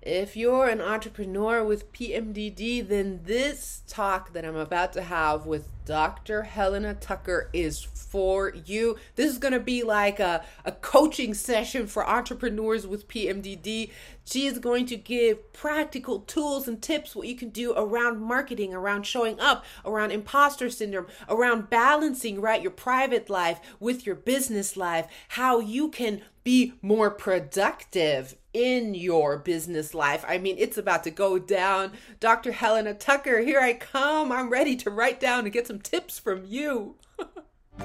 If 0.00 0.36
you're 0.36 0.68
an 0.68 0.80
entrepreneur 0.80 1.64
with 1.64 1.92
PMDD, 1.92 2.86
then 2.86 3.20
this 3.24 3.82
talk 3.88 4.32
that 4.32 4.44
I'm 4.44 4.56
about 4.56 4.92
to 4.92 5.02
have 5.02 5.44
with 5.44 5.68
Dr. 5.84 6.44
Helena 6.44 6.94
Tucker 6.94 7.50
is 7.52 7.82
for 7.82 8.54
you. 8.64 8.96
This 9.16 9.32
is 9.32 9.38
going 9.38 9.54
to 9.54 9.60
be 9.60 9.82
like 9.82 10.20
a, 10.20 10.44
a 10.64 10.70
coaching 10.70 11.34
session 11.34 11.88
for 11.88 12.06
entrepreneurs 12.06 12.86
with 12.86 13.08
PMDD. 13.08 13.90
She 14.24 14.46
is 14.46 14.60
going 14.60 14.86
to 14.86 14.96
give 14.96 15.52
practical 15.52 16.20
tools 16.20 16.68
and 16.68 16.80
tips 16.80 17.16
what 17.16 17.26
you 17.26 17.34
can 17.34 17.48
do 17.48 17.72
around 17.74 18.20
marketing, 18.20 18.72
around 18.72 19.04
showing 19.04 19.40
up, 19.40 19.64
around 19.84 20.12
imposter 20.12 20.70
syndrome, 20.70 21.06
around 21.28 21.70
balancing 21.70 22.40
right 22.40 22.62
your 22.62 22.70
private 22.70 23.28
life 23.28 23.58
with 23.80 24.06
your 24.06 24.14
business 24.14 24.76
life, 24.76 25.06
how 25.28 25.58
you 25.58 25.88
can 25.88 26.22
be 26.44 26.74
more 26.82 27.10
productive 27.10 28.36
in 28.58 28.92
your 28.92 29.38
business 29.38 29.94
life. 29.94 30.24
I 30.26 30.38
mean, 30.38 30.56
it's 30.58 30.76
about 30.76 31.04
to 31.04 31.12
go 31.12 31.38
down. 31.38 31.92
Dr. 32.18 32.50
Helena 32.50 32.92
Tucker, 32.92 33.38
here 33.38 33.60
I 33.60 33.72
come. 33.74 34.32
I'm 34.32 34.50
ready 34.50 34.74
to 34.78 34.90
write 34.90 35.20
down 35.20 35.44
and 35.44 35.52
get 35.52 35.68
some 35.68 35.78
tips 35.78 36.18
from 36.18 36.44
you. 36.44 36.96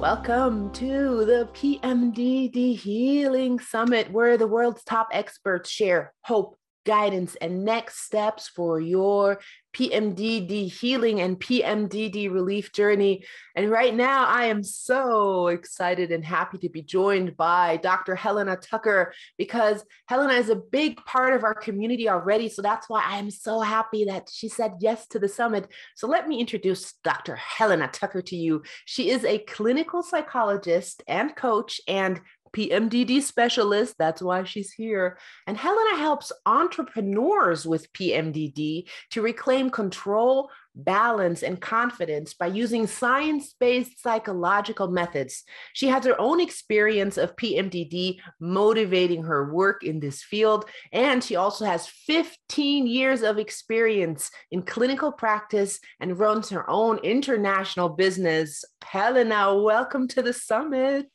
Welcome 0.00 0.72
to 0.72 1.26
the 1.26 1.46
PMDD 1.52 2.78
Healing 2.78 3.58
Summit, 3.58 4.10
where 4.10 4.38
the 4.38 4.46
world's 4.46 4.82
top 4.82 5.08
experts 5.12 5.68
share 5.68 6.14
hope, 6.22 6.56
guidance, 6.84 7.36
and 7.40 7.64
next 7.64 8.04
steps 8.04 8.48
for 8.48 8.80
your 8.80 9.40
PMDD 9.74 10.70
healing 10.72 11.20
and 11.20 11.38
PMDD 11.38 12.32
relief 12.32 12.72
journey. 12.72 13.24
And 13.56 13.70
right 13.70 13.94
now, 13.94 14.26
I 14.26 14.46
am 14.46 14.62
so 14.62 15.48
excited 15.48 16.12
and 16.12 16.24
happy 16.24 16.58
to 16.58 16.68
be 16.68 16.82
joined 16.82 17.36
by 17.36 17.78
Dr. 17.78 18.14
Helena 18.14 18.56
Tucker 18.56 19.12
because 19.36 19.84
Helena 20.06 20.34
is 20.34 20.48
a 20.48 20.56
big 20.56 21.04
part 21.04 21.34
of 21.34 21.42
our 21.42 21.54
community 21.54 22.08
already. 22.08 22.48
So 22.48 22.62
that's 22.62 22.88
why 22.88 23.02
I 23.04 23.18
am 23.18 23.30
so 23.30 23.60
happy 23.60 24.04
that 24.04 24.28
she 24.32 24.48
said 24.48 24.74
yes 24.80 25.06
to 25.08 25.18
the 25.18 25.28
summit. 25.28 25.68
So 25.96 26.06
let 26.06 26.28
me 26.28 26.38
introduce 26.38 26.94
Dr. 27.02 27.36
Helena 27.36 27.88
Tucker 27.88 28.22
to 28.22 28.36
you. 28.36 28.62
She 28.84 29.10
is 29.10 29.24
a 29.24 29.38
clinical 29.38 30.02
psychologist 30.02 31.02
and 31.08 31.34
coach 31.34 31.80
and 31.88 32.20
PMDD 32.54 33.20
specialist. 33.20 33.96
That's 33.98 34.22
why 34.22 34.44
she's 34.44 34.72
here. 34.72 35.18
And 35.46 35.56
Helena 35.56 35.98
helps 35.98 36.32
entrepreneurs 36.46 37.66
with 37.66 37.92
PMDD 37.92 38.88
to 39.10 39.22
reclaim 39.22 39.70
control, 39.70 40.50
balance, 40.74 41.42
and 41.42 41.60
confidence 41.60 42.34
by 42.34 42.46
using 42.46 42.86
science 42.86 43.54
based 43.58 44.00
psychological 44.00 44.88
methods. 44.88 45.44
She 45.72 45.88
has 45.88 46.04
her 46.04 46.20
own 46.20 46.40
experience 46.40 47.16
of 47.18 47.36
PMDD 47.36 48.20
motivating 48.40 49.24
her 49.24 49.52
work 49.52 49.82
in 49.82 50.00
this 50.00 50.22
field. 50.22 50.64
And 50.92 51.22
she 51.22 51.36
also 51.36 51.64
has 51.64 51.88
15 51.88 52.86
years 52.86 53.22
of 53.22 53.38
experience 53.38 54.30
in 54.50 54.62
clinical 54.62 55.12
practice 55.12 55.80
and 56.00 56.18
runs 56.18 56.50
her 56.50 56.68
own 56.70 56.98
international 56.98 57.88
business. 57.88 58.64
Helena, 58.82 59.56
welcome 59.56 60.06
to 60.08 60.22
the 60.22 60.32
summit. 60.32 61.08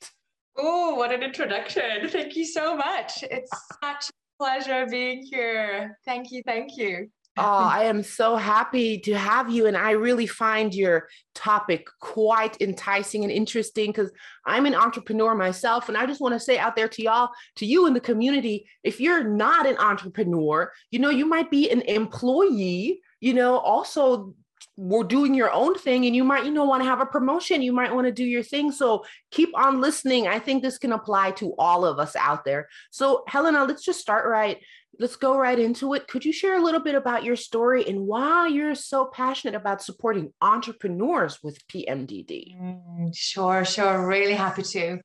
Oh, 0.57 0.95
what 0.95 1.11
an 1.11 1.23
introduction. 1.23 1.83
Thank 2.09 2.35
you 2.35 2.45
so 2.45 2.75
much. 2.75 3.23
It's 3.23 3.51
such 3.83 4.09
a 4.09 4.43
pleasure 4.43 4.85
being 4.89 5.23
here. 5.23 5.97
Thank 6.05 6.31
you. 6.31 6.41
Thank 6.45 6.77
you. 6.77 7.09
Oh, 7.37 7.43
I 7.43 7.83
am 7.85 8.03
so 8.03 8.35
happy 8.35 8.99
to 8.99 9.17
have 9.17 9.49
you. 9.49 9.67
And 9.67 9.77
I 9.77 9.91
really 9.91 10.27
find 10.27 10.73
your 10.73 11.07
topic 11.33 11.87
quite 12.01 12.59
enticing 12.59 13.23
and 13.23 13.31
interesting 13.31 13.91
because 13.91 14.11
I'm 14.45 14.65
an 14.65 14.75
entrepreneur 14.75 15.33
myself. 15.35 15.87
And 15.87 15.97
I 15.97 16.05
just 16.05 16.19
want 16.19 16.33
to 16.33 16.39
say 16.39 16.57
out 16.57 16.75
there 16.75 16.89
to 16.89 17.01
y'all, 17.01 17.29
to 17.55 17.65
you 17.65 17.87
in 17.87 17.93
the 17.93 18.01
community, 18.01 18.67
if 18.83 18.99
you're 18.99 19.23
not 19.23 19.65
an 19.65 19.77
entrepreneur, 19.77 20.69
you 20.91 20.99
know, 20.99 21.09
you 21.09 21.25
might 21.25 21.49
be 21.49 21.69
an 21.71 21.81
employee, 21.83 22.99
you 23.21 23.33
know, 23.33 23.57
also 23.57 24.33
we're 24.79 25.03
doing 25.03 25.33
your 25.33 25.51
own 25.51 25.77
thing 25.77 26.05
and 26.05 26.15
you 26.15 26.23
might 26.23 26.45
you 26.45 26.51
know 26.51 26.63
want 26.63 26.81
to 26.81 26.87
have 26.87 27.01
a 27.01 27.05
promotion 27.05 27.61
you 27.61 27.73
might 27.73 27.93
want 27.93 28.07
to 28.07 28.13
do 28.13 28.23
your 28.23 28.43
thing. 28.43 28.71
So 28.71 29.03
keep 29.29 29.49
on 29.57 29.81
listening. 29.81 30.27
I 30.27 30.39
think 30.39 30.63
this 30.63 30.77
can 30.77 30.93
apply 30.93 31.31
to 31.31 31.53
all 31.59 31.85
of 31.85 31.99
us 31.99 32.15
out 32.15 32.45
there. 32.45 32.69
So 32.89 33.23
helena 33.27 33.65
let's 33.65 33.83
just 33.83 33.99
start 33.99 34.25
right 34.25 34.57
let's 34.97 35.17
go 35.17 35.37
right 35.37 35.59
into 35.59 35.93
it. 35.93 36.07
Could 36.07 36.25
you 36.25 36.33
share 36.33 36.57
a 36.57 36.63
little 36.63 36.79
bit 36.79 36.95
about 36.95 37.23
your 37.23 37.35
story 37.35 37.87
and 37.87 38.07
why 38.07 38.47
you're 38.47 38.75
so 38.75 39.05
passionate 39.05 39.55
about 39.55 39.81
supporting 39.81 40.33
entrepreneurs 40.41 41.39
with 41.43 41.65
pmdd 41.67 42.55
mm, 42.57 43.15
sure 43.15 43.65
sure 43.65 44.07
really 44.07 44.33
happy 44.33 44.63
to. 44.63 44.99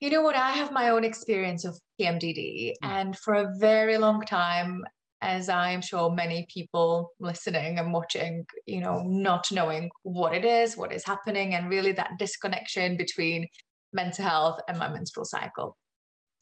You 0.00 0.10
know 0.10 0.22
what 0.22 0.36
i 0.36 0.50
have 0.52 0.72
my 0.72 0.90
own 0.90 1.04
experience 1.04 1.64
of 1.64 1.78
pmdd 2.00 2.72
mm. 2.72 2.72
and 2.82 3.16
for 3.16 3.34
a 3.34 3.52
very 3.58 3.98
long 3.98 4.22
time 4.22 4.84
as 5.22 5.48
I'm 5.48 5.80
sure 5.80 6.10
many 6.10 6.46
people 6.52 7.12
listening 7.18 7.78
and 7.78 7.92
watching, 7.92 8.46
you 8.66 8.80
know, 8.80 9.02
not 9.02 9.50
knowing 9.50 9.90
what 10.02 10.34
it 10.34 10.44
is, 10.44 10.76
what 10.76 10.92
is 10.92 11.04
happening, 11.04 11.54
and 11.54 11.70
really 11.70 11.92
that 11.92 12.18
disconnection 12.18 12.96
between 12.96 13.46
mental 13.92 14.24
health 14.24 14.60
and 14.68 14.78
my 14.78 14.88
menstrual 14.88 15.24
cycle. 15.24 15.76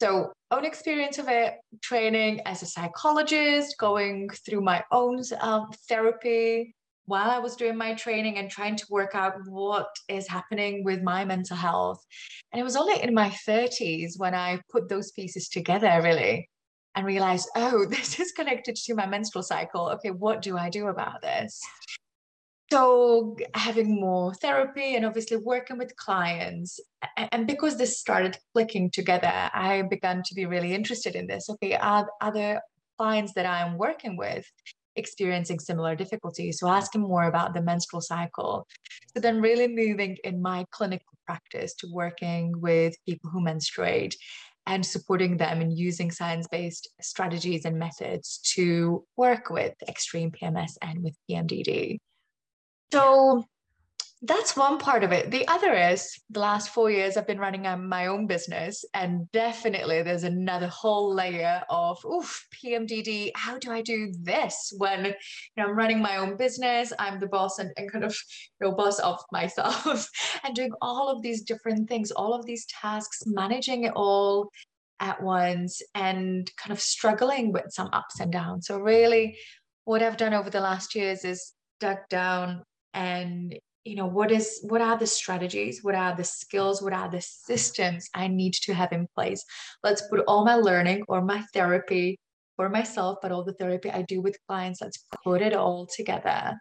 So, 0.01 0.33
own 0.51 0.65
experience 0.65 1.19
of 1.19 1.29
it, 1.29 1.55
training 1.81 2.41
as 2.45 2.61
a 2.61 2.65
psychologist, 2.65 3.75
going 3.79 4.29
through 4.29 4.61
my 4.61 4.83
own 4.91 5.21
um, 5.39 5.69
therapy 5.87 6.75
while 7.05 7.29
I 7.29 7.39
was 7.39 7.55
doing 7.55 7.77
my 7.77 7.93
training 7.93 8.37
and 8.37 8.49
trying 8.49 8.75
to 8.75 8.85
work 8.89 9.15
out 9.15 9.35
what 9.47 9.87
is 10.09 10.27
happening 10.27 10.83
with 10.83 11.01
my 11.01 11.23
mental 11.23 11.55
health. 11.55 12.03
And 12.51 12.59
it 12.59 12.63
was 12.63 12.75
only 12.75 13.01
in 13.01 13.13
my 13.13 13.29
30s 13.47 14.17
when 14.17 14.33
I 14.33 14.59
put 14.71 14.89
those 14.89 15.11
pieces 15.11 15.47
together, 15.47 16.01
really 16.03 16.49
and 16.95 17.05
realize, 17.05 17.47
oh, 17.55 17.85
this 17.89 18.19
is 18.19 18.31
connected 18.31 18.75
to 18.75 18.95
my 18.95 19.05
menstrual 19.05 19.43
cycle. 19.43 19.89
Okay, 19.89 20.11
what 20.11 20.41
do 20.41 20.57
I 20.57 20.69
do 20.69 20.87
about 20.87 21.21
this? 21.21 21.61
So, 22.71 23.37
having 23.53 23.99
more 23.99 24.33
therapy 24.33 24.95
and 24.95 25.05
obviously 25.05 25.37
working 25.37 25.77
with 25.77 25.95
clients. 25.97 26.79
And 27.15 27.45
because 27.45 27.77
this 27.77 27.99
started 27.99 28.39
clicking 28.53 28.89
together, 28.89 29.31
I 29.53 29.83
began 29.83 30.23
to 30.23 30.33
be 30.33 30.47
really 30.47 30.73
interested 30.73 31.15
in 31.15 31.27
this. 31.27 31.47
Okay, 31.47 31.75
are 31.75 32.09
other 32.21 32.61
clients 32.97 33.33
that 33.33 33.45
I'm 33.45 33.77
working 33.77 34.17
with 34.17 34.45
experiencing 34.95 35.59
similar 35.59 35.95
difficulties? 35.95 36.59
So, 36.59 36.67
asking 36.67 37.01
more 37.01 37.25
about 37.25 37.53
the 37.53 37.61
menstrual 37.61 38.01
cycle. 38.01 38.65
So, 39.13 39.19
then 39.19 39.41
really 39.41 39.67
moving 39.67 40.17
in 40.23 40.41
my 40.41 40.65
clinical 40.71 41.13
practice 41.27 41.75
to 41.75 41.87
working 41.91 42.59
with 42.59 42.95
people 43.05 43.29
who 43.29 43.41
menstruate 43.41 44.15
and 44.67 44.85
supporting 44.85 45.37
them 45.37 45.61
in 45.61 45.71
using 45.71 46.11
science 46.11 46.47
based 46.47 46.89
strategies 47.01 47.65
and 47.65 47.77
methods 47.77 48.39
to 48.55 49.05
work 49.15 49.49
with 49.49 49.73
extreme 49.87 50.31
PMS 50.31 50.73
and 50.81 51.03
with 51.03 51.15
PMDD. 51.29 51.99
So 52.91 53.43
that's 54.27 54.57
one 54.57 54.77
part 54.79 55.03
of 55.03 55.11
it. 55.11 55.29
The 55.29 55.47
other 55.47 55.73
is 55.73 56.19
the 56.29 56.39
last 56.39 56.69
four 56.69 56.89
years 56.89 57.15
I've 57.15 57.27
been 57.27 57.39
running 57.39 57.67
um, 57.67 57.87
my 57.87 58.07
own 58.07 58.27
business, 58.27 58.83
and 58.93 59.29
definitely 59.31 60.01
there's 60.01 60.23
another 60.23 60.67
whole 60.67 61.13
layer 61.13 61.61
of 61.69 62.03
oof, 62.05 62.47
PMDD. 62.53 63.31
How 63.35 63.59
do 63.59 63.71
I 63.71 63.81
do 63.81 64.11
this 64.21 64.73
when 64.77 65.05
you 65.05 65.13
know 65.57 65.65
I'm 65.65 65.75
running 65.75 66.01
my 66.01 66.17
own 66.17 66.37
business? 66.37 66.91
I'm 66.97 67.19
the 67.19 67.27
boss 67.27 67.59
and, 67.59 67.71
and 67.77 67.91
kind 67.91 68.03
of 68.03 68.17
know 68.59 68.71
boss 68.71 68.99
of 68.99 69.19
myself, 69.31 70.09
and 70.43 70.55
doing 70.55 70.71
all 70.81 71.09
of 71.09 71.21
these 71.21 71.43
different 71.43 71.87
things, 71.87 72.11
all 72.11 72.33
of 72.33 72.45
these 72.45 72.65
tasks, 72.65 73.23
managing 73.25 73.83
it 73.83 73.93
all 73.95 74.49
at 74.99 75.21
once, 75.21 75.81
and 75.93 76.49
kind 76.57 76.71
of 76.71 76.79
struggling 76.79 77.51
with 77.51 77.65
some 77.69 77.89
ups 77.93 78.19
and 78.19 78.31
downs. 78.31 78.67
So 78.67 78.79
really, 78.79 79.37
what 79.83 80.01
I've 80.01 80.17
done 80.17 80.33
over 80.33 80.49
the 80.49 80.61
last 80.61 80.95
years 80.95 81.23
is 81.23 81.53
dug 81.79 81.97
down 82.09 82.63
and 82.93 83.53
you 83.85 83.95
know 83.95 84.07
what 84.07 84.31
is 84.31 84.59
what 84.63 84.81
are 84.81 84.97
the 84.97 85.07
strategies? 85.07 85.83
What 85.83 85.95
are 85.95 86.15
the 86.15 86.23
skills? 86.23 86.81
What 86.81 86.93
are 86.93 87.09
the 87.09 87.21
systems 87.21 88.09
i 88.13 88.27
need 88.27 88.53
to 88.63 88.73
have 88.73 88.91
in 88.91 89.07
place? 89.15 89.45
Let's 89.83 90.01
put 90.09 90.21
all 90.27 90.43
my 90.43 90.55
learning 90.55 91.03
or 91.07 91.21
my 91.21 91.43
therapy 91.53 92.19
for 92.57 92.67
myself 92.67 93.19
but 93.21 93.31
all 93.31 93.43
the 93.43 93.53
therapy 93.53 93.91
i 93.91 94.01
do 94.01 94.21
with 94.21 94.37
clients 94.47 94.81
let's 94.81 95.05
put 95.23 95.41
it 95.41 95.53
all 95.53 95.87
together. 95.87 96.53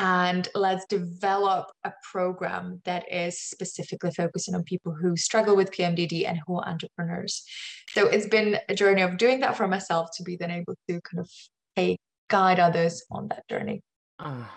And 0.00 0.46
let's 0.54 0.84
develop 0.86 1.72
a 1.82 1.92
program 2.12 2.80
that 2.84 3.12
is 3.12 3.40
specifically 3.40 4.12
focusing 4.12 4.54
on 4.54 4.62
people 4.62 4.94
who 4.94 5.16
struggle 5.16 5.56
with 5.56 5.72
PMDD 5.72 6.24
and 6.24 6.38
who 6.46 6.56
are 6.56 6.68
entrepreneurs. 6.68 7.42
So 7.88 8.06
it's 8.06 8.28
been 8.28 8.58
a 8.68 8.76
journey 8.76 9.02
of 9.02 9.16
doing 9.16 9.40
that 9.40 9.56
for 9.56 9.66
myself 9.66 10.10
to 10.16 10.22
be 10.22 10.36
then 10.36 10.52
able 10.52 10.76
to 10.88 11.00
kind 11.00 11.18
of 11.18 11.28
hey, 11.74 11.96
guide 12.28 12.60
others 12.60 13.04
on 13.10 13.26
that 13.28 13.42
journey. 13.48 13.80
Oh, 14.20 14.48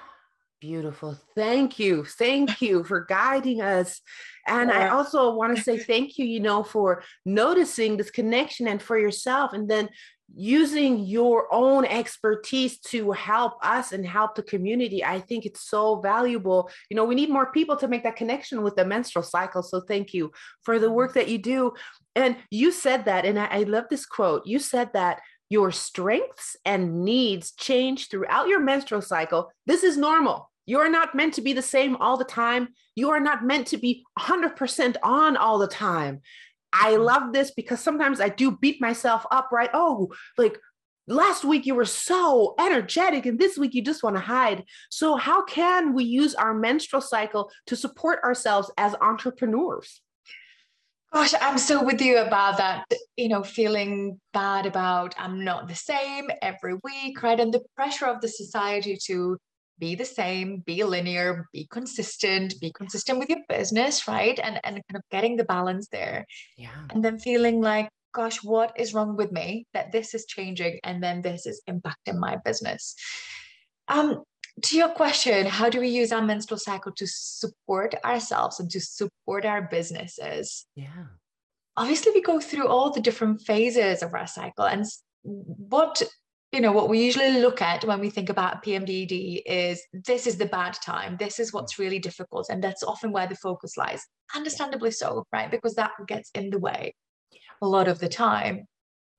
Beautiful. 0.62 1.18
Thank 1.36 1.80
you. 1.80 2.06
Thank 2.06 2.62
you 2.62 2.84
for 2.84 3.04
guiding 3.06 3.62
us. 3.62 4.00
And 4.48 4.72
I 4.72 4.90
also 4.90 5.34
want 5.34 5.58
to 5.58 5.64
say 5.64 5.80
thank 5.80 6.20
you, 6.20 6.26
you 6.26 6.40
know, 6.40 6.64
for 6.64 7.04
noticing 7.26 7.98
this 7.98 8.12
connection 8.12 8.68
and 8.68 8.80
for 8.80 8.96
yourself. 8.96 9.54
And 9.54 9.68
then 9.68 9.90
using 10.36 11.00
your 11.00 11.52
own 11.52 11.84
expertise 11.86 12.78
to 12.80 13.12
help 13.12 13.54
us 13.64 13.92
and 13.92 14.06
help 14.06 14.34
the 14.34 14.44
community 14.44 15.04
i 15.04 15.20
think 15.20 15.46
it's 15.46 15.68
so 15.68 16.00
valuable 16.00 16.70
you 16.90 16.96
know 16.96 17.04
we 17.04 17.16
need 17.16 17.30
more 17.30 17.52
people 17.52 17.76
to 17.76 17.90
make 17.90 18.02
that 18.04 18.16
connection 18.16 18.62
with 18.62 18.74
the 18.78 18.86
menstrual 18.86 19.24
cycle 19.24 19.62
so 19.62 19.82
thank 19.82 20.14
you 20.14 20.32
for 20.64 20.80
the 20.80 20.90
work 20.90 21.14
that 21.14 21.28
you 21.28 21.38
do 21.38 21.74
and 22.16 22.38
you 22.50 22.72
said 22.72 23.04
that 23.04 23.26
and 23.26 23.38
i, 23.38 23.46
I 23.48 23.64
love 23.64 23.86
this 23.90 24.06
quote 24.06 24.46
you 24.46 24.58
said 24.58 24.94
that 24.94 25.20
your 25.50 25.70
strengths 25.70 26.56
and 26.64 27.04
needs 27.04 27.52
change 27.52 28.08
throughout 28.08 28.48
your 28.48 28.62
menstrual 28.62 29.02
cycle 29.02 29.52
this 29.66 29.84
is 29.84 29.98
normal 29.98 30.50
you 30.66 30.80
are 30.80 30.90
not 30.90 31.16
meant 31.16 31.34
to 31.36 31.42
be 31.42 31.54
the 31.54 31.62
same 31.62 31.96
all 31.98 32.18
the 32.18 32.26
time. 32.26 32.70
You 32.96 33.10
are 33.12 33.20
not 33.20 33.44
meant 33.44 33.68
to 33.68 33.78
be 33.78 34.04
100% 34.20 34.96
on 35.04 35.38
all 35.38 35.58
the 35.58 35.68
time. 35.68 36.22
I 36.74 36.94
mm. 36.94 37.04
love 37.04 37.34
this 37.34 37.52
because 37.52 37.80
sometimes 37.80 38.22
I 38.22 38.30
do 38.30 38.52
beat 38.52 38.82
myself 38.82 39.26
up, 39.32 39.50
right? 39.52 39.70
Oh, 39.74 40.14
like 40.38 40.58
last 41.08 41.44
week 41.44 41.66
you 41.66 41.76
were 41.76 41.86
so 41.86 42.56
energetic 42.60 43.26
and 43.26 43.40
this 43.40 43.58
week 43.58 43.74
you 43.74 43.82
just 43.82 44.04
want 44.04 44.16
to 44.16 44.22
hide. 44.22 44.64
So, 44.90 45.16
how 45.16 45.44
can 45.44 45.94
we 45.94 46.04
use 46.04 46.36
our 46.36 46.54
menstrual 46.54 47.02
cycle 47.02 47.52
to 47.68 47.76
support 47.76 48.20
ourselves 48.24 48.72
as 48.78 48.96
entrepreneurs? 49.02 50.02
Gosh, 51.14 51.34
I'm 51.42 51.58
so 51.58 51.84
with 51.84 52.02
you 52.02 52.20
about 52.20 52.58
that, 52.58 52.86
you 53.18 53.28
know, 53.28 53.44
feeling 53.44 54.22
bad 54.32 54.66
about 54.66 55.14
I'm 55.18 55.44
not 55.44 55.68
the 55.68 55.76
same 55.76 56.30
every 56.42 56.76
week, 56.86 57.22
right? 57.22 57.38
And 57.38 57.54
the 57.54 57.66
pressure 57.76 58.06
of 58.06 58.22
the 58.22 58.30
society 58.30 58.98
to 59.08 59.38
be 59.82 59.96
the 59.96 60.06
same, 60.06 60.60
be 60.60 60.84
linear, 60.84 61.50
be 61.52 61.68
consistent, 61.70 62.54
be 62.62 62.72
consistent 62.72 63.20
with 63.20 63.28
your 63.28 63.40
business, 63.50 64.08
right? 64.08 64.40
And 64.42 64.62
and 64.64 64.76
kind 64.76 64.96
of 64.96 65.02
getting 65.12 65.36
the 65.36 65.44
balance 65.44 65.88
there. 65.92 66.26
Yeah. 66.56 66.86
And 66.92 67.04
then 67.04 67.20
feeling 67.20 67.60
like, 67.60 67.90
gosh, 68.14 68.44
what 68.44 68.72
is 68.78 68.94
wrong 68.94 69.18
with 69.18 69.32
me 69.32 69.66
that 69.74 69.92
this 69.92 70.14
is 70.14 70.26
changing 70.26 70.80
and 70.84 71.04
then 71.04 71.22
this 71.22 71.46
is 71.46 71.62
impacting 71.68 72.18
my 72.20 72.38
business. 72.46 72.96
Um, 73.88 74.24
to 74.64 74.78
your 74.78 74.90
question, 74.90 75.48
how 75.48 75.70
do 75.70 75.80
we 75.80 75.90
use 75.90 76.12
our 76.12 76.22
menstrual 76.22 76.60
cycle 76.60 76.92
to 76.94 77.08
support 77.08 77.96
ourselves 78.06 78.60
and 78.60 78.70
to 78.70 78.80
support 78.80 79.46
our 79.46 79.64
businesses? 79.64 80.66
Yeah. 80.76 81.06
Obviously, 81.76 82.12
we 82.14 82.22
go 82.22 82.40
through 82.40 82.68
all 82.68 82.92
the 82.92 83.02
different 83.02 83.42
phases 83.42 84.04
of 84.04 84.14
our 84.14 84.28
cycle. 84.28 84.66
And 84.66 84.86
what 85.24 86.04
you 86.52 86.60
know 86.60 86.74
what 86.74 86.90
we 86.90 87.04
usually 87.04 87.40
look 87.40 87.62
at 87.62 87.86
when 87.86 88.00
we 88.00 88.10
think 88.10 88.30
about 88.30 88.64
PMDD 88.64 89.42
is 89.46 89.82
this 89.94 90.28
is 90.28 90.38
the 90.38 90.46
bad 90.46 90.74
time 90.74 91.16
this 91.18 91.40
is 91.40 91.54
what's 91.54 91.80
really 91.80 92.00
difficult 92.00 92.48
and 92.50 92.62
that's 92.64 92.84
often 92.84 93.12
where 93.12 93.28
the 93.28 93.36
focus 93.36 93.78
lies. 93.78 94.06
Understandably 94.36 94.92
so 94.92 95.26
right? 95.32 95.50
Because 95.50 95.76
that 95.76 95.92
gets 96.08 96.30
in 96.36 96.50
the 96.50 96.60
way 96.60 96.94
a 97.62 97.68
lot 97.68 97.88
of 97.88 98.00
the 98.00 98.10
time. 98.10 98.66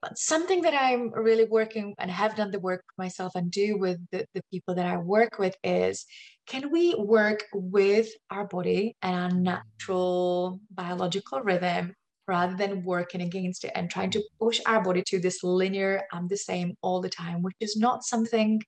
But 0.03 0.19
something 0.19 0.63
that 0.63 0.75
i'm 0.75 1.13
really 1.13 1.45
working 1.45 1.95
and 1.97 2.11
have 2.11 2.35
done 2.35 2.51
the 2.51 2.59
work 2.59 2.83
myself 2.99 3.37
and 3.37 3.53
do 3.53 3.79
with 3.79 3.99
the, 4.11 4.27
the 4.35 4.43
people 4.51 4.75
that 4.75 4.85
i 4.85 4.97
work 4.97 5.39
with 5.39 5.57
is 5.63 6.05
can 6.49 6.73
we 6.73 6.97
work 6.97 7.45
with 7.55 8.09
our 8.29 8.45
body 8.45 8.97
and 9.01 9.15
our 9.15 9.31
natural 9.31 10.59
biological 10.73 11.41
rhythm 11.43 11.95
rather 12.29 12.57
than 12.57 12.85
working 12.85 13.23
against 13.23 13.65
it 13.65 13.73
and 13.75 13.91
trying 13.91 14.11
to 14.11 14.23
push 14.41 14.61
our 14.67 14.83
body 14.83 15.03
to 15.07 15.19
this 15.19 15.43
linear 15.43 16.03
I'm 16.13 16.29
the 16.29 16.37
same 16.37 16.75
all 16.83 17.01
the 17.01 17.09
time, 17.09 17.43
which 17.43 17.57
is 17.61 17.77
not 17.77 18.05
something, 18.05 18.63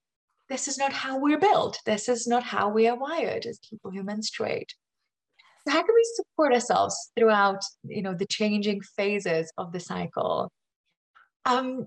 this 0.48 0.68
is 0.68 0.78
not 0.78 0.92
how 0.92 1.18
we're 1.18 1.38
built. 1.38 1.78
This 1.86 2.08
is 2.08 2.26
not 2.26 2.42
how 2.42 2.68
we 2.68 2.88
are 2.88 2.98
wired 2.98 3.46
as 3.46 3.58
people 3.58 3.90
who 3.90 4.02
menstruate. 4.02 4.74
So 5.66 5.72
how 5.72 5.82
can 5.82 5.94
we 5.94 6.04
support 6.14 6.52
ourselves 6.52 7.10
throughout, 7.16 7.62
you 7.84 8.02
know, 8.02 8.14
the 8.14 8.26
changing 8.26 8.82
phases 8.82 9.50
of 9.56 9.72
the 9.72 9.80
cycle? 9.80 10.50
Um, 11.46 11.86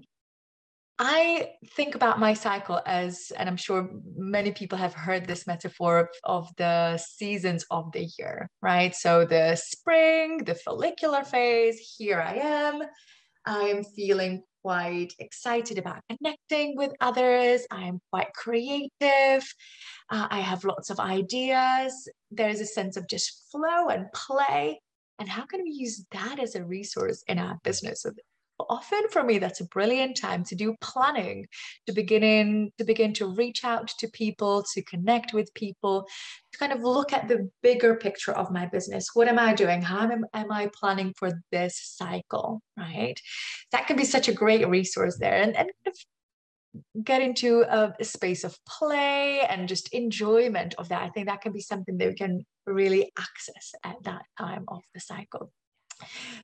I 0.99 1.51
think 1.75 1.93
about 1.93 2.19
my 2.19 2.33
cycle 2.33 2.81
as, 2.87 3.31
and 3.37 3.47
I'm 3.47 3.57
sure 3.57 3.89
many 4.15 4.51
people 4.51 4.79
have 4.79 4.95
heard 4.95 5.27
this 5.27 5.45
metaphor 5.45 5.99
of, 5.99 6.07
of, 6.23 6.55
the 6.57 6.97
seasons 6.97 7.65
of 7.69 7.91
the 7.91 8.09
year, 8.17 8.49
right? 8.61 8.95
So 8.95 9.23
the 9.23 9.55
spring, 9.55 10.39
the 10.43 10.55
follicular 10.55 11.23
phase, 11.23 11.95
here 11.97 12.19
I 12.19 12.35
am. 12.35 12.81
I 13.45 13.59
am 13.65 13.83
feeling 13.83 14.41
quite 14.63 15.13
excited 15.19 15.77
about 15.77 16.01
connecting 16.09 16.75
with 16.75 16.93
others. 16.99 17.67
I 17.69 17.85
am 17.85 18.01
quite 18.11 18.33
creative. 18.33 18.91
Uh, 20.09 20.27
I 20.29 20.39
have 20.39 20.65
lots 20.65 20.89
of 20.89 20.99
ideas. 20.99 22.09
There's 22.31 22.59
a 22.59 22.65
sense 22.65 22.97
of 22.97 23.07
just 23.07 23.49
flow 23.51 23.89
and 23.89 24.11
play. 24.13 24.81
And 25.19 25.29
how 25.29 25.45
can 25.45 25.63
we 25.63 25.71
use 25.71 26.05
that 26.11 26.39
as 26.39 26.55
a 26.55 26.65
resource 26.65 27.23
in 27.27 27.37
our 27.37 27.59
business? 27.63 28.03
Often 28.69 29.07
for 29.09 29.23
me 29.23 29.37
that's 29.37 29.61
a 29.61 29.65
brilliant 29.65 30.17
time 30.17 30.43
to 30.43 30.55
do 30.55 30.75
planning 30.81 31.45
to 31.85 31.93
begin 31.93 32.23
in, 32.23 32.71
to 32.77 32.83
begin 32.83 33.13
to 33.13 33.27
reach 33.27 33.63
out 33.63 33.87
to 33.99 34.07
people 34.09 34.63
to 34.73 34.83
connect 34.83 35.33
with 35.33 35.53
people 35.53 36.07
to 36.51 36.59
kind 36.59 36.71
of 36.71 36.81
look 36.81 37.13
at 37.13 37.27
the 37.27 37.49
bigger 37.61 37.95
picture 37.95 38.33
of 38.33 38.51
my 38.51 38.65
business 38.65 39.09
what 39.13 39.27
am 39.27 39.39
i 39.39 39.53
doing 39.53 39.81
how 39.81 40.09
am, 40.09 40.25
am 40.33 40.51
i 40.51 40.69
planning 40.73 41.13
for 41.17 41.41
this 41.51 41.79
cycle 41.97 42.61
right 42.77 43.19
that 43.71 43.87
can 43.87 43.97
be 43.97 44.05
such 44.05 44.27
a 44.27 44.33
great 44.33 44.67
resource 44.67 45.17
there 45.19 45.41
and, 45.41 45.55
and 45.55 45.69
get 47.03 47.21
into 47.21 47.61
a, 47.61 47.93
space 48.03 48.43
of 48.43 48.57
play 48.65 49.41
and 49.41 49.67
just 49.67 49.93
enjoyment 49.93 50.75
of 50.77 50.89
that. 50.89 51.01
I 51.01 51.09
think 51.09 51.27
that 51.27 51.41
can 51.41 51.51
be 51.51 51.61
something 51.61 51.97
that 51.97 52.07
we 52.07 52.15
can 52.15 52.45
really 52.65 53.11
access 53.17 53.73
at 53.83 53.95
that 54.03 54.23
time 54.37 54.65
of 54.67 54.81
the 54.93 54.99
cycle. 54.99 55.51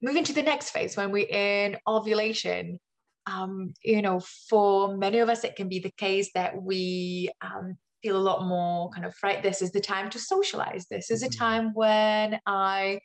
Moving 0.01 0.23
to 0.25 0.33
the 0.33 0.43
next 0.43 0.71
phase 0.71 0.97
when 0.97 1.11
we're 1.11 1.27
in 1.27 1.77
ovulation, 1.87 2.79
um, 3.25 3.73
you 3.83 4.01
know, 4.01 4.21
for 4.49 4.97
many 4.97 5.19
of 5.19 5.29
us, 5.29 5.43
it 5.43 5.55
can 5.55 5.69
be 5.69 5.79
the 5.79 5.93
case 5.97 6.31
that 6.33 6.61
we 6.61 7.29
um, 7.41 7.77
feel 8.01 8.17
a 8.17 8.19
lot 8.19 8.45
more 8.45 8.89
kind 8.91 9.05
of 9.05 9.15
right. 9.23 9.41
This 9.41 9.61
is 9.61 9.71
the 9.71 9.79
time 9.79 10.09
to 10.11 10.19
socialize. 10.19 10.85
This 10.89 11.09
is 11.09 11.23
a 11.23 11.27
mm-hmm. 11.27 11.39
time 11.39 11.71
when 11.73 12.39
I 12.45 12.99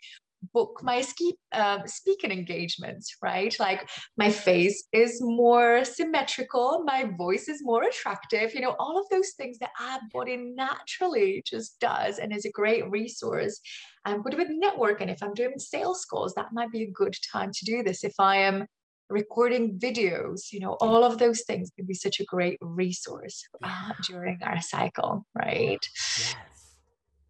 book 0.52 0.80
my 0.82 1.00
ski, 1.00 1.34
uh, 1.52 1.80
speaking 1.86 2.30
engagements, 2.30 3.16
right? 3.22 3.54
Like 3.58 3.88
my 4.16 4.30
face 4.30 4.84
is 4.92 5.18
more 5.20 5.84
symmetrical, 5.84 6.82
my 6.84 7.10
voice 7.16 7.48
is 7.48 7.62
more 7.62 7.82
attractive, 7.82 8.54
you 8.54 8.60
know, 8.60 8.76
all 8.78 8.98
of 8.98 9.08
those 9.10 9.30
things 9.36 9.58
that 9.58 9.70
our 9.80 10.00
body 10.12 10.36
naturally 10.36 11.42
just 11.46 11.78
does 11.80 12.18
and 12.18 12.34
is 12.34 12.44
a 12.44 12.52
great 12.52 12.88
resource. 12.90 13.60
I'm 14.04 14.22
good 14.22 14.34
with 14.34 14.48
networking. 14.48 15.10
If 15.10 15.22
I'm 15.22 15.34
doing 15.34 15.58
sales 15.58 16.04
calls, 16.04 16.34
that 16.34 16.52
might 16.52 16.70
be 16.70 16.82
a 16.82 16.90
good 16.90 17.16
time 17.32 17.50
to 17.52 17.64
do 17.64 17.82
this. 17.82 18.04
If 18.04 18.14
I 18.18 18.36
am 18.36 18.66
recording 19.10 19.78
videos, 19.78 20.52
you 20.52 20.60
know, 20.60 20.76
all 20.80 21.04
of 21.04 21.18
those 21.18 21.42
things 21.42 21.70
can 21.76 21.86
be 21.86 21.94
such 21.94 22.20
a 22.20 22.24
great 22.24 22.58
resource 22.60 23.42
uh, 23.62 23.92
during 24.06 24.38
our 24.42 24.60
cycle, 24.60 25.24
right? 25.34 25.84
Yes. 26.18 26.57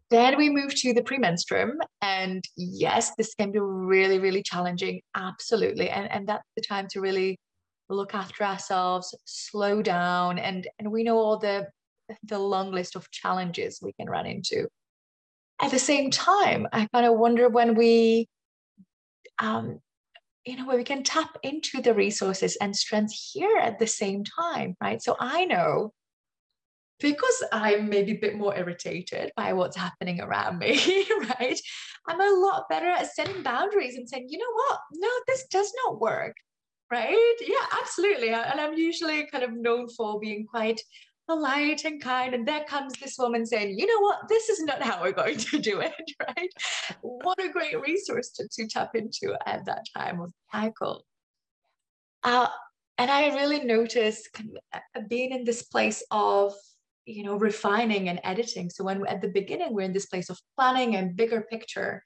Then 0.09 0.37
we 0.37 0.49
move 0.49 0.73
to 0.75 0.93
the 0.93 1.03
premenstruum. 1.03 1.73
And 2.01 2.43
yes, 2.57 3.11
this 3.15 3.35
can 3.35 3.51
be 3.51 3.59
really, 3.59 4.19
really 4.19 4.41
challenging. 4.41 5.01
Absolutely. 5.15 5.89
And, 5.89 6.11
and 6.11 6.27
that's 6.27 6.47
the 6.55 6.63
time 6.63 6.87
to 6.91 7.01
really 7.01 7.37
look 7.89 8.13
after 8.13 8.43
ourselves, 8.43 9.15
slow 9.25 9.81
down. 9.81 10.39
And, 10.39 10.67
and 10.79 10.91
we 10.91 11.03
know 11.03 11.17
all 11.17 11.37
the, 11.37 11.67
the 12.23 12.39
long 12.39 12.71
list 12.71 12.95
of 12.95 13.09
challenges 13.11 13.79
we 13.81 13.93
can 13.93 14.09
run 14.09 14.25
into. 14.25 14.67
At 15.61 15.71
the 15.71 15.79
same 15.79 16.09
time, 16.09 16.67
I 16.71 16.87
kind 16.93 17.05
of 17.05 17.17
wonder 17.17 17.49
when 17.49 17.75
we, 17.75 18.27
um, 19.39 19.79
you 20.45 20.55
know, 20.55 20.65
where 20.65 20.77
we 20.77 20.83
can 20.83 21.03
tap 21.03 21.37
into 21.43 21.81
the 21.81 21.93
resources 21.93 22.57
and 22.61 22.75
strengths 22.75 23.31
here 23.33 23.57
at 23.57 23.77
the 23.77 23.87
same 23.87 24.23
time, 24.23 24.75
right? 24.81 25.01
So 25.01 25.15
I 25.19 25.45
know 25.45 25.91
because 26.99 27.43
I'm 27.51 27.89
maybe 27.89 28.13
a 28.13 28.19
bit 28.19 28.35
more 28.35 28.55
irritated 28.55 29.31
by 29.35 29.53
what's 29.53 29.77
happening 29.77 30.21
around 30.21 30.59
me, 30.59 31.05
right? 31.39 31.59
I'm 32.07 32.21
a 32.21 32.45
lot 32.45 32.69
better 32.69 32.87
at 32.87 33.11
setting 33.13 33.43
boundaries 33.43 33.95
and 33.95 34.07
saying, 34.07 34.27
you 34.29 34.37
know 34.37 34.53
what? 34.53 34.79
No, 34.93 35.09
this 35.27 35.45
does 35.47 35.71
not 35.85 36.01
work, 36.01 36.35
right? 36.91 37.35
Yeah, 37.41 37.65
absolutely. 37.81 38.29
And 38.29 38.59
I'm 38.59 38.73
usually 38.73 39.27
kind 39.27 39.43
of 39.43 39.53
known 39.53 39.89
for 39.89 40.19
being 40.19 40.45
quite 40.45 40.81
polite 41.29 41.85
and 41.85 42.01
kind. 42.01 42.33
And 42.33 42.47
there 42.47 42.63
comes 42.65 42.93
this 42.93 43.17
woman 43.19 43.45
saying, 43.45 43.77
you 43.77 43.85
know 43.85 44.01
what? 44.01 44.27
This 44.27 44.49
is 44.49 44.61
not 44.63 44.81
how 44.81 45.01
we're 45.01 45.11
going 45.11 45.37
to 45.37 45.59
do 45.59 45.79
it, 45.79 45.93
right? 46.27 46.49
What 47.01 47.39
a 47.39 47.49
great 47.49 47.79
resource 47.79 48.29
to, 48.31 48.47
to 48.51 48.67
tap 48.67 48.95
into 48.95 49.35
at 49.45 49.65
that 49.65 49.85
time 49.95 50.19
of 50.19 50.33
cycle. 50.51 51.05
Uh, 52.23 52.47
and 52.97 53.09
I 53.09 53.33
really 53.35 53.63
noticed 53.63 54.27
uh, 54.73 54.79
being 55.07 55.31
in 55.31 55.45
this 55.45 55.63
place 55.63 56.03
of 56.11 56.53
you 57.09 57.23
know 57.23 57.35
refining 57.35 58.09
and 58.09 58.19
editing 58.23 58.69
so 58.69 58.83
when 58.83 59.05
at 59.07 59.21
the 59.21 59.27
beginning 59.39 59.73
we're 59.73 59.89
in 59.89 59.93
this 59.93 60.05
place 60.05 60.29
of 60.29 60.39
planning 60.57 60.95
and 60.95 61.15
bigger 61.15 61.41
picture 61.49 62.03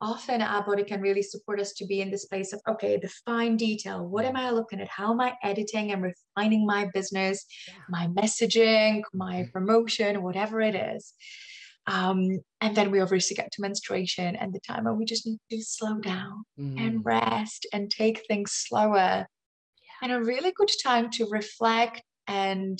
often 0.00 0.42
our 0.42 0.64
body 0.64 0.82
can 0.82 1.00
really 1.00 1.22
support 1.22 1.60
us 1.60 1.72
to 1.72 1.86
be 1.86 2.00
in 2.00 2.10
this 2.10 2.26
place 2.26 2.52
of 2.52 2.60
okay 2.68 2.98
the 2.98 3.12
fine 3.24 3.56
detail 3.56 4.06
what 4.06 4.24
am 4.24 4.36
i 4.36 4.50
looking 4.50 4.80
at 4.80 4.88
how 4.88 5.12
am 5.12 5.20
i 5.20 5.32
editing 5.42 5.92
and 5.92 6.02
refining 6.02 6.66
my 6.66 6.88
business 6.92 7.46
my 7.88 8.06
messaging 8.08 9.02
my 9.12 9.36
mm-hmm. 9.36 9.50
promotion 9.50 10.22
whatever 10.22 10.60
it 10.60 10.74
is 10.74 11.14
Um, 11.86 12.38
and 12.60 12.76
then 12.76 12.90
we 12.90 13.00
obviously 13.00 13.34
get 13.34 13.50
to 13.52 13.62
menstruation 13.62 14.36
and 14.36 14.52
the 14.52 14.60
time 14.60 14.84
when 14.84 14.98
we 14.98 15.04
just 15.04 15.26
need 15.26 15.40
to 15.50 15.62
slow 15.62 15.98
down 15.98 16.44
mm. 16.58 16.78
and 16.78 17.04
rest 17.04 17.66
and 17.72 17.90
take 17.90 18.22
things 18.28 18.52
slower. 18.52 19.26
Yeah. 19.82 19.98
And 20.02 20.12
a 20.12 20.22
really 20.22 20.52
good 20.54 20.70
time 20.82 21.10
to 21.16 21.26
reflect 21.28 22.02
and, 22.28 22.78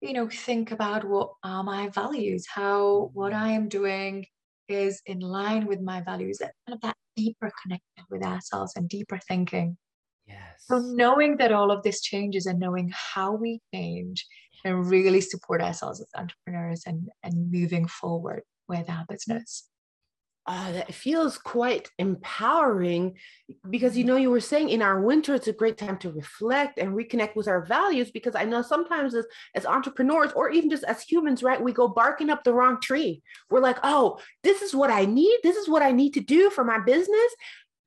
you 0.00 0.12
know, 0.12 0.28
think 0.28 0.72
about 0.72 1.04
what 1.04 1.32
are 1.44 1.62
my 1.62 1.88
values, 1.88 2.46
how 2.46 3.10
what 3.12 3.32
I 3.32 3.50
am 3.50 3.68
doing 3.68 4.26
is 4.68 5.02
in 5.06 5.20
line 5.20 5.66
with 5.66 5.80
my 5.80 6.00
values, 6.00 6.38
that 6.38 6.52
kind 6.66 6.76
of 6.76 6.80
that 6.82 6.96
deeper 7.16 7.50
connection 7.62 8.04
with 8.10 8.24
ourselves 8.24 8.72
and 8.76 8.88
deeper 8.88 9.18
thinking. 9.28 9.76
Yes. 10.26 10.64
So 10.66 10.78
knowing 10.78 11.36
that 11.38 11.52
all 11.52 11.70
of 11.70 11.82
this 11.82 12.00
changes 12.00 12.46
and 12.46 12.58
knowing 12.58 12.92
how 12.94 13.32
we 13.32 13.60
change 13.74 14.26
and 14.64 14.88
really 14.88 15.20
support 15.20 15.62
ourselves 15.62 16.00
as 16.00 16.08
entrepreneurs 16.16 16.84
and, 16.86 17.08
and 17.22 17.50
moving 17.50 17.86
forward 17.86 18.42
with 18.68 18.88
our 18.88 19.04
business. 19.08 19.69
Uh, 20.46 20.72
that 20.72 20.92
feels 20.92 21.36
quite 21.36 21.90
empowering 21.98 23.14
because 23.68 23.96
you 23.96 24.02
mm-hmm. 24.02 24.14
know 24.14 24.16
you 24.16 24.30
were 24.30 24.40
saying 24.40 24.70
in 24.70 24.80
our 24.80 25.00
winter 25.00 25.34
it's 25.34 25.48
a 25.48 25.52
great 25.52 25.76
time 25.76 25.98
to 25.98 26.10
reflect 26.10 26.78
and 26.78 26.94
reconnect 26.94 27.36
with 27.36 27.46
our 27.46 27.64
values 27.66 28.10
because 28.10 28.34
i 28.34 28.42
know 28.42 28.62
sometimes 28.62 29.14
as, 29.14 29.26
as 29.54 29.66
entrepreneurs 29.66 30.32
or 30.32 30.50
even 30.50 30.70
just 30.70 30.82
as 30.84 31.02
humans 31.02 31.42
right 31.42 31.62
we 31.62 31.72
go 31.72 31.86
barking 31.86 32.30
up 32.30 32.42
the 32.42 32.54
wrong 32.54 32.80
tree. 32.80 33.22
We're 33.50 33.60
like 33.60 33.78
oh 33.82 34.18
this 34.42 34.62
is 34.62 34.74
what 34.74 34.90
i 34.90 35.04
need. 35.04 35.38
This 35.42 35.56
is 35.56 35.68
what 35.68 35.82
i 35.82 35.92
need 35.92 36.14
to 36.14 36.20
do 36.20 36.48
for 36.50 36.64
my 36.64 36.78
business. 36.78 37.34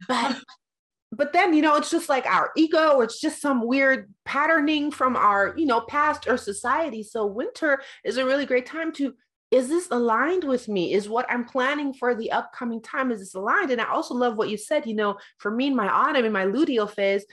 But 0.07 0.39
but 1.11 1.33
then 1.33 1.53
you 1.53 1.61
know 1.61 1.75
it's 1.75 1.91
just 1.91 2.07
like 2.07 2.25
our 2.25 2.51
ego 2.55 2.93
or 2.95 3.03
it's 3.03 3.19
just 3.19 3.41
some 3.41 3.65
weird 3.65 4.13
patterning 4.25 4.91
from 4.91 5.15
our 5.15 5.53
you 5.57 5.65
know 5.65 5.81
past 5.81 6.27
or 6.27 6.37
society. 6.37 7.03
So 7.03 7.25
winter 7.25 7.81
is 8.03 8.17
a 8.17 8.25
really 8.25 8.45
great 8.45 8.67
time 8.67 8.91
to 8.93 9.15
is 9.53 9.69
this 9.69 9.87
aligned 9.91 10.43
with 10.43 10.67
me 10.67 10.93
is 10.93 11.07
what 11.07 11.25
i'm 11.29 11.45
planning 11.45 11.93
for 11.93 12.15
the 12.15 12.31
upcoming 12.31 12.81
time 12.81 13.11
is 13.11 13.19
this 13.19 13.35
aligned 13.35 13.71
and 13.71 13.79
i 13.79 13.89
also 13.89 14.13
love 14.13 14.35
what 14.35 14.49
you 14.49 14.57
said 14.57 14.85
you 14.85 14.95
know 14.95 15.17
for 15.37 15.51
me 15.51 15.67
in 15.67 15.75
my 15.75 15.87
autumn 15.87 16.25
in 16.25 16.31
my 16.31 16.45
luteal 16.45 16.89
phase 16.89 17.23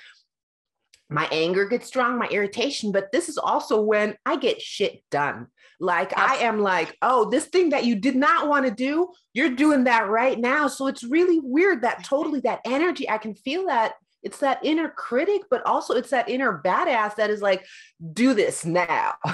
my 1.08 1.26
anger 1.32 1.66
gets 1.66 1.86
strong 1.86 2.18
my 2.18 2.28
irritation 2.28 2.92
but 2.92 3.10
this 3.10 3.28
is 3.28 3.38
also 3.38 3.80
when 3.80 4.14
i 4.26 4.36
get 4.36 4.60
shit 4.60 5.02
done 5.10 5.46
like 5.80 6.12
Absolutely. 6.12 6.44
I 6.44 6.48
am 6.48 6.60
like, 6.60 6.96
oh, 7.00 7.30
this 7.30 7.46
thing 7.46 7.70
that 7.70 7.86
you 7.86 7.96
did 7.96 8.14
not 8.14 8.48
want 8.48 8.66
to 8.66 8.70
do, 8.70 9.08
you're 9.32 9.56
doing 9.56 9.84
that 9.84 10.10
right 10.10 10.38
now. 10.38 10.68
So 10.68 10.86
it's 10.86 11.02
really 11.02 11.40
weird 11.42 11.82
that 11.82 12.04
totally 12.04 12.40
that 12.40 12.60
energy, 12.66 13.08
I 13.08 13.16
can 13.16 13.34
feel 13.34 13.66
that 13.66 13.94
it's 14.22 14.38
that 14.38 14.60
inner 14.62 14.88
critic, 14.88 15.42
but 15.50 15.64
also 15.66 15.94
it's 15.94 16.10
that 16.10 16.28
inner 16.28 16.60
badass 16.64 17.16
that 17.16 17.30
is 17.30 17.40
like, 17.40 17.64
do 18.12 18.34
this 18.34 18.64
now. 18.64 19.14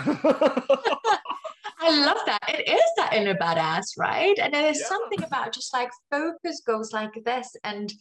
I 1.78 1.90
love 1.90 2.18
that. 2.26 2.40
It 2.48 2.68
is 2.68 2.82
that 2.96 3.12
inner 3.12 3.34
badass, 3.34 3.98
right? 3.98 4.38
And 4.38 4.54
there's 4.54 4.80
yeah. 4.80 4.86
something 4.86 5.22
about 5.22 5.52
just 5.52 5.72
like 5.72 5.90
focus 6.10 6.62
goes 6.66 6.92
like 6.92 7.12
this 7.24 7.54
and 7.64 7.92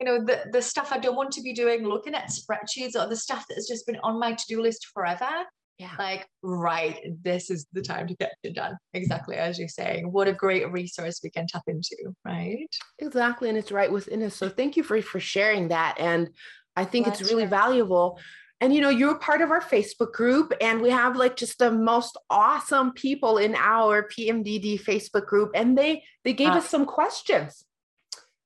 you 0.00 0.06
know 0.06 0.24
the 0.24 0.46
the 0.50 0.62
stuff 0.62 0.92
I 0.92 0.98
don't 0.98 1.16
want 1.16 1.32
to 1.32 1.42
be 1.42 1.52
doing, 1.52 1.86
looking 1.86 2.14
at 2.14 2.30
spreadsheets 2.30 2.96
or 2.96 3.06
the 3.06 3.16
stuff 3.16 3.44
that's 3.48 3.68
just 3.68 3.86
been 3.86 3.98
on 4.02 4.18
my 4.18 4.32
to-do 4.32 4.62
list 4.62 4.86
forever 4.94 5.44
yeah. 5.80 5.92
Like, 5.98 6.28
right, 6.42 7.00
this 7.22 7.48
is 7.48 7.66
the 7.72 7.80
time 7.80 8.06
to 8.08 8.14
get 8.16 8.34
it 8.42 8.54
done. 8.54 8.76
Exactly 8.92 9.36
as 9.36 9.58
you're 9.58 9.66
saying. 9.66 10.12
What 10.12 10.28
a 10.28 10.32
great 10.34 10.70
resource 10.70 11.20
we 11.24 11.30
can 11.30 11.46
tap 11.46 11.62
into, 11.68 11.96
right? 12.22 12.68
Exactly. 12.98 13.48
And 13.48 13.56
it's 13.56 13.72
right 13.72 13.90
within 13.90 14.22
us. 14.22 14.36
So 14.36 14.50
thank 14.50 14.76
you 14.76 14.82
for, 14.82 15.00
for 15.00 15.20
sharing 15.20 15.68
that. 15.68 15.96
And 15.98 16.28
I 16.76 16.84
think 16.84 17.06
it's 17.06 17.22
really 17.22 17.46
valuable. 17.46 18.20
And 18.60 18.74
you 18.74 18.82
know, 18.82 18.90
you're 18.90 19.18
part 19.18 19.40
of 19.40 19.50
our 19.50 19.62
Facebook 19.62 20.12
group, 20.12 20.52
and 20.60 20.82
we 20.82 20.90
have 20.90 21.16
like 21.16 21.34
just 21.34 21.58
the 21.58 21.72
most 21.72 22.18
awesome 22.28 22.92
people 22.92 23.38
in 23.38 23.54
our 23.54 24.06
PMDD 24.06 24.82
Facebook 24.82 25.24
group, 25.24 25.50
and 25.54 25.78
they 25.78 26.04
they 26.24 26.34
gave 26.34 26.50
us 26.50 26.68
some 26.68 26.84
questions. 26.84 27.64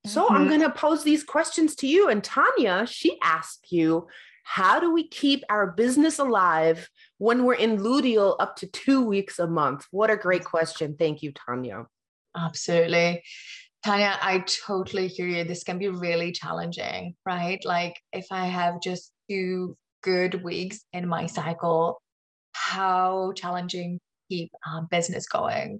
So 0.06 0.24
mm-hmm. 0.24 0.34
I'm 0.34 0.46
going 0.46 0.60
to 0.60 0.70
pose 0.70 1.02
these 1.02 1.24
questions 1.24 1.74
to 1.76 1.88
you. 1.88 2.08
And 2.08 2.22
Tanya, 2.22 2.86
she 2.86 3.18
asked 3.24 3.72
you, 3.72 4.06
how 4.44 4.78
do 4.78 4.92
we 4.92 5.08
keep 5.08 5.42
our 5.48 5.66
business 5.72 6.18
alive 6.18 6.88
when 7.18 7.44
we're 7.44 7.54
in 7.54 7.78
luteal 7.78 8.36
up 8.38 8.56
to 8.56 8.66
two 8.66 9.02
weeks 9.02 9.38
a 9.38 9.46
month? 9.46 9.86
What 9.90 10.10
a 10.10 10.16
great 10.16 10.44
question. 10.44 10.96
Thank 10.96 11.22
you, 11.22 11.32
Tanya. 11.32 11.86
Absolutely. 12.36 13.22
Tanya, 13.84 14.18
I 14.20 14.44
totally 14.66 15.08
hear 15.08 15.26
you. 15.26 15.44
This 15.44 15.64
can 15.64 15.78
be 15.78 15.88
really 15.88 16.30
challenging, 16.30 17.16
right? 17.26 17.62
Like 17.64 18.00
if 18.12 18.26
I 18.30 18.46
have 18.46 18.80
just 18.80 19.12
two 19.28 19.76
good 20.02 20.44
weeks 20.44 20.84
in 20.92 21.08
my 21.08 21.26
cycle, 21.26 22.00
how 22.52 23.32
challenging 23.36 23.98
keep 24.28 24.52
um, 24.66 24.88
business 24.90 25.26
going. 25.26 25.78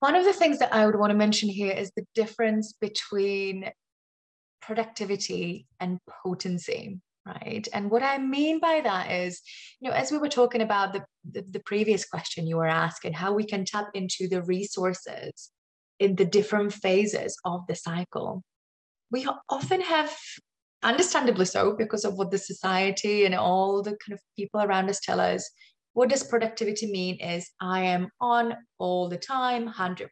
One 0.00 0.16
of 0.16 0.24
the 0.24 0.32
things 0.32 0.58
that 0.58 0.74
I 0.74 0.84
would 0.84 0.96
want 0.96 1.10
to 1.10 1.16
mention 1.16 1.48
here 1.48 1.72
is 1.72 1.92
the 1.96 2.06
difference 2.14 2.74
between 2.74 3.70
productivity 4.60 5.66
and 5.80 5.98
potency 6.22 7.00
right? 7.26 7.66
And 7.72 7.90
what 7.90 8.02
i 8.02 8.18
mean 8.18 8.58
by 8.58 8.80
that 8.82 9.10
is 9.10 9.40
you 9.80 9.88
know 9.88 9.96
as 9.96 10.10
we 10.10 10.18
were 10.18 10.28
talking 10.28 10.60
about 10.60 10.92
the, 10.92 11.04
the, 11.30 11.44
the 11.50 11.60
previous 11.60 12.04
question 12.04 12.46
you 12.46 12.56
were 12.56 12.66
asking 12.66 13.12
how 13.12 13.32
we 13.32 13.44
can 13.44 13.64
tap 13.64 13.88
into 13.94 14.28
the 14.28 14.42
resources 14.42 15.50
in 16.02 16.16
the 16.16 16.24
different 16.24 16.72
phases 16.72 17.36
of 17.44 17.60
the 17.68 17.76
cycle. 17.76 18.42
We 19.10 19.28
often 19.48 19.80
have 19.82 20.12
understandably 20.82 21.44
so 21.44 21.76
because 21.76 22.04
of 22.04 22.14
what 22.14 22.30
the 22.32 22.38
society 22.38 23.24
and 23.24 23.34
all 23.34 23.82
the 23.82 23.96
kind 24.04 24.14
of 24.14 24.20
people 24.36 24.60
around 24.60 24.90
us 24.90 25.00
tell 25.00 25.20
us 25.20 25.48
what 25.92 26.08
does 26.08 26.24
productivity 26.24 26.90
mean 26.90 27.20
is 27.20 27.48
i 27.60 27.80
am 27.82 28.08
on 28.20 28.54
all 28.78 29.08
the 29.08 29.16
time 29.16 29.68
100% 29.68 30.08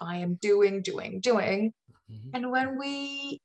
i 0.00 0.16
am 0.16 0.38
doing 0.42 0.82
doing 0.82 1.20
doing. 1.20 1.72
Mm-hmm. 2.10 2.30
and 2.34 2.50
when 2.50 2.78
we 2.78 3.40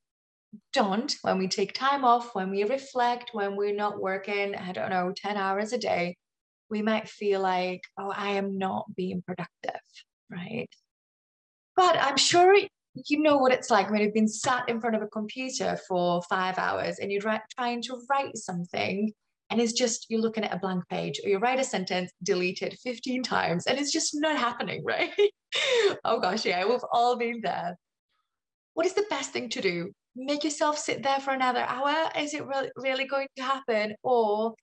don't, 0.73 1.13
when 1.21 1.37
we 1.37 1.47
take 1.47 1.73
time 1.73 2.05
off, 2.05 2.35
when 2.35 2.49
we 2.49 2.63
reflect, 2.63 3.31
when 3.33 3.55
we're 3.55 3.75
not 3.75 4.01
working, 4.01 4.55
I 4.55 4.71
don't 4.71 4.89
know, 4.89 5.13
10 5.15 5.37
hours 5.37 5.73
a 5.73 5.77
day, 5.77 6.15
we 6.69 6.81
might 6.81 7.07
feel 7.07 7.41
like, 7.41 7.81
oh, 7.97 8.11
I 8.15 8.31
am 8.31 8.57
not 8.57 8.85
being 8.95 9.21
productive, 9.25 9.81
right? 10.29 10.69
But 11.75 11.97
I'm 12.01 12.17
sure 12.17 12.55
you 13.05 13.21
know 13.21 13.37
what 13.37 13.51
it's 13.51 13.69
like 13.69 13.89
when 13.91 14.01
you've 14.01 14.13
been 14.13 14.27
sat 14.27 14.67
in 14.67 14.81
front 14.81 14.95
of 14.95 15.01
a 15.01 15.07
computer 15.07 15.77
for 15.87 16.21
five 16.23 16.57
hours 16.57 16.99
and 16.99 17.11
you're 17.11 17.21
trying 17.55 17.81
to 17.83 18.01
write 18.09 18.35
something 18.37 19.13
and 19.49 19.61
it's 19.61 19.73
just 19.73 20.07
you're 20.09 20.21
looking 20.21 20.43
at 20.43 20.53
a 20.53 20.59
blank 20.59 20.83
page 20.89 21.19
or 21.23 21.29
you 21.29 21.37
write 21.37 21.59
a 21.59 21.63
sentence 21.63 22.11
delete 22.23 22.61
it 22.61 22.77
15 22.83 23.23
times 23.23 23.67
and 23.67 23.77
it's 23.77 23.91
just 23.91 24.11
not 24.15 24.37
happening 24.37 24.83
right 24.85 25.11
oh 26.03 26.19
gosh 26.19 26.45
yeah 26.45 26.65
we've 26.65 26.79
all 26.91 27.17
been 27.17 27.41
there 27.41 27.77
what 28.73 28.85
is 28.85 28.93
the 28.93 29.05
best 29.09 29.31
thing 29.31 29.49
to 29.49 29.61
do 29.61 29.91
make 30.17 30.43
yourself 30.43 30.77
sit 30.77 31.03
there 31.03 31.19
for 31.19 31.31
another 31.31 31.61
hour? 31.61 32.09
Is 32.17 32.33
it 32.33 32.45
really, 32.45 32.69
really 32.75 33.05
going 33.05 33.27
to 33.37 33.43
happen? 33.43 33.95
Or 34.03 34.55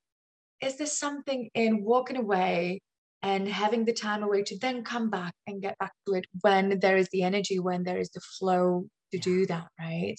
is 0.61 0.77
there 0.77 0.87
something 0.87 1.49
in 1.55 1.85
walking 1.85 2.17
away 2.17 2.81
and 3.23 3.49
having 3.49 3.85
the 3.85 3.93
time 3.93 4.23
away 4.23 4.43
to 4.43 4.59
then 4.59 4.85
come 4.85 5.09
back 5.09 5.33
and 5.47 5.63
get 5.63 5.79
back 5.79 5.93
to 6.07 6.15
it 6.15 6.27
when 6.43 6.79
there 6.81 6.97
is 6.97 7.09
the 7.11 7.23
energy, 7.23 7.59
when 7.59 7.83
there 7.85 7.99
is 7.99 8.11
the 8.11 8.21
flow 8.21 8.87
to 9.13 9.19
do 9.19 9.47
that, 9.47 9.67
right? 9.79 10.17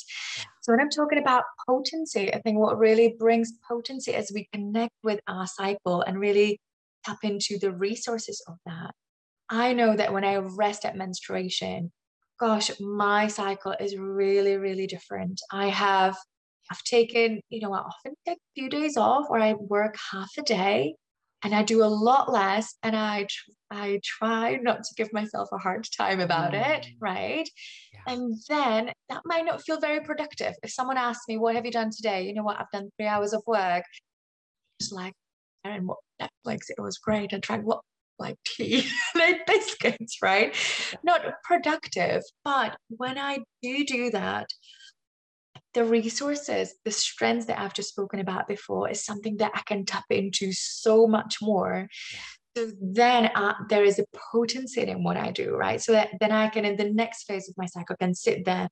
So 0.61 0.71
when 0.71 0.79
I'm 0.79 0.89
talking 0.89 1.19
about 1.19 1.43
potency, 1.67 2.33
I 2.33 2.39
think 2.41 2.57
what 2.57 2.79
really 2.79 3.15
brings 3.19 3.53
potency 3.67 4.15
as 4.15 4.31
we 4.33 4.47
connect 4.53 4.93
with 5.03 5.19
our 5.27 5.45
cycle 5.45 6.01
and 6.01 6.19
really 6.19 6.59
tap 7.05 7.17
into 7.23 7.59
the 7.59 7.71
resources 7.71 8.43
of 8.47 8.55
that. 8.65 8.91
I 9.49 9.73
know 9.73 9.95
that 9.95 10.11
when 10.11 10.23
I 10.23 10.37
rest 10.37 10.85
at 10.85 10.97
menstruation, 10.97 11.91
gosh, 12.39 12.71
my 12.79 13.27
cycle 13.27 13.75
is 13.79 13.97
really, 13.97 14.57
really 14.57 14.87
different. 14.87 15.39
I 15.51 15.67
have, 15.67 16.15
I've 16.71 16.83
taken, 16.83 17.41
you 17.49 17.61
know, 17.61 17.73
I 17.73 17.79
often 17.79 18.13
take 18.27 18.37
a 18.37 18.53
few 18.55 18.69
days 18.69 18.97
off 18.97 19.27
or 19.29 19.39
I 19.39 19.53
work 19.53 19.95
half 20.11 20.29
a 20.37 20.41
day 20.41 20.95
and 21.43 21.53
I 21.53 21.63
do 21.63 21.83
a 21.83 21.85
lot 21.85 22.31
less 22.31 22.75
and 22.83 22.95
I, 22.95 23.27
I 23.69 23.99
try 24.03 24.55
not 24.55 24.83
to 24.83 24.95
give 24.95 25.13
myself 25.13 25.49
a 25.53 25.57
hard 25.57 25.87
time 25.97 26.19
about 26.19 26.53
mm. 26.53 26.77
it, 26.77 26.87
right? 26.99 27.47
Yeah. 27.93 28.13
And 28.13 28.33
then 28.49 28.91
that 29.09 29.21
might 29.25 29.45
not 29.45 29.61
feel 29.61 29.79
very 29.79 30.01
productive. 30.01 30.55
If 30.63 30.71
someone 30.71 30.97
asks 30.97 31.27
me, 31.27 31.37
what 31.37 31.55
have 31.55 31.65
you 31.65 31.71
done 31.71 31.91
today? 31.95 32.25
You 32.25 32.33
know 32.33 32.43
what, 32.43 32.59
I've 32.59 32.71
done 32.73 32.89
three 32.97 33.07
hours 33.07 33.33
of 33.33 33.43
work. 33.45 33.83
Just 34.81 34.91
like, 34.91 35.13
and 35.63 35.87
what 35.87 35.97
Netflix, 36.21 36.69
it 36.69 36.81
was 36.81 36.97
great. 36.97 37.31
And 37.31 37.41
tried 37.41 37.63
what 37.63 37.81
like 38.19 38.37
tea 38.45 38.87
and 39.21 39.39
biscuits, 39.47 40.17
right? 40.21 40.55
Not 41.03 41.21
productive. 41.43 42.23
But 42.43 42.77
when 42.89 43.17
I 43.17 43.39
do 43.61 43.85
do 43.85 44.11
that, 44.11 44.47
the 45.73 45.83
resources, 45.83 46.73
the 46.85 46.91
strengths 46.91 47.47
that 47.47 47.59
I've 47.59 47.73
just 47.73 47.89
spoken 47.89 48.19
about 48.19 48.47
before 48.47 48.89
is 48.89 49.03
something 49.03 49.37
that 49.37 49.51
I 49.53 49.61
can 49.65 49.85
tap 49.85 50.05
into 50.09 50.53
so 50.53 51.05
much 51.05 51.37
more. 51.41 51.87
So 52.55 52.71
then 52.81 53.25
uh, 53.35 53.55
there 53.69 53.83
is 53.83 53.99
a 53.99 54.05
potency 54.31 54.81
in 54.81 55.03
what 55.03 55.17
I 55.17 55.31
do, 55.31 55.55
right? 55.55 55.81
So 55.81 55.91
that 55.91 56.11
then 56.21 56.31
I 56.31 56.47
can, 56.47 56.63
in 56.63 56.77
the 56.77 56.89
next 56.89 57.23
phase 57.23 57.49
of 57.49 57.55
my 57.57 57.65
cycle, 57.65 57.97
can 57.99 58.15
sit 58.15 58.45
there 58.45 58.69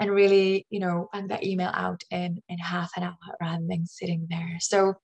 and 0.00 0.10
really, 0.10 0.66
you 0.70 0.80
know, 0.80 1.08
and 1.12 1.30
that 1.30 1.44
email 1.44 1.70
out 1.72 2.02
in 2.10 2.42
in 2.48 2.58
half 2.58 2.90
an 2.96 3.02
hour 3.02 3.36
rather 3.40 3.64
than 3.68 3.86
sitting 3.86 4.26
there. 4.30 4.56
So 4.60 4.94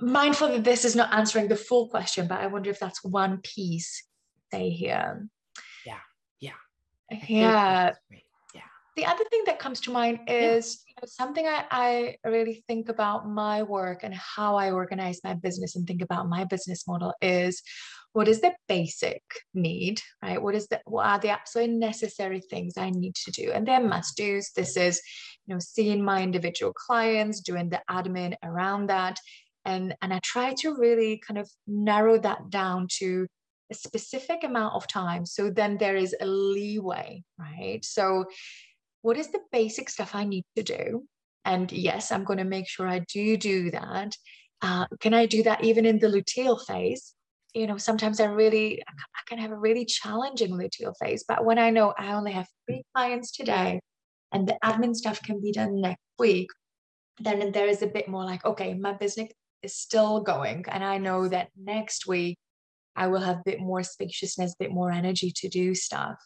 mindful 0.00 0.48
that 0.48 0.64
this 0.64 0.84
is 0.84 0.94
not 0.94 1.12
answering 1.12 1.48
the 1.48 1.56
full 1.56 1.88
question, 1.88 2.26
but 2.26 2.40
I 2.40 2.46
wonder 2.46 2.70
if 2.70 2.78
that's 2.78 3.02
one 3.04 3.40
piece 3.42 4.04
they 4.50 4.70
hear. 4.70 5.28
Yeah. 5.86 5.98
Yeah. 6.40 6.50
Yeah. 7.28 7.92
Yeah. 8.54 8.60
The 8.96 9.06
other 9.06 9.24
thing 9.30 9.44
that 9.46 9.60
comes 9.60 9.80
to 9.82 9.92
mind 9.92 10.18
is 10.26 10.84
yeah. 10.86 10.90
you 10.90 10.94
know, 11.00 11.06
something 11.06 11.46
I, 11.46 11.64
I 11.70 12.16
really 12.28 12.64
think 12.66 12.88
about 12.88 13.28
my 13.28 13.62
work 13.62 14.02
and 14.02 14.12
how 14.12 14.56
I 14.56 14.72
organize 14.72 15.20
my 15.22 15.34
business 15.34 15.76
and 15.76 15.86
think 15.86 16.02
about 16.02 16.28
my 16.28 16.42
business 16.44 16.84
model 16.88 17.14
is 17.22 17.62
what 18.12 18.26
is 18.26 18.40
the 18.40 18.54
basic 18.66 19.22
need, 19.54 20.02
right? 20.20 20.42
What 20.42 20.56
is 20.56 20.66
the 20.66 20.80
what 20.84 21.06
are 21.06 21.20
the 21.20 21.30
absolutely 21.30 21.76
necessary 21.76 22.40
things 22.40 22.74
I 22.76 22.90
need 22.90 23.14
to 23.14 23.30
do? 23.30 23.52
And 23.52 23.68
they're 23.68 23.80
must 23.80 24.16
do's. 24.16 24.50
This 24.56 24.76
is, 24.76 25.00
you 25.46 25.54
know, 25.54 25.60
seeing 25.60 26.04
my 26.04 26.20
individual 26.20 26.72
clients, 26.72 27.40
doing 27.40 27.68
the 27.68 27.80
admin 27.88 28.34
around 28.42 28.88
that. 28.88 29.20
And, 29.64 29.94
and 30.00 30.12
I 30.12 30.20
try 30.22 30.54
to 30.58 30.76
really 30.76 31.20
kind 31.26 31.38
of 31.38 31.50
narrow 31.66 32.18
that 32.18 32.50
down 32.50 32.86
to 32.98 33.26
a 33.70 33.74
specific 33.74 34.44
amount 34.44 34.74
of 34.74 34.86
time. 34.86 35.26
So 35.26 35.50
then 35.50 35.76
there 35.78 35.96
is 35.96 36.14
a 36.20 36.26
leeway, 36.26 37.22
right? 37.38 37.84
So 37.84 38.24
what 39.02 39.18
is 39.18 39.30
the 39.30 39.40
basic 39.52 39.90
stuff 39.90 40.14
I 40.14 40.24
need 40.24 40.44
to 40.56 40.62
do? 40.62 41.04
And 41.44 41.70
yes, 41.70 42.10
I'm 42.10 42.24
going 42.24 42.38
to 42.38 42.44
make 42.44 42.68
sure 42.68 42.88
I 42.88 43.00
do 43.12 43.36
do 43.36 43.70
that. 43.72 44.14
Uh, 44.62 44.86
can 45.00 45.14
I 45.14 45.26
do 45.26 45.42
that 45.44 45.64
even 45.64 45.86
in 45.86 45.98
the 45.98 46.08
luteal 46.08 46.58
phase? 46.66 47.14
you 47.54 47.66
know, 47.66 47.78
sometimes 47.78 48.20
I 48.20 48.26
really, 48.26 48.82
I 48.88 49.20
can 49.26 49.38
have 49.38 49.50
a 49.50 49.58
really 49.58 49.84
challenging 49.84 50.52
luteal 50.52 50.94
phase. 51.00 51.24
But 51.26 51.44
when 51.44 51.58
I 51.58 51.70
know 51.70 51.94
I 51.98 52.12
only 52.12 52.32
have 52.32 52.46
three 52.66 52.84
clients 52.94 53.32
today 53.32 53.80
and 54.32 54.46
the 54.46 54.58
admin 54.62 54.94
stuff 54.94 55.22
can 55.22 55.40
be 55.40 55.52
done 55.52 55.80
next 55.80 56.02
week, 56.18 56.48
then 57.20 57.50
there 57.52 57.66
is 57.66 57.82
a 57.82 57.86
bit 57.86 58.08
more 58.08 58.24
like, 58.24 58.44
okay, 58.44 58.74
my 58.74 58.92
business 58.92 59.32
is 59.62 59.74
still 59.76 60.20
going. 60.20 60.64
And 60.68 60.84
I 60.84 60.98
know 60.98 61.28
that 61.28 61.48
next 61.56 62.06
week 62.06 62.38
I 62.96 63.06
will 63.06 63.20
have 63.20 63.38
a 63.38 63.42
bit 63.44 63.60
more 63.60 63.82
spaciousness, 63.82 64.52
a 64.52 64.64
bit 64.64 64.72
more 64.72 64.90
energy 64.90 65.32
to 65.36 65.48
do 65.48 65.74
stuff. 65.74 66.16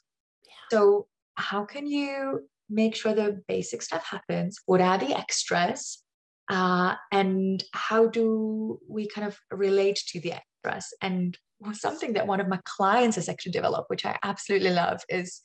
Yeah. 0.45 0.53
So, 0.71 1.07
how 1.35 1.65
can 1.65 1.87
you 1.87 2.49
make 2.69 2.95
sure 2.95 3.15
the 3.15 3.43
basic 3.49 3.83
stuff 3.83 4.05
happens? 4.05 4.59
What 4.67 4.81
are 4.81 4.99
the 4.99 5.17
extras? 5.17 6.03
Uh, 6.49 6.95
and 7.11 7.63
how 7.73 8.07
do 8.07 8.79
we 8.89 9.09
kind 9.09 9.27
of 9.27 9.39
relate 9.51 10.03
to 10.09 10.21
the 10.21 10.35
extras? 10.35 10.93
And 11.01 11.37
something 11.73 12.15
that 12.15 12.27
one 12.27 12.41
of 12.41 12.49
my 12.49 12.61
clients 12.65 13.17
has 13.17 13.29
actually 13.29 13.53
developed, 13.53 13.89
which 13.89 14.05
I 14.05 14.19
absolutely 14.23 14.71
love, 14.71 15.03
is 15.09 15.41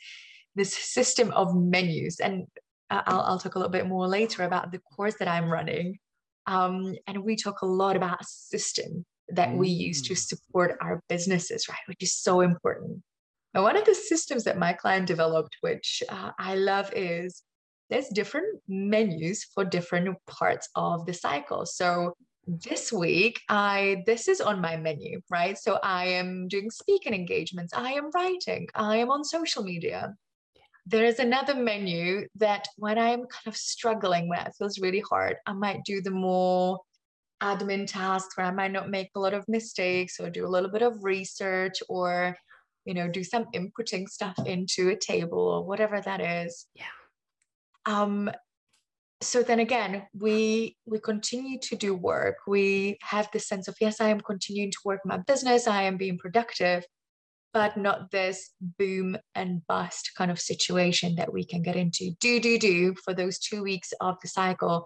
this 0.56 0.74
system 0.74 1.32
of 1.32 1.56
menus. 1.56 2.20
And 2.20 2.48
I'll, 2.90 3.22
I'll 3.22 3.40
talk 3.40 3.56
a 3.56 3.60
little 3.60 3.72
bit 3.72 3.88
more 3.88 4.08
later 4.08 4.44
about 4.44 4.72
the 4.72 4.80
course 4.80 5.16
that 5.20 5.28
I'm 5.28 5.50
running. 5.50 6.00
Um, 6.48 6.96
and 7.06 7.24
we 7.24 7.36
talk 7.36 7.62
a 7.62 7.66
lot 7.66 7.96
about 7.96 8.22
a 8.22 8.26
system 8.26 9.06
that 9.30 9.54
we 9.54 9.68
use 9.68 10.02
to 10.04 10.14
mm. 10.14 10.18
support 10.18 10.78
our 10.82 11.04
businesses, 11.10 11.68
right? 11.68 11.78
Which 11.88 12.02
is 12.02 12.16
so 12.16 12.42
important. 12.42 13.04
And 13.54 13.64
one 13.64 13.76
of 13.76 13.86
the 13.86 13.96
systems 13.96 14.44
that 14.46 14.58
my 14.58 14.74
client 14.74 15.08
developed, 15.08 15.58
which 15.62 16.02
uh, 16.10 16.32
I 16.40 16.56
love, 16.56 16.92
is 16.96 17.44
there's 17.90 18.08
different 18.10 18.62
menus 18.68 19.46
for 19.54 19.66
different 19.66 20.18
parts 20.28 20.70
of 20.76 21.06
the 21.06 21.14
cycle. 21.14 21.66
So 21.66 22.14
this 22.46 22.94
week, 22.94 23.42
I 23.50 24.04
this 24.06 24.28
is 24.28 24.40
on 24.40 24.62
my 24.62 24.78
menu, 24.78 25.20
right? 25.30 25.58
So 25.58 25.80
I 25.84 26.06
am 26.06 26.48
doing 26.48 26.70
speaking 26.70 27.14
engagements, 27.14 27.74
I 27.74 27.92
am 27.94 28.10
writing, 28.14 28.68
I 28.74 28.98
am 28.98 29.10
on 29.10 29.24
social 29.24 29.64
media. 29.64 30.14
There 30.90 31.04
is 31.04 31.20
another 31.20 31.54
menu 31.54 32.28
that 32.36 32.66
when 32.78 32.98
I'm 32.98 33.20
kind 33.20 33.48
of 33.48 33.58
struggling, 33.58 34.30
where 34.30 34.40
it 34.40 34.56
feels 34.58 34.80
really 34.80 35.04
hard, 35.10 35.36
I 35.46 35.52
might 35.52 35.84
do 35.84 36.02
the 36.02 36.12
more 36.12 36.80
admin 37.44 37.88
tasks 37.88 38.38
where 38.38 38.48
I 38.48 38.52
might 38.52 38.72
not 38.72 38.90
make 38.90 39.10
a 39.14 39.20
lot 39.20 39.34
of 39.34 39.44
mistakes 39.50 40.18
or 40.20 40.30
do 40.30 40.46
a 40.46 40.50
little 40.50 40.72
bit 40.72 40.82
of 40.82 41.04
research 41.04 41.84
or 41.90 42.36
you 42.86 42.94
know 42.94 43.08
do 43.10 43.24
some 43.24 43.46
inputting 43.54 44.08
stuff 44.08 44.36
into 44.46 44.90
a 44.90 44.96
table 44.96 45.40
or 45.40 45.66
whatever 45.66 46.00
that 46.00 46.22
is. 46.22 46.68
Yeah. 46.74 46.86
Um, 47.86 48.32
so 49.20 49.44
then 49.44 49.60
again 49.60 50.08
we 50.14 50.78
we 50.86 51.00
continue 51.00 51.60
to 51.64 51.76
do 51.76 51.96
work. 51.96 52.38
We 52.48 52.98
have 53.02 53.28
the 53.34 53.40
sense 53.40 53.68
of 53.68 53.76
yes 53.82 54.00
i 54.00 54.08
am 54.08 54.22
continuing 54.22 54.72
to 54.72 54.80
work 54.86 55.02
my 55.04 55.18
business. 55.18 55.68
I 55.68 55.84
am 55.84 55.98
being 55.98 56.18
productive 56.18 56.86
but 57.54 57.78
not 57.78 58.12
this 58.12 58.52
boom 58.62 59.18
and 59.36 59.66
bust 59.68 60.12
kind 60.18 60.30
of 60.30 60.40
situation 60.40 61.16
that 61.16 61.32
we 61.32 61.46
can 61.46 61.62
get 61.62 61.76
into 61.76 62.12
do 62.20 62.40
do 62.40 62.58
do 62.60 62.94
for 63.04 63.14
those 63.14 63.40
two 63.40 63.64
weeks 63.64 63.94
of 64.02 64.16
the 64.22 64.28
cycle 64.28 64.86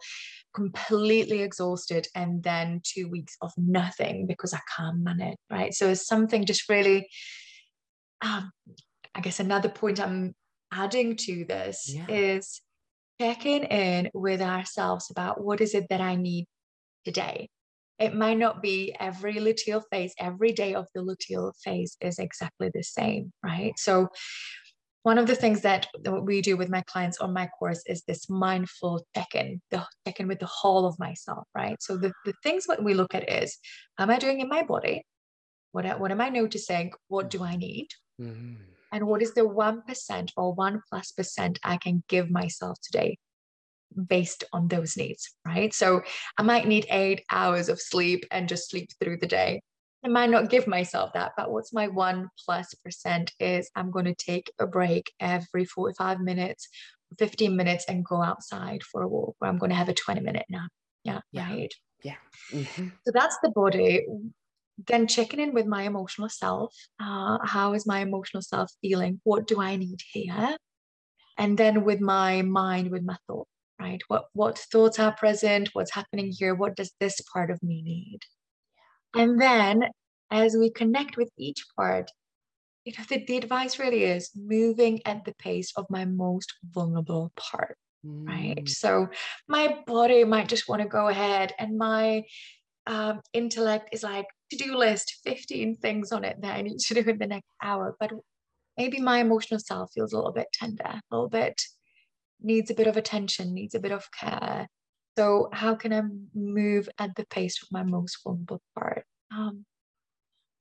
completely 0.54 1.42
exhausted 1.42 2.08
and 2.16 2.44
then 2.44 2.82
two 2.84 3.08
weeks 3.10 3.36
of 3.42 3.52
nothing 3.58 4.28
because 4.28 4.54
i 4.54 4.60
can't 4.78 5.00
manage 5.00 5.38
right 5.50 5.74
so 5.74 5.90
it's 5.90 6.06
something 6.06 6.46
just 6.46 6.70
really 6.70 7.08
um, 8.22 8.52
i 9.16 9.22
guess 9.22 9.40
another 9.40 9.70
point 9.70 10.00
i'm 10.00 10.34
adding 10.72 11.16
to 11.16 11.46
this 11.46 11.92
yeah. 11.94 12.06
is 12.08 12.62
checking 13.22 13.64
in 13.66 14.10
with 14.14 14.42
ourselves 14.42 15.12
about 15.12 15.44
what 15.44 15.62
is 15.62 15.76
it 15.76 15.88
that 15.90 16.02
I 16.02 16.16
need 16.16 16.48
today. 17.06 17.50
It 18.02 18.16
might 18.16 18.38
not 18.38 18.62
be 18.62 18.96
every 19.00 19.36
luteal 19.36 19.84
phase, 19.92 20.14
every 20.20 20.52
day 20.52 20.74
of 20.74 20.88
the 20.94 21.02
luteal 21.02 21.54
phase 21.64 21.98
is 22.02 22.20
exactly 22.20 22.72
the 22.74 22.84
same, 22.84 23.32
right? 23.44 23.74
So, 23.78 24.10
one 25.04 25.18
of 25.18 25.26
the 25.26 25.36
things 25.36 25.62
that 25.62 25.88
we 26.06 26.42
do 26.42 26.56
with 26.58 26.70
my 26.70 26.82
clients 26.82 27.18
on 27.20 27.34
my 27.34 27.48
course 27.58 27.82
is 27.88 28.04
this 28.04 28.30
mindful 28.30 29.04
check-in, 29.16 29.60
the 29.72 29.84
check-in 30.06 30.28
with 30.28 30.40
the 30.40 30.46
whole 30.46 30.86
of 30.86 31.00
myself, 31.00 31.48
right? 31.56 31.76
So 31.82 31.98
the, 31.98 32.14
the 32.24 32.36
things 32.44 32.66
what 32.68 32.84
we 32.84 32.94
look 32.94 33.16
at 33.16 33.28
is, 33.28 33.58
am 33.98 34.12
I 34.12 34.20
doing 34.20 34.42
in 34.42 34.48
my 34.48 34.62
body? 34.62 35.04
What, 35.72 36.00
what 36.00 36.12
am 36.12 36.22
I 36.22 36.30
noticing? 36.30 36.92
What 37.08 37.32
do 37.32 37.44
I 37.44 37.56
need? 37.56 37.88
Mm-hmm 38.22 38.62
and 38.92 39.08
what 39.08 39.22
is 39.22 39.34
the 39.34 39.42
1% 39.42 40.32
or 40.38 40.54
1 40.54 40.82
plus 40.90 41.12
percent 41.12 41.60
I 41.64 41.78
can 41.78 42.04
give 42.08 42.30
myself 42.30 42.78
today 42.84 43.18
based 44.08 44.44
on 44.54 44.68
those 44.68 44.98
needs, 44.98 45.36
right? 45.46 45.74
So 45.74 46.02
I 46.38 46.44
might 46.44 46.68
need 46.68 46.88
eight 46.90 47.24
hours 47.32 47.70
of 47.70 47.82
sleep 47.82 48.26
and 48.32 48.50
just 48.50 48.70
sleep 48.70 48.90
through 49.00 49.18
the 49.18 49.28
day. 49.28 49.62
I 50.04 50.08
might 50.08 50.32
not 50.32 50.50
give 50.50 50.66
myself 50.66 51.14
that, 51.14 51.34
but 51.38 51.52
what's 51.52 51.74
my 51.74 51.88
one 51.88 52.30
plus 52.44 52.74
percent 52.74 53.32
is 53.40 53.70
I'm 53.76 53.92
going 53.92 54.06
to 54.06 54.16
take 54.16 54.52
a 54.60 54.66
break 54.66 55.12
every 55.20 55.66
45 55.66 56.20
minutes, 56.20 56.68
15 57.20 57.56
minutes 57.56 57.86
and 57.88 58.04
go 58.04 58.24
outside 58.24 58.82
for 58.84 59.04
a 59.04 59.08
walk 59.08 59.36
where 59.40 59.50
I'm 59.50 59.60
going 59.60 59.70
to 59.70 59.76
have 59.76 59.90
a 59.90 59.94
20 59.94 60.22
minute 60.22 60.46
nap. 60.50 60.72
Yeah, 61.04 61.20
yeah. 61.32 61.50
right. 61.50 61.74
Yeah. 62.04 62.16
Mm-hmm. 62.52 62.88
So 63.06 63.12
that's 63.14 63.38
the 63.44 63.52
body 63.52 64.06
then 64.88 65.08
checking 65.08 65.40
in 65.40 65.54
with 65.54 65.66
my 65.66 65.84
emotional 65.84 66.30
self. 66.30 66.74
Uh, 67.00 67.38
how 67.44 67.74
is 67.74 67.86
my 67.86 68.00
emotional 68.00 68.42
self 68.42 68.72
feeling? 68.82 69.20
What 69.24 69.48
do 69.48 69.62
I 69.62 69.76
need 69.76 70.00
here? 70.12 70.58
And 71.38 71.58
then 71.58 71.84
with 71.84 72.02
my 72.02 72.42
mind, 72.42 72.92
with 72.92 73.04
my 73.04 73.18
thought, 73.28 73.48
right? 73.82 74.02
What 74.08 74.26
what 74.34 74.58
thoughts 74.58 75.00
are 75.00 75.16
present? 75.16 75.70
What's 75.74 75.92
happening 75.92 76.32
here? 76.38 76.56
What 76.56 76.76
does 76.76 76.92
this 77.00 77.20
part 77.34 77.50
of 77.50 77.62
me 77.64 77.82
need? 77.82 78.20
And 79.14 79.42
then 79.42 79.86
as 80.30 80.56
we 80.58 80.70
connect 80.70 81.18
with 81.18 81.30
each 81.38 81.66
part, 81.76 82.12
you 82.86 82.94
know, 82.98 83.04
the, 83.10 83.26
the 83.26 83.38
advice 83.38 83.80
really 83.80 84.04
is 84.04 84.32
moving 84.36 85.02
at 85.06 85.26
the 85.26 85.34
pace 85.38 85.74
of 85.76 85.86
my 85.90 86.06
most 86.06 86.54
vulnerable 86.64 87.32
part. 87.36 87.78
Mm. 88.06 88.28
Right. 88.28 88.70
So 88.70 89.10
my 89.48 89.80
body 89.86 90.24
might 90.24 90.48
just 90.48 90.70
want 90.70 90.82
to 90.82 90.88
go 90.88 91.10
ahead 91.10 91.54
and 91.60 91.78
my 91.78 92.24
um, 92.88 93.22
intellect 93.34 93.90
is 93.92 94.04
like 94.04 94.26
to-do 94.50 94.76
list 94.76 95.20
15 95.24 95.78
things 95.78 96.12
on 96.12 96.24
it 96.26 96.42
that 96.42 96.56
i 96.56 96.62
need 96.62 96.78
to 96.78 96.94
do 96.94 97.10
in 97.10 97.18
the 97.18 97.28
next 97.28 97.48
hour 97.62 97.96
but 98.00 98.12
maybe 98.78 99.00
my 99.00 99.20
emotional 99.20 99.60
self 99.60 99.92
feels 99.94 100.14
a 100.14 100.18
little 100.18 100.34
bit 100.34 100.48
tender 100.52 100.84
a 100.84 101.02
little 101.12 101.30
bit 101.30 101.62
needs 102.42 102.72
a 102.72 102.74
bit 102.74 102.88
of 102.88 102.98
attention 102.98 103.54
needs 103.54 103.76
a 103.76 103.80
bit 103.80 103.92
of 103.92 104.10
care. 104.12 104.68
So 105.18 105.50
how 105.52 105.76
can 105.76 105.94
i 105.94 106.02
move 106.34 106.90
at 106.98 107.16
the 107.16 107.26
pace 107.26 107.62
of 107.62 107.70
my 107.72 107.84
most 107.84 108.18
vulnerable 108.24 108.62
part? 108.76 109.06
Um, 109.36 109.66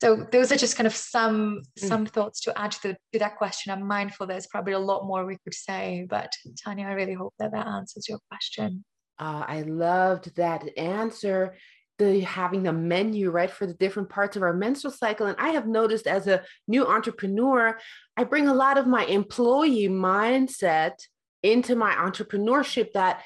so 0.00 0.26
those 0.32 0.50
are 0.50 0.56
just 0.56 0.76
kind 0.76 0.86
of 0.86 0.96
some 0.96 1.62
mm. 1.78 1.88
some 1.88 2.06
thoughts 2.06 2.40
to 2.42 2.58
add 2.58 2.72
to, 2.72 2.88
the, 2.88 2.96
to 3.12 3.18
that 3.18 3.36
question. 3.36 3.72
I'm 3.72 3.86
mindful 3.86 4.26
there's 4.26 4.46
probably 4.46 4.72
a 4.72 4.78
lot 4.78 5.06
more 5.06 5.24
we 5.24 5.38
could 5.44 5.54
say 5.54 6.06
but 6.08 6.32
tanya 6.62 6.86
i 6.86 6.92
really 6.92 7.14
hope 7.14 7.34
that 7.38 7.52
that 7.52 7.66
answers 7.66 8.08
your 8.08 8.18
question. 8.30 8.84
Uh, 9.18 9.44
i 9.46 9.62
loved 9.62 10.34
that 10.36 10.64
answer. 10.78 11.54
The 11.98 12.20
having 12.20 12.66
a 12.66 12.72
menu 12.72 13.30
right 13.30 13.50
for 13.50 13.66
the 13.66 13.74
different 13.74 14.08
parts 14.08 14.34
of 14.34 14.42
our 14.42 14.54
menstrual 14.54 14.92
cycle. 14.92 15.26
And 15.26 15.36
i 15.38 15.50
have 15.50 15.66
noticed 15.66 16.06
as 16.06 16.26
a 16.26 16.42
new 16.66 16.86
entrepreneur 16.86 17.78
i 18.16 18.24
bring 18.24 18.48
a 18.48 18.54
lot 18.54 18.78
of 18.78 18.86
my 18.86 19.04
employee 19.04 19.88
mindset 19.88 20.94
into 21.42 21.76
my 21.76 21.92
entrepreneurship 21.94 22.92
that 22.92 23.22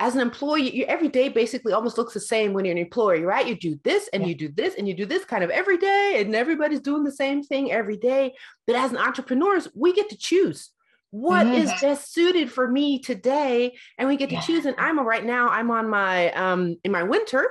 as 0.00 0.14
an 0.14 0.20
employee 0.20 0.74
you, 0.74 0.84
every 0.86 1.08
day 1.08 1.28
basically 1.28 1.72
almost 1.72 1.96
looks 1.96 2.14
the 2.14 2.20
same 2.20 2.52
when 2.52 2.64
you're 2.64 2.72
an 2.72 2.78
employee 2.78 3.22
right 3.22 3.46
you 3.46 3.56
do 3.56 3.78
this 3.84 4.08
and 4.12 4.22
yeah. 4.22 4.30
you 4.30 4.34
do 4.34 4.48
this 4.48 4.74
and 4.76 4.88
you 4.88 4.94
do 4.94 5.06
this 5.06 5.24
kind 5.24 5.44
of 5.44 5.50
every 5.50 5.78
day 5.78 6.16
and 6.18 6.34
everybody's 6.34 6.80
doing 6.80 7.04
the 7.04 7.12
same 7.12 7.42
thing 7.42 7.70
every 7.70 7.96
day 7.96 8.34
but 8.66 8.76
as 8.76 8.90
an 8.90 8.98
entrepreneurs 8.98 9.68
we 9.74 9.92
get 9.92 10.10
to 10.10 10.16
choose 10.16 10.70
what 11.10 11.46
mm-hmm. 11.46 11.54
is 11.54 11.80
best 11.80 12.12
suited 12.12 12.50
for 12.50 12.68
me 12.68 12.98
today 12.98 13.72
and 13.98 14.08
we 14.08 14.16
get 14.16 14.28
to 14.28 14.34
yeah. 14.34 14.40
choose 14.40 14.66
and 14.66 14.74
i'm 14.78 14.98
a, 14.98 15.02
right 15.02 15.24
now 15.24 15.48
i'm 15.48 15.70
on 15.70 15.88
my 15.88 16.32
um 16.32 16.76
in 16.82 16.90
my 16.90 17.04
winter 17.04 17.48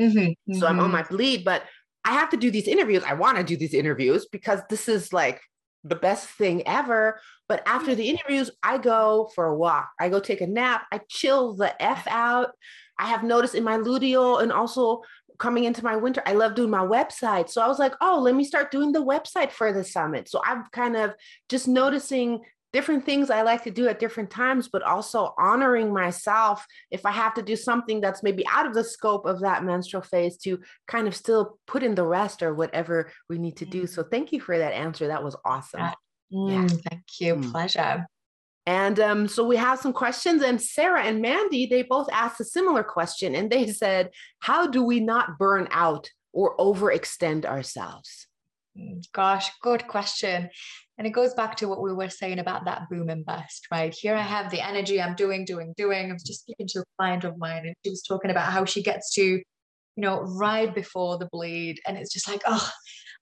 Mm-hmm, 0.00 0.54
so 0.54 0.66
I'm 0.66 0.78
on 0.78 0.86
mm-hmm. 0.86 0.92
my 0.92 1.02
bleed, 1.02 1.44
but 1.44 1.64
I 2.04 2.12
have 2.12 2.30
to 2.30 2.36
do 2.36 2.50
these 2.50 2.68
interviews. 2.68 3.04
I 3.06 3.14
want 3.14 3.38
to 3.38 3.44
do 3.44 3.56
these 3.56 3.74
interviews 3.74 4.26
because 4.30 4.60
this 4.68 4.88
is 4.88 5.12
like 5.12 5.40
the 5.84 5.96
best 5.96 6.28
thing 6.28 6.66
ever. 6.66 7.20
But 7.48 7.62
after 7.66 7.94
the 7.94 8.08
interviews, 8.08 8.50
I 8.62 8.78
go 8.78 9.30
for 9.34 9.46
a 9.46 9.56
walk. 9.56 9.90
I 10.00 10.08
go 10.08 10.20
take 10.20 10.40
a 10.40 10.46
nap. 10.46 10.82
I 10.92 11.00
chill 11.08 11.54
the 11.54 11.80
F 11.82 12.06
out. 12.08 12.50
I 12.98 13.06
have 13.06 13.24
noticed 13.24 13.54
in 13.54 13.64
my 13.64 13.78
luteal 13.78 14.42
and 14.42 14.52
also 14.52 15.02
coming 15.38 15.64
into 15.64 15.82
my 15.82 15.96
winter, 15.96 16.22
I 16.24 16.34
love 16.34 16.54
doing 16.54 16.70
my 16.70 16.86
website. 16.86 17.50
So 17.50 17.60
I 17.60 17.66
was 17.66 17.80
like, 17.80 17.94
oh, 18.00 18.20
let 18.20 18.34
me 18.34 18.44
start 18.44 18.70
doing 18.70 18.92
the 18.92 19.04
website 19.04 19.50
for 19.50 19.72
the 19.72 19.82
summit. 19.82 20.28
So 20.28 20.40
I'm 20.44 20.66
kind 20.72 20.96
of 20.96 21.14
just 21.48 21.66
noticing 21.66 22.40
different 22.72 23.04
things 23.04 23.30
I 23.30 23.42
like 23.42 23.64
to 23.64 23.70
do 23.70 23.88
at 23.88 23.98
different 23.98 24.30
times, 24.30 24.68
but 24.68 24.82
also 24.82 25.34
honoring 25.38 25.92
myself 25.92 26.64
if 26.90 27.04
I 27.04 27.10
have 27.10 27.34
to 27.34 27.42
do 27.42 27.56
something 27.56 28.00
that's 28.00 28.22
maybe 28.22 28.46
out 28.46 28.66
of 28.66 28.74
the 28.74 28.84
scope 28.84 29.26
of 29.26 29.40
that 29.40 29.64
menstrual 29.64 30.02
phase 30.02 30.36
to 30.38 30.60
kind 30.88 31.06
of 31.06 31.14
still 31.14 31.58
put 31.66 31.82
in 31.82 31.94
the 31.94 32.06
rest 32.06 32.42
or 32.42 32.54
whatever 32.54 33.10
we 33.28 33.38
need 33.38 33.56
to 33.58 33.66
do. 33.66 33.86
So 33.86 34.02
thank 34.02 34.32
you 34.32 34.40
for 34.40 34.56
that 34.56 34.72
answer. 34.72 35.08
That 35.08 35.24
was 35.24 35.36
awesome. 35.44 35.90
Mm, 36.32 36.50
yeah. 36.50 36.76
Thank 36.88 37.02
you. 37.20 37.36
Mm. 37.36 37.50
Pleasure. 37.50 38.06
And 38.64 39.00
um, 39.00 39.28
so 39.28 39.44
we 39.44 39.56
have 39.56 39.80
some 39.80 39.92
questions, 39.92 40.40
and 40.40 40.62
Sarah 40.62 41.02
and 41.02 41.20
Mandy, 41.20 41.66
they 41.66 41.82
both 41.82 42.08
asked 42.12 42.40
a 42.40 42.44
similar 42.44 42.84
question, 42.84 43.34
and 43.34 43.50
they 43.50 43.66
said, 43.72 44.10
How 44.38 44.68
do 44.68 44.84
we 44.84 45.00
not 45.00 45.36
burn 45.36 45.66
out 45.72 46.08
or 46.32 46.56
overextend 46.58 47.44
ourselves? 47.44 48.28
Mm, 48.78 49.04
gosh, 49.12 49.50
good 49.62 49.86
question. 49.86 50.48
And 50.98 51.06
it 51.06 51.10
goes 51.10 51.34
back 51.34 51.56
to 51.56 51.68
what 51.68 51.82
we 51.82 51.92
were 51.92 52.08
saying 52.08 52.38
about 52.38 52.64
that 52.64 52.88
boom 52.88 53.08
and 53.08 53.24
bust, 53.24 53.66
right? 53.70 53.94
Here 53.94 54.14
I 54.14 54.22
have 54.22 54.50
the 54.50 54.60
energy, 54.60 55.00
I'm 55.00 55.14
doing, 55.14 55.44
doing, 55.44 55.74
doing. 55.76 56.10
I 56.10 56.12
was 56.12 56.22
just 56.22 56.40
speaking 56.42 56.68
to 56.68 56.80
a 56.80 56.84
client 56.98 57.24
of 57.24 57.38
mine, 57.38 57.66
and 57.66 57.74
she 57.84 57.90
was 57.90 58.02
talking 58.02 58.30
about 58.30 58.52
how 58.52 58.64
she 58.64 58.82
gets 58.82 59.12
to, 59.14 59.22
you 59.22 59.42
know, 59.96 60.20
right 60.22 60.74
before 60.74 61.18
the 61.18 61.28
bleed. 61.30 61.80
And 61.86 61.96
it's 61.96 62.12
just 62.12 62.28
like, 62.28 62.42
oh, 62.46 62.70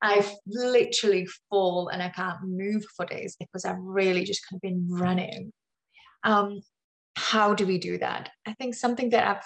I 0.02 0.26
literally 0.46 1.26
fall 1.48 1.88
and 1.88 2.02
I 2.02 2.08
can't 2.08 2.38
move 2.42 2.84
for 2.96 3.06
days 3.06 3.36
because 3.38 3.64
I've 3.64 3.80
really 3.80 4.24
just 4.24 4.42
kind 4.48 4.58
of 4.58 4.62
been 4.62 4.86
running. 4.88 5.52
Um, 6.24 6.60
how 7.16 7.54
do 7.54 7.66
we 7.66 7.78
do 7.78 7.98
that? 7.98 8.30
I 8.46 8.54
think 8.54 8.74
something 8.74 9.10
that 9.10 9.26
I've 9.26 9.44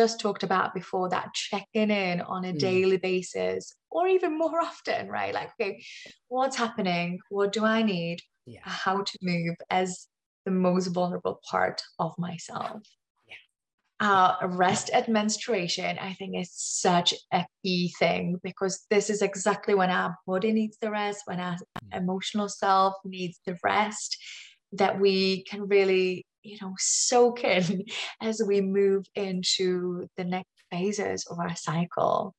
just 0.00 0.20
talked 0.20 0.42
about 0.42 0.74
before 0.74 1.08
that 1.08 1.34
checking 1.34 1.90
in 1.90 2.20
on 2.20 2.44
a 2.44 2.52
mm. 2.52 2.58
daily 2.58 2.98
basis 2.98 3.74
or 3.90 4.06
even 4.06 4.38
more 4.38 4.60
often, 4.60 5.08
right? 5.08 5.34
Like, 5.34 5.50
okay, 5.60 5.82
what's 6.28 6.56
happening? 6.56 7.18
What 7.30 7.52
do 7.52 7.64
I 7.64 7.82
need? 7.82 8.18
Yeah. 8.46 8.60
How 8.62 9.02
to 9.02 9.18
move 9.22 9.56
as 9.70 10.06
the 10.44 10.52
most 10.52 10.88
vulnerable 10.88 11.40
part 11.50 11.82
of 11.98 12.12
myself 12.18 12.82
uh, 14.00 14.36
rest 14.42 14.90
at 14.90 15.08
menstruation, 15.08 15.98
I 15.98 16.14
think 16.14 16.36
is 16.36 16.52
such 16.52 17.14
a 17.32 17.44
key 17.64 17.92
thing 17.98 18.38
because 18.42 18.86
this 18.90 19.10
is 19.10 19.22
exactly 19.22 19.74
when 19.74 19.90
our 19.90 20.16
body 20.26 20.52
needs 20.52 20.78
the 20.80 20.90
rest, 20.90 21.22
when 21.26 21.40
our 21.40 21.54
mm. 21.56 21.96
emotional 21.96 22.48
self 22.48 22.94
needs 23.04 23.40
the 23.44 23.56
rest, 23.64 24.16
that 24.72 25.00
we 25.00 25.44
can 25.44 25.66
really, 25.66 26.24
you 26.48 26.58
know, 26.60 26.74
soak 26.78 27.44
in 27.44 27.84
as 28.22 28.42
we 28.46 28.60
move 28.60 29.06
into 29.14 30.06
the 30.16 30.24
next 30.24 30.50
phases 30.70 31.26
of 31.30 31.38
our 31.38 31.54
cycle. 31.56 32.34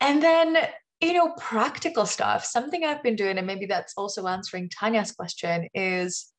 And 0.00 0.22
then, 0.22 0.56
you 1.00 1.12
know, 1.12 1.32
practical 1.38 2.06
stuff, 2.06 2.44
something 2.44 2.84
I've 2.84 3.02
been 3.02 3.16
doing, 3.16 3.38
and 3.38 3.46
maybe 3.46 3.66
that's 3.66 3.94
also 3.96 4.26
answering 4.26 4.68
Tanya's 4.68 5.12
question, 5.12 5.68
is 5.74 6.32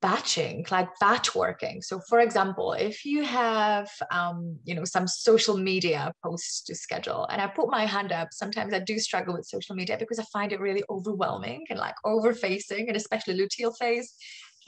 batching 0.00 0.66
like 0.70 0.88
batch 1.00 1.34
working. 1.34 1.82
So 1.82 2.00
for 2.08 2.20
example 2.20 2.72
if 2.74 3.04
you 3.04 3.24
have 3.24 3.88
um, 4.10 4.58
you 4.64 4.74
know 4.74 4.84
some 4.84 5.06
social 5.06 5.56
media 5.56 6.12
posts 6.24 6.62
to 6.64 6.74
schedule 6.74 7.26
and 7.30 7.40
i 7.40 7.46
put 7.46 7.70
my 7.70 7.86
hand 7.86 8.12
up 8.12 8.28
sometimes 8.32 8.72
i 8.72 8.78
do 8.78 8.98
struggle 8.98 9.34
with 9.34 9.46
social 9.46 9.74
media 9.74 9.96
because 9.98 10.18
i 10.18 10.24
find 10.32 10.52
it 10.52 10.60
really 10.60 10.84
overwhelming 10.90 11.64
and 11.70 11.78
like 11.78 11.94
over 12.04 12.34
facing 12.34 12.88
and 12.88 12.96
especially 12.96 13.34
luteal 13.34 13.72
phase 13.78 14.14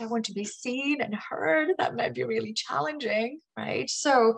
i 0.00 0.06
want 0.06 0.24
to 0.24 0.32
be 0.32 0.44
seen 0.44 1.00
and 1.00 1.14
heard 1.14 1.68
that 1.78 1.96
might 1.96 2.14
be 2.14 2.24
really 2.24 2.52
challenging 2.52 3.40
right 3.56 3.88
so 3.90 4.36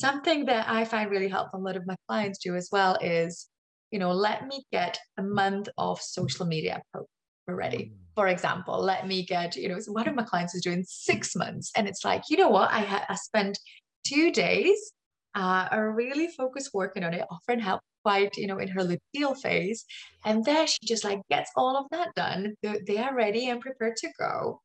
something 0.00 0.46
that 0.46 0.68
i 0.68 0.84
find 0.84 1.10
really 1.10 1.28
helpful 1.28 1.60
a 1.60 1.62
lot 1.62 1.76
of 1.76 1.86
my 1.86 1.96
clients 2.08 2.38
do 2.38 2.54
as 2.56 2.68
well 2.72 2.96
is 3.00 3.48
you 3.90 3.98
know 3.98 4.12
let 4.12 4.46
me 4.46 4.64
get 4.72 4.98
a 5.18 5.22
month 5.22 5.68
of 5.78 6.00
social 6.00 6.46
media 6.46 6.82
posts 6.94 7.12
already 7.48 7.92
for 8.14 8.28
example, 8.28 8.78
let 8.78 9.06
me 9.06 9.24
get, 9.24 9.56
you 9.56 9.68
know, 9.68 9.78
one 9.88 10.06
of 10.06 10.14
my 10.14 10.24
clients 10.24 10.54
is 10.54 10.62
doing 10.62 10.84
six 10.86 11.34
months. 11.34 11.70
And 11.74 11.88
it's 11.88 12.04
like, 12.04 12.24
you 12.28 12.36
know 12.36 12.50
what? 12.50 12.70
I, 12.70 12.80
ha- 12.80 13.06
I 13.08 13.14
spent 13.14 13.58
two 14.04 14.30
days 14.30 14.92
uh, 15.34 15.68
are 15.70 15.92
really 15.92 16.28
focused 16.28 16.70
working 16.74 17.04
on 17.04 17.14
it, 17.14 17.24
offering 17.30 17.60
help 17.60 17.80
quite, 18.04 18.36
you 18.36 18.46
know, 18.46 18.58
in 18.58 18.68
her 18.68 18.82
luteal 18.82 19.36
phase. 19.36 19.84
And 20.24 20.44
there 20.44 20.66
she 20.66 20.78
just 20.84 21.04
like 21.04 21.20
gets 21.30 21.50
all 21.56 21.76
of 21.76 21.86
that 21.92 22.08
done. 22.14 22.56
They 22.62 22.98
are 22.98 23.14
ready 23.14 23.48
and 23.48 23.60
prepared 23.60 23.96
to 23.96 24.08
go. 24.18 24.60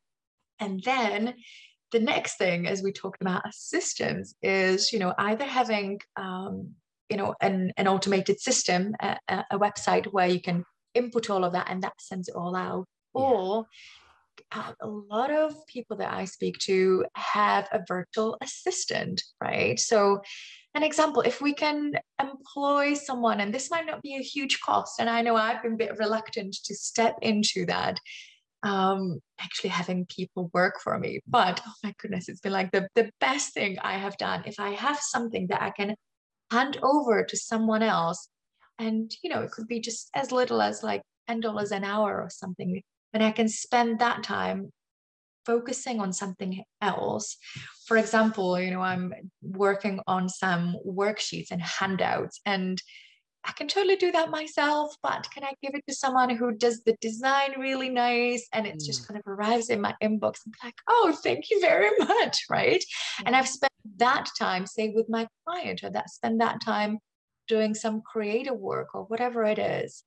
And 0.60 0.82
then 0.84 1.36
the 1.91 2.00
next 2.00 2.38
thing, 2.38 2.68
as 2.68 2.82
we 2.82 2.91
talked 2.91 3.22
about 3.22 3.44
systems, 3.52 4.36
is, 4.41 4.91
you 4.91 5.00
know, 5.00 5.13
either 5.18 5.46
having, 5.46 6.00
um, 6.15 6.72
you 7.10 7.18
know, 7.18 7.36
an, 7.41 7.72
an 7.78 7.88
automated 7.88 8.39
system, 8.39 8.96
a, 9.02 9.18
a 9.30 9.60
website 9.60 10.08
where 10.08 10.28
you 10.28 10.41
can 10.41 10.65
input 10.94 11.30
all 11.30 11.44
of 11.44 11.54
that 11.54 11.68
and 11.70 11.84
that 11.84 11.94
sends 12.00 12.28
it 12.28 12.36
all 12.36 12.56
out 12.56 12.86
or 13.13 13.65
uh, 14.52 14.72
a 14.82 14.88
lot 14.88 15.32
of 15.32 15.56
people 15.68 15.98
that 15.98 16.13
I 16.13 16.26
speak 16.26 16.58
to 16.60 17.06
have 17.15 17.68
a 17.72 17.82
virtual 17.88 18.38
assistant, 18.41 19.22
right? 19.41 19.80
So, 19.80 20.22
an 20.76 20.84
example, 20.84 21.22
if 21.22 21.41
we 21.41 21.54
can 21.54 21.94
employ 22.22 22.96
someone, 22.96 23.39
and 23.39 23.54
this 23.54 23.72
might 23.72 23.86
not 23.86 24.02
be 24.02 24.15
a 24.15 24.22
huge 24.22 24.60
cost, 24.60 25.00
and 25.00 25.10
I 25.10 25.22
know 25.22 25.36
I've 25.36 25.63
been 25.63 25.74
a 25.74 25.78
bit 25.78 25.98
reluctant 25.98 26.54
to 26.65 26.76
step 26.76 27.15
into 27.22 27.65
that, 27.68 27.98
um, 28.65 29.19
actually 29.39 29.69
having 29.69 30.06
people 30.08 30.49
work 30.54 30.82
for 30.84 30.99
me. 30.99 31.21
But 31.28 31.62
oh 31.65 31.73
my 31.84 31.93
goodness, 31.99 32.28
it's 32.28 32.41
been 32.41 32.51
like 32.51 32.71
the, 32.71 32.89
the 32.95 33.10
best 33.21 33.54
thing 33.54 33.78
I 33.82 33.97
have 33.97 34.17
done. 34.17 34.43
If 34.45 34.60
I 34.60 34.71
have 34.71 34.99
something 34.99 35.47
that 35.49 35.62
I 35.62 35.69
can 35.69 35.95
hand 36.51 36.78
over 36.84 37.23
to 37.23 37.38
someone 37.38 37.84
else, 37.84 38.28
and 38.78 39.10
you 39.23 39.30
know, 39.30 39.41
it 39.41 39.51
could 39.51 39.67
be 39.67 39.80
just 39.80 40.10
as 40.13 40.34
little 40.34 40.62
as 40.62 40.84
like 40.84 41.01
$10 41.30 41.71
an 41.71 41.84
hour 41.86 42.21
or 42.21 42.30
something 42.30 42.82
and 43.15 43.23
I 43.23 43.32
can 43.32 43.47
spend 43.47 43.99
that 43.99 44.23
time 44.23 44.73
focusing 45.45 46.01
on 46.01 46.12
something 46.12 46.62
else. 46.82 47.38
For 47.88 47.95
example, 47.95 48.60
you 48.60 48.71
know, 48.71 48.82
I'm 48.82 49.13
working 49.41 50.01
on 50.06 50.28
some 50.28 50.75
worksheets 50.86 51.47
and 51.49 51.62
handouts 51.62 52.41
and 52.45 52.78
I 53.46 53.52
can 53.52 53.68
totally 53.68 53.96
do 53.96 54.12
that 54.12 54.32
myself, 54.32 54.96
but 55.04 55.28
can 55.32 55.44
I 55.44 55.54
give 55.62 55.76
it 55.76 55.84
to 55.88 55.96
someone 55.96 56.36
who 56.36 56.54
does 56.54 56.82
the 56.84 56.96
design 57.00 57.60
really 57.60 57.90
nice 57.90 58.48
and 58.54 58.66
it 58.66 58.76
mm. 58.76 58.86
just 58.86 59.08
kind 59.08 59.20
of 59.20 59.28
arrives 59.28 59.70
in 59.70 59.82
my 59.82 59.94
inbox 60.02 60.40
and 60.46 60.54
I'm 60.62 60.68
like, 60.68 60.76
oh, 60.90 61.16
thank 61.24 61.50
you 61.52 61.62
very 61.62 61.92
much, 62.00 62.46
right? 62.50 62.84
And 63.26 63.36
I've 63.36 63.48
spent 63.48 63.74
that 63.98 64.30
time, 64.38 64.66
say, 64.66 64.90
with 64.96 65.08
my 65.10 65.28
client, 65.46 65.84
or 65.84 65.92
that 65.92 66.10
spend 66.10 66.42
that 66.42 66.60
time 66.62 67.00
doing 67.48 67.76
some 67.76 68.02
creative 68.02 68.58
work 68.58 68.96
or 68.96 69.04
whatever 69.04 69.44
it 69.44 69.60
is 69.60 70.04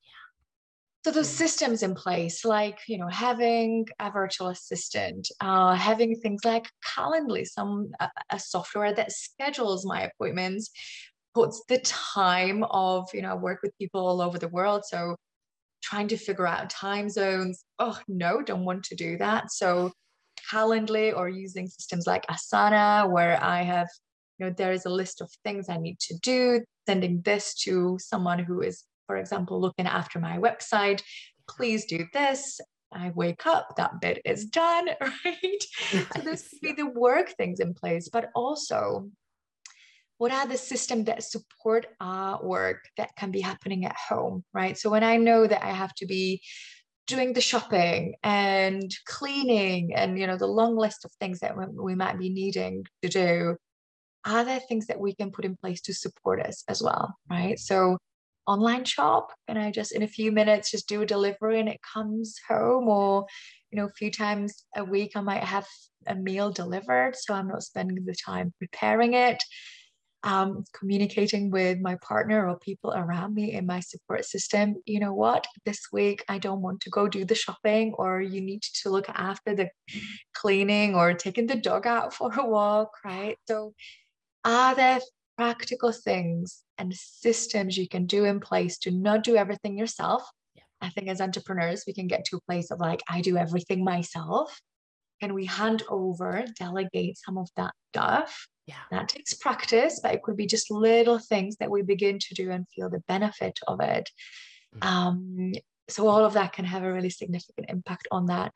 so 1.04 1.12
those 1.12 1.28
systems 1.28 1.82
in 1.82 1.94
place 1.94 2.44
like 2.44 2.78
you 2.88 2.98
know 2.98 3.08
having 3.08 3.86
a 4.00 4.10
virtual 4.10 4.48
assistant 4.48 5.28
uh, 5.40 5.74
having 5.74 6.14
things 6.16 6.44
like 6.44 6.68
calendly 6.84 7.46
some 7.46 7.92
uh, 8.00 8.08
a 8.30 8.38
software 8.38 8.92
that 8.92 9.12
schedules 9.12 9.86
my 9.86 10.02
appointments 10.02 10.70
puts 11.38 11.62
the 11.68 11.78
time 11.78 12.64
of 12.70 13.08
you 13.14 13.22
know 13.22 13.32
I 13.32 13.34
work 13.34 13.60
with 13.62 13.76
people 13.78 14.06
all 14.06 14.20
over 14.20 14.38
the 14.38 14.48
world 14.48 14.82
so 14.84 15.16
trying 15.82 16.08
to 16.08 16.16
figure 16.16 16.46
out 16.46 16.70
time 16.70 17.08
zones 17.08 17.64
oh 17.78 17.98
no 18.08 18.42
don't 18.42 18.64
want 18.64 18.84
to 18.84 18.96
do 18.96 19.16
that 19.18 19.52
so 19.52 19.92
calendly 20.52 21.16
or 21.16 21.28
using 21.28 21.66
systems 21.66 22.06
like 22.06 22.26
asana 22.26 23.10
where 23.10 23.42
i 23.42 23.62
have 23.62 23.88
you 24.38 24.46
know 24.46 24.54
there 24.56 24.72
is 24.72 24.86
a 24.86 24.90
list 25.00 25.20
of 25.20 25.30
things 25.44 25.68
i 25.68 25.76
need 25.76 25.98
to 25.98 26.14
do 26.22 26.60
sending 26.88 27.20
this 27.22 27.54
to 27.54 27.98
someone 28.00 28.38
who 28.38 28.60
is 28.60 28.84
for 29.08 29.16
example, 29.16 29.60
looking 29.60 29.86
after 29.86 30.20
my 30.20 30.38
website, 30.38 31.02
please 31.48 31.86
do 31.86 32.06
this. 32.12 32.60
I 32.92 33.10
wake 33.14 33.46
up, 33.46 33.74
that 33.76 34.00
bit 34.00 34.20
is 34.24 34.44
done, 34.46 34.88
right? 35.00 35.64
so 35.90 36.20
this 36.22 36.48
would 36.52 36.60
be 36.62 36.72
the 36.72 36.90
work 36.90 37.30
things 37.36 37.58
in 37.58 37.74
place, 37.74 38.08
but 38.12 38.28
also 38.34 39.10
what 40.18 40.32
are 40.32 40.46
the 40.46 40.58
systems 40.58 41.06
that 41.06 41.22
support 41.22 41.86
our 42.00 42.44
work 42.44 42.84
that 42.96 43.14
can 43.16 43.30
be 43.30 43.40
happening 43.40 43.84
at 43.84 43.96
home, 43.96 44.44
right? 44.52 44.76
So 44.76 44.90
when 44.90 45.04
I 45.04 45.16
know 45.16 45.46
that 45.46 45.64
I 45.64 45.70
have 45.70 45.94
to 45.94 46.06
be 46.06 46.42
doing 47.06 47.32
the 47.32 47.40
shopping 47.40 48.14
and 48.22 48.94
cleaning 49.06 49.94
and 49.94 50.18
you 50.18 50.26
know 50.26 50.36
the 50.36 50.46
long 50.46 50.76
list 50.76 51.04
of 51.04 51.12
things 51.12 51.40
that 51.40 51.56
we 51.72 51.94
might 51.94 52.18
be 52.18 52.28
needing 52.28 52.84
to 53.02 53.08
do 53.08 53.56
are 54.26 54.44
there 54.44 54.60
things 54.60 54.86
that 54.86 55.00
we 55.00 55.14
can 55.14 55.30
put 55.30 55.46
in 55.46 55.56
place 55.56 55.80
to 55.80 55.94
support 55.94 56.38
us 56.40 56.64
as 56.68 56.82
well 56.82 57.16
right 57.30 57.58
so 57.58 57.96
online 58.46 58.84
shop 58.84 59.32
and 59.48 59.58
I 59.58 59.70
just 59.70 59.92
in 59.92 60.02
a 60.02 60.08
few 60.08 60.30
minutes 60.32 60.70
just 60.70 60.86
do 60.86 61.00
a 61.00 61.06
delivery 61.06 61.60
and 61.60 61.68
it 61.68 61.80
comes 61.80 62.36
home 62.46 62.88
or 62.88 63.26
you 63.70 63.78
know 63.78 63.86
a 63.86 63.92
few 63.92 64.10
times 64.10 64.64
a 64.76 64.84
week 64.84 65.12
I 65.16 65.22
might 65.22 65.44
have 65.44 65.66
a 66.06 66.14
meal 66.14 66.50
delivered 66.50 67.16
so 67.16 67.32
I'm 67.32 67.48
not 67.48 67.62
spending 67.62 68.04
the 68.04 68.14
time 68.14 68.52
preparing 68.58 69.14
it 69.14 69.42
um, 70.24 70.64
communicating 70.74 71.50
with 71.50 71.78
my 71.80 71.96
partner 71.96 72.48
or 72.48 72.58
people 72.58 72.92
around 72.92 73.34
me 73.34 73.52
in 73.52 73.66
my 73.66 73.80
support 73.80 74.24
system. 74.24 74.76
You 74.84 75.00
know 75.00 75.14
what? 75.14 75.46
This 75.64 75.80
week 75.92 76.24
I 76.28 76.38
don't 76.38 76.60
want 76.60 76.80
to 76.82 76.90
go 76.90 77.08
do 77.08 77.24
the 77.24 77.34
shopping, 77.34 77.94
or 77.96 78.20
you 78.20 78.40
need 78.40 78.62
to 78.82 78.90
look 78.90 79.08
after 79.08 79.54
the 79.54 79.70
cleaning 80.34 80.94
or 80.94 81.14
taking 81.14 81.46
the 81.46 81.56
dog 81.56 81.86
out 81.86 82.14
for 82.14 82.32
a 82.32 82.46
walk, 82.46 82.90
right? 83.04 83.36
So, 83.46 83.74
are 84.44 84.74
there 84.74 85.00
practical 85.36 85.92
things 85.92 86.62
and 86.78 86.92
systems 86.94 87.76
you 87.76 87.88
can 87.88 88.06
do 88.06 88.24
in 88.24 88.40
place 88.40 88.78
to 88.78 88.90
not 88.90 89.22
do 89.22 89.36
everything 89.36 89.78
yourself? 89.78 90.28
Yeah. 90.56 90.62
I 90.80 90.90
think 90.90 91.08
as 91.08 91.20
entrepreneurs, 91.20 91.84
we 91.86 91.94
can 91.94 92.08
get 92.08 92.24
to 92.26 92.36
a 92.36 92.40
place 92.40 92.70
of 92.70 92.80
like, 92.80 93.02
I 93.08 93.20
do 93.20 93.36
everything 93.36 93.84
myself. 93.84 94.60
Can 95.20 95.34
we 95.34 95.44
hand 95.44 95.82
over, 95.88 96.44
delegate 96.58 97.18
some 97.18 97.38
of 97.38 97.48
that 97.56 97.72
stuff? 97.92 98.48
Yeah. 98.68 98.74
That 98.90 99.08
takes 99.08 99.32
practice, 99.32 99.98
but 100.02 100.12
it 100.12 100.22
could 100.22 100.36
be 100.36 100.46
just 100.46 100.70
little 100.70 101.18
things 101.18 101.56
that 101.56 101.70
we 101.70 101.80
begin 101.80 102.18
to 102.18 102.34
do 102.34 102.50
and 102.50 102.68
feel 102.68 102.90
the 102.90 103.02
benefit 103.08 103.58
of 103.66 103.80
it. 103.80 104.10
Mm-hmm. 104.76 104.86
Um, 104.86 105.52
so 105.88 106.06
all 106.06 106.22
of 106.22 106.34
that 106.34 106.52
can 106.52 106.66
have 106.66 106.82
a 106.82 106.92
really 106.92 107.08
significant 107.08 107.70
impact 107.70 108.06
on 108.10 108.26
that, 108.26 108.52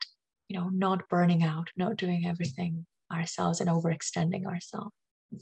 you 0.49 0.59
know, 0.59 0.69
not 0.69 1.09
burning 1.09 1.43
out, 1.43 1.69
not 1.75 1.95
doing 1.95 2.27
everything 2.27 2.85
ourselves 3.11 3.59
and 3.59 3.67
overextending 3.71 4.45
ourselves. 4.45 4.93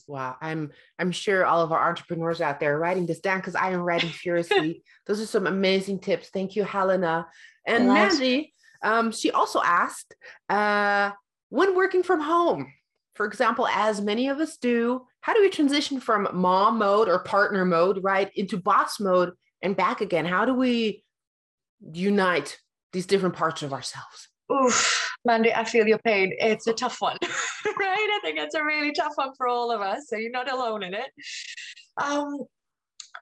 Wow, 0.08 0.38
I'm 0.40 0.72
I'm 1.00 1.12
sure 1.12 1.46
all 1.46 1.62
of 1.62 1.74
our 1.74 1.90
entrepreneurs 1.90 2.40
out 2.40 2.62
there 2.62 2.76
are 2.76 2.80
writing 2.80 3.06
this 3.06 3.20
down 3.20 3.40
because 3.40 3.56
I 3.56 3.72
am 3.72 3.82
writing 3.82 4.10
furiously. 4.24 4.84
Those 5.06 5.20
are 5.20 5.26
some 5.26 5.48
amazing 5.48 6.00
tips. 6.00 6.30
Thank 6.30 6.56
you, 6.56 6.64
Helena. 6.64 7.28
And 7.68 7.90
Mandy, 7.90 8.54
um, 8.82 9.12
she 9.12 9.32
also 9.32 9.62
asked, 9.62 10.16
uh, 10.48 11.12
when 11.50 11.76
working 11.76 12.04
from 12.04 12.22
home, 12.22 12.72
for 13.13 13.26
example, 13.26 13.67
as 13.67 14.02
many 14.02 14.30
of 14.30 14.39
us 14.39 14.58
do, 14.58 15.06
how 15.21 15.34
do 15.34 15.41
we 15.41 15.50
transition 15.50 16.00
from 16.00 16.28
mom 16.34 16.78
mode 16.78 17.10
or 17.10 17.19
partner 17.19 17.65
mode, 17.65 18.04
right, 18.04 18.32
into 18.36 18.58
boss 18.58 19.00
mode 19.00 19.34
and 19.62 19.76
back 19.76 20.02
again? 20.02 20.26
How 20.26 20.45
do 20.45 20.54
we 20.54 21.04
unite 21.93 22.58
these 22.93 23.06
different 23.06 23.36
parts 23.36 23.63
of 23.63 23.74
ourselves? 23.74 24.30
Oof, 24.52 25.10
Mandy, 25.26 25.54
I 25.54 25.63
feel 25.63 25.88
your 25.88 26.00
pain. 26.00 26.34
It's 26.38 26.67
a 26.67 26.74
tough 26.74 27.00
one, 27.00 27.17
right? 27.80 28.10
I 28.12 28.19
think 28.24 28.38
it's 28.38 28.56
a 28.56 28.63
really 28.63 28.91
tough 28.91 29.13
one 29.15 29.34
for 29.38 29.47
all 29.47 29.71
of 29.71 29.82
us. 29.82 30.08
So 30.08 30.17
you're 30.17 30.32
not 30.32 30.52
alone 30.52 30.84
in 30.84 30.93
it. 30.93 31.10
Um, 32.02 32.45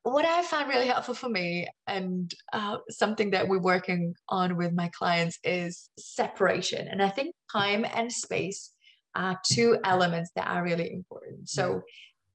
what 0.04 0.26
I 0.26 0.42
find 0.44 0.70
really 0.70 0.88
helpful 0.88 1.14
for 1.14 1.30
me 1.30 1.68
and 1.88 2.34
uh, 2.54 2.78
something 2.90 3.32
that 3.32 3.48
we're 3.48 3.60
working 3.60 4.16
on 4.30 4.56
with 4.56 4.74
my 4.74 4.90
clients 4.90 5.40
is 5.44 5.90
separation. 5.98 6.88
And 6.88 7.02
I 7.02 7.10
think 7.10 7.36
time 7.52 7.86
and 7.94 8.12
space 8.12 8.72
are 9.16 9.40
two 9.46 9.78
elements 9.84 10.32
that 10.36 10.48
are 10.48 10.64
really 10.64 10.92
important. 10.94 11.50
So, 11.50 11.82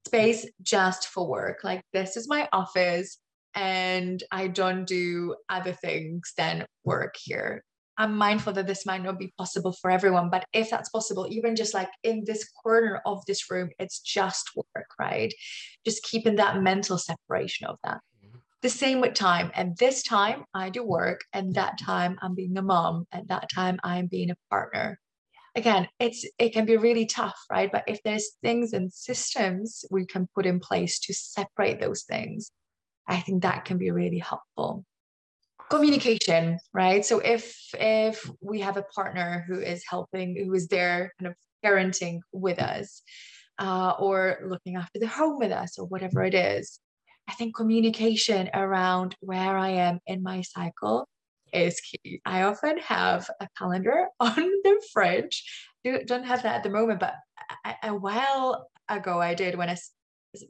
space 0.07 0.47
just 0.63 1.09
for 1.09 1.27
work, 1.27 1.61
like 1.65 1.83
this 1.93 2.17
is 2.17 2.29
my 2.29 2.49
office, 2.53 3.19
and 3.55 4.23
I 4.31 4.49
don't 4.49 4.85
do 4.85 5.37
other 5.49 5.73
things 5.73 6.33
than 6.37 6.67
work 6.85 7.15
here. 7.19 7.65
I'm 7.97 8.17
mindful 8.17 8.53
that 8.55 8.67
this 8.67 8.87
might 8.87 9.03
not 9.03 9.19
be 9.19 9.33
possible 9.39 9.73
for 9.81 9.91
everyone, 9.91 10.29
but 10.29 10.45
if 10.53 10.69
that's 10.69 10.89
possible, 10.89 11.29
even 11.31 11.55
just 11.55 11.75
like 11.75 11.91
in 12.03 12.25
this 12.27 12.49
corner 12.63 13.01
of 13.07 13.25
this 13.27 13.49
room, 13.51 13.71
it's 13.79 14.01
just 14.01 14.51
work, 14.57 14.89
right? 14.99 15.33
Just 15.85 16.03
keeping 16.03 16.37
that 16.37 16.61
mental 16.61 16.99
separation 16.99 17.69
of 17.69 17.79
that. 17.85 18.01
Mm-hmm. 18.25 18.39
The 18.63 18.69
same 18.69 19.01
with 19.01 19.15
time. 19.15 19.53
And 19.55 19.77
this 19.77 20.03
time 20.03 20.45
I 20.55 20.71
do 20.71 20.83
work, 20.83 21.21
and 21.33 21.55
that 21.55 21.79
time 21.79 22.19
I'm 22.21 22.35
being 22.35 22.57
a 22.59 22.63
mom, 22.63 23.07
and 23.13 23.29
that 23.29 23.49
time 23.55 23.79
I'm 23.85 24.07
being 24.07 24.31
a 24.31 24.37
partner 24.51 24.99
again 25.57 25.89
it's 25.99 26.27
it 26.39 26.51
can 26.53 26.65
be 26.65 26.77
really 26.77 27.07
tough 27.07 27.39
right? 27.51 27.71
But 27.71 27.85
if 27.87 28.03
there's 28.03 28.33
things 28.43 28.73
and 28.73 28.93
systems 28.93 29.85
we 29.91 30.07
can 30.07 30.29
put 30.35 30.47
in 30.47 30.61
place 30.61 30.99
to 31.01 31.15
separate 31.15 31.81
those 31.81 32.03
things 32.03 32.51
i 33.09 33.19
think 33.21 33.43
that 33.43 33.65
can 33.65 33.79
be 33.79 33.91
really 33.91 34.19
helpful. 34.19 34.85
Communication 35.71 36.59
right? 36.73 37.05
So 37.05 37.19
if 37.21 37.57
if 37.75 38.31
we 38.41 38.61
have 38.61 38.77
a 38.77 38.83
partner 38.83 39.45
who 39.49 39.59
is 39.61 39.83
helping 39.89 40.37
who 40.37 40.55
is 40.55 40.69
there 40.69 41.13
kind 41.19 41.31
of 41.31 41.37
parenting 41.65 42.21
with 42.33 42.59
us 42.59 43.03
uh, 43.59 43.95
or 43.99 44.41
looking 44.47 44.77
after 44.77 44.99
the 44.99 45.07
home 45.07 45.39
with 45.39 45.53
us 45.53 45.79
or 45.79 45.87
whatever 45.87 46.23
it 46.23 46.35
is 46.35 46.81
i 47.29 47.33
think 47.35 47.57
communication 47.57 48.51
around 48.55 49.17
where 49.21 49.57
i 49.57 49.71
am 49.71 49.99
in 50.07 50.23
my 50.23 50.43
cycle 50.43 51.09
is 51.55 51.81
key. 51.81 52.21
I 52.25 52.43
often 52.43 52.79
have 52.79 53.29
a 53.41 53.49
calendar 53.57 54.09
on 54.21 54.35
the 54.37 54.83
fridge. 54.93 55.45
Do, 55.85 56.03
don't 56.05 56.25
have 56.25 56.43
that 56.43 56.57
at 56.57 56.63
the 56.63 56.71
moment, 56.71 57.01
but 57.01 57.15
a, 57.65 57.91
a 57.91 57.95
while 57.95 58.69
ago 58.89 59.21
I 59.21 59.35
did 59.35 59.57
when 59.57 59.71
I 59.71 59.77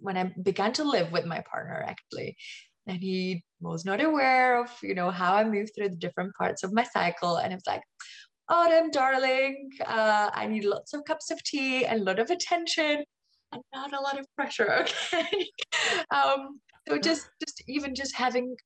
when 0.00 0.16
I 0.16 0.32
began 0.42 0.72
to 0.74 0.84
live 0.84 1.12
with 1.12 1.26
my 1.26 1.42
partner 1.42 1.84
actually, 1.86 2.36
and 2.86 2.98
he 2.98 3.44
was 3.60 3.84
not 3.84 4.02
aware 4.02 4.60
of 4.60 4.70
you 4.82 4.94
know 4.94 5.10
how 5.10 5.34
I 5.34 5.44
move 5.44 5.70
through 5.74 5.90
the 5.90 5.96
different 5.96 6.34
parts 6.36 6.62
of 6.62 6.72
my 6.72 6.84
cycle, 6.84 7.36
and 7.36 7.52
it 7.52 7.56
was 7.56 7.66
like, 7.66 7.82
autumn, 8.48 8.90
darling, 8.90 9.70
uh, 9.86 10.30
I 10.32 10.46
need 10.46 10.64
lots 10.64 10.94
of 10.94 11.04
cups 11.04 11.30
of 11.30 11.42
tea 11.42 11.84
and 11.86 12.00
a 12.00 12.04
lot 12.04 12.18
of 12.18 12.30
attention 12.30 13.04
and 13.52 13.62
not 13.74 13.92
a 13.92 14.00
lot 14.00 14.18
of 14.18 14.26
pressure. 14.36 14.86
Okay, 15.12 15.48
um, 16.10 16.60
so 16.88 16.98
just 16.98 17.28
just 17.40 17.62
even 17.68 17.94
just 17.94 18.14
having 18.14 18.56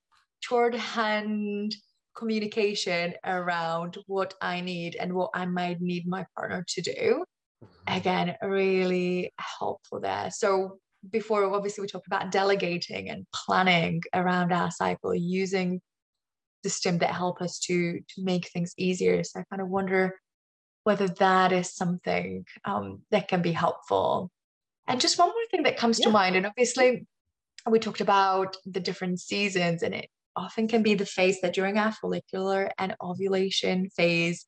shorthand 0.41 1.75
communication 2.19 3.15
around 3.25 3.97
what 4.07 4.35
I 4.43 4.61
need 4.61 4.97
and 4.97 5.13
what 5.13 5.31
I 5.35 5.47
might 5.47 5.81
need 5.81 6.07
my 6.07 6.27
partner 6.37 6.65
to 6.67 6.83
do. 6.83 7.25
Mm-hmm. 7.65 7.97
Again, 7.97 8.37
really 8.43 9.33
helpful 9.39 10.01
there. 10.01 10.31
So 10.31 10.79
before 11.11 11.45
obviously 11.45 11.83
we 11.83 11.89
talked 11.89 12.07
about 12.07 12.31
delegating 12.31 13.09
and 13.09 13.27
planning 13.33 14.03
around 14.15 14.53
our 14.53 14.71
cycle 14.71 15.15
using 15.15 15.81
system 16.65 16.99
that 16.99 17.11
help 17.11 17.41
us 17.41 17.59
to 17.59 18.01
to 18.09 18.23
make 18.23 18.49
things 18.49 18.75
easier 18.77 19.23
so 19.23 19.41
i 19.41 19.45
kind 19.49 19.63
of 19.63 19.69
wonder 19.69 20.19
whether 20.85 21.09
that 21.09 21.53
is 21.53 21.75
something 21.75 22.45
um, 22.65 23.03
that 23.11 23.29
can 23.29 23.43
be 23.43 23.53
helpful 23.53 24.31
and 24.87 25.01
just 25.01 25.19
one 25.19 25.29
more 25.29 25.47
thing 25.51 25.63
that 25.63 25.77
comes 25.77 25.99
yeah. 25.99 26.07
to 26.07 26.11
mind 26.11 26.35
and 26.35 26.47
obviously 26.47 27.07
we 27.71 27.79
talked 27.79 28.01
about 28.01 28.57
the 28.67 28.81
different 28.81 29.21
seasons 29.21 29.83
and 29.83 29.95
it 29.95 30.09
often 30.37 30.69
can 30.69 30.83
be 30.83 30.95
the 30.95 31.07
phase 31.07 31.41
that 31.41 31.55
during 31.55 31.79
our 31.79 31.93
follicular 31.93 32.71
and 32.79 32.95
ovulation 33.03 33.89
phase, 33.91 34.47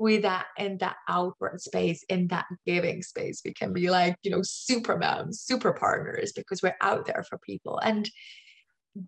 with 0.00 0.22
that 0.22 0.46
in 0.56 0.78
that 0.78 0.96
outward 1.08 1.60
space, 1.60 2.02
in 2.08 2.26
that 2.28 2.46
giving 2.66 3.02
space, 3.02 3.42
we 3.44 3.52
can 3.52 3.72
be 3.72 3.90
like, 3.90 4.16
you 4.22 4.30
know, 4.30 4.40
super 4.42 4.96
moms, 4.96 5.42
super 5.42 5.74
partners 5.74 6.32
because 6.32 6.62
we're 6.62 6.76
out 6.80 7.04
there 7.04 7.22
for 7.28 7.36
people 7.38 7.78
and 7.80 8.10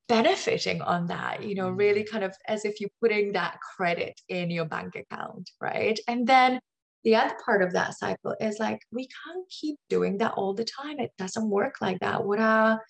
benefiting 0.07 0.83
on 0.83 1.07
that, 1.07 1.43
you 1.43 1.55
know, 1.55 1.71
really 1.71 2.03
mm-hmm. 2.03 2.13
kind 2.13 2.25
of 2.25 2.37
as 2.47 2.67
if 2.67 2.79
you're 2.79 2.91
putting 3.01 3.33
that 3.33 3.59
credit 3.77 4.21
in 4.29 4.51
your 4.51 4.67
bank 4.67 4.95
account, 4.95 5.51
right? 5.61 5.99
And 6.07 6.27
then 6.27 6.61
the 7.05 7.17
other 7.17 7.35
part 7.45 7.63
of 7.63 7.73
that 7.73 7.95
cycle 7.99 8.37
is 8.39 8.59
like, 8.59 8.81
we 8.93 9.09
can't 9.09 9.49
keep 9.49 9.79
doing 9.89 10.19
that 10.19 10.35
all 10.35 10.53
the 10.55 10.65
time. 10.65 11.01
It 11.01 11.13
doesn't 11.17 11.49
work 11.49 11.77
like 11.81 12.01
that. 12.01 12.25
What 12.25 12.39
are 12.39 12.81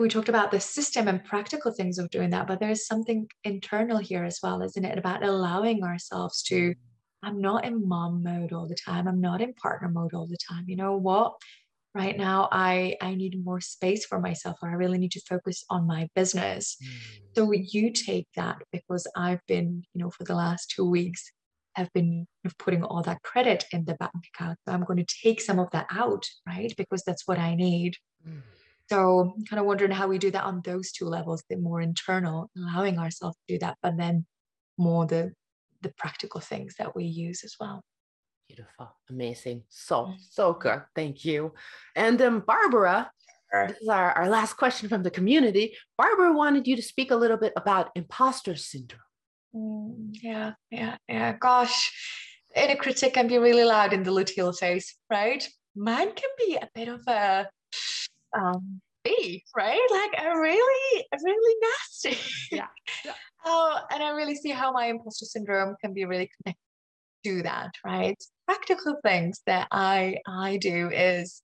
we 0.00 0.08
talked 0.08 0.28
about 0.28 0.50
the 0.50 0.60
system 0.60 1.06
and 1.06 1.22
practical 1.22 1.70
things 1.70 1.98
of 1.98 2.10
doing 2.10 2.30
that, 2.30 2.46
but 2.46 2.60
there's 2.60 2.86
something 2.86 3.28
internal 3.44 3.98
here 3.98 4.24
as 4.24 4.38
well, 4.42 4.62
isn't 4.62 4.84
it? 4.84 4.98
About 4.98 5.22
allowing 5.22 5.82
ourselves 5.84 6.42
to, 6.44 6.74
I'm 7.22 7.40
not 7.40 7.64
in 7.64 7.86
mom 7.86 8.22
mode 8.22 8.52
all 8.52 8.66
the 8.66 8.74
time. 8.74 9.06
I'm 9.06 9.20
not 9.20 9.42
in 9.42 9.52
partner 9.54 9.88
mode 9.88 10.14
all 10.14 10.26
the 10.26 10.38
time. 10.48 10.64
You 10.66 10.76
know 10.76 10.96
what? 10.96 11.34
Right 11.94 12.16
now, 12.16 12.48
I 12.50 12.96
I 13.02 13.14
need 13.14 13.44
more 13.44 13.60
space 13.60 14.06
for 14.06 14.18
myself, 14.18 14.56
or 14.62 14.70
I 14.70 14.74
really 14.74 14.96
need 14.96 15.12
to 15.12 15.20
focus 15.28 15.62
on 15.68 15.86
my 15.86 16.08
business. 16.14 16.78
Mm. 16.82 16.88
So 17.36 17.52
you 17.52 17.92
take 17.92 18.28
that 18.34 18.62
because 18.72 19.06
I've 19.14 19.46
been, 19.46 19.84
you 19.92 20.02
know, 20.02 20.10
for 20.10 20.24
the 20.24 20.34
last 20.34 20.72
two 20.74 20.88
weeks, 20.88 21.30
have 21.74 21.92
been 21.92 22.26
putting 22.58 22.82
all 22.82 23.02
that 23.02 23.22
credit 23.22 23.66
in 23.72 23.84
the 23.84 23.94
bank 23.94 24.24
account. 24.34 24.58
So 24.66 24.72
I'm 24.72 24.84
going 24.84 25.04
to 25.04 25.14
take 25.22 25.42
some 25.42 25.58
of 25.58 25.70
that 25.72 25.86
out, 25.90 26.24
right? 26.46 26.72
Because 26.78 27.02
that's 27.04 27.28
what 27.28 27.38
I 27.38 27.54
need. 27.54 27.96
Mm 28.26 28.40
so 28.90 29.34
kind 29.48 29.60
of 29.60 29.66
wondering 29.66 29.90
how 29.90 30.08
we 30.08 30.18
do 30.18 30.30
that 30.30 30.44
on 30.44 30.60
those 30.64 30.92
two 30.92 31.06
levels, 31.06 31.42
the 31.48 31.56
more 31.56 31.80
internal, 31.80 32.50
allowing 32.56 32.98
ourselves 32.98 33.36
to 33.36 33.54
do 33.54 33.58
that, 33.60 33.78
but 33.82 33.96
then 33.96 34.26
more 34.78 35.06
the 35.06 35.32
the 35.82 35.92
practical 35.98 36.40
things 36.40 36.76
that 36.78 36.94
we 36.94 37.04
use 37.04 37.42
as 37.44 37.56
well. 37.58 37.82
Beautiful, 38.48 38.94
amazing, 39.10 39.64
so 39.68 40.06
mm. 40.06 40.16
so 40.30 40.52
good. 40.52 40.82
Thank 40.94 41.24
you. 41.24 41.54
And 41.96 42.18
then 42.18 42.34
um, 42.34 42.42
Barbara, 42.46 43.10
this 43.52 43.78
is 43.78 43.88
our, 43.88 44.12
our 44.12 44.28
last 44.28 44.54
question 44.54 44.88
from 44.88 45.02
the 45.02 45.10
community. 45.10 45.76
Barbara 45.98 46.32
wanted 46.32 46.66
you 46.66 46.76
to 46.76 46.82
speak 46.82 47.10
a 47.10 47.16
little 47.16 47.36
bit 47.36 47.52
about 47.56 47.90
imposter 47.94 48.56
syndrome. 48.56 49.00
Mm, 49.54 50.16
yeah, 50.22 50.52
yeah, 50.70 50.96
yeah. 51.08 51.36
Gosh, 51.38 51.92
inner 52.56 52.76
critic 52.76 53.14
can 53.14 53.28
be 53.28 53.38
really 53.38 53.64
loud 53.64 53.92
in 53.92 54.02
the 54.02 54.10
luteal 54.10 54.56
phase, 54.56 54.94
right? 55.10 55.46
Mine 55.76 56.12
can 56.12 56.30
be 56.38 56.56
a 56.56 56.68
bit 56.74 56.88
of 56.88 57.00
a 57.06 57.48
um, 58.38 58.80
be 59.04 59.42
right? 59.56 59.80
Like 59.90 60.24
a 60.24 60.38
really, 60.38 61.04
really 61.22 61.56
nasty. 61.60 62.18
Yeah. 62.50 62.66
yeah. 63.04 63.12
oh, 63.44 63.78
and 63.92 64.02
I 64.02 64.10
really 64.10 64.36
see 64.36 64.50
how 64.50 64.72
my 64.72 64.86
imposter 64.86 65.26
syndrome 65.26 65.76
can 65.80 65.92
be 65.92 66.04
really 66.04 66.30
connected 66.42 66.60
to 67.24 67.42
that, 67.42 67.72
right? 67.84 68.16
Practical 68.46 68.96
things 69.02 69.40
that 69.46 69.68
I 69.70 70.18
I 70.26 70.56
do 70.56 70.90
is 70.90 71.42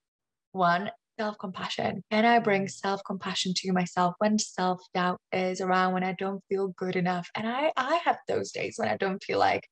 one 0.53 0.91
self 1.19 1.39
compassion? 1.39 2.03
Can 2.11 2.25
I 2.25 2.39
bring 2.39 2.67
mm. 2.67 2.71
self 2.71 3.03
compassion 3.05 3.53
to 3.57 3.73
myself 3.73 4.15
when 4.19 4.39
self 4.39 4.81
doubt 4.95 5.21
is 5.33 5.61
around, 5.61 5.95
when 5.95 6.05
I 6.05 6.13
don't 6.13 6.43
feel 6.49 6.69
good 6.69 6.97
enough? 6.97 7.29
And 7.35 7.49
I, 7.49 7.73
I 7.77 8.01
have 8.05 8.19
those 8.29 8.53
days 8.53 8.75
when 8.77 8.89
I 8.89 8.97
don't 8.97 9.23
feel 9.23 9.39
like 9.39 9.69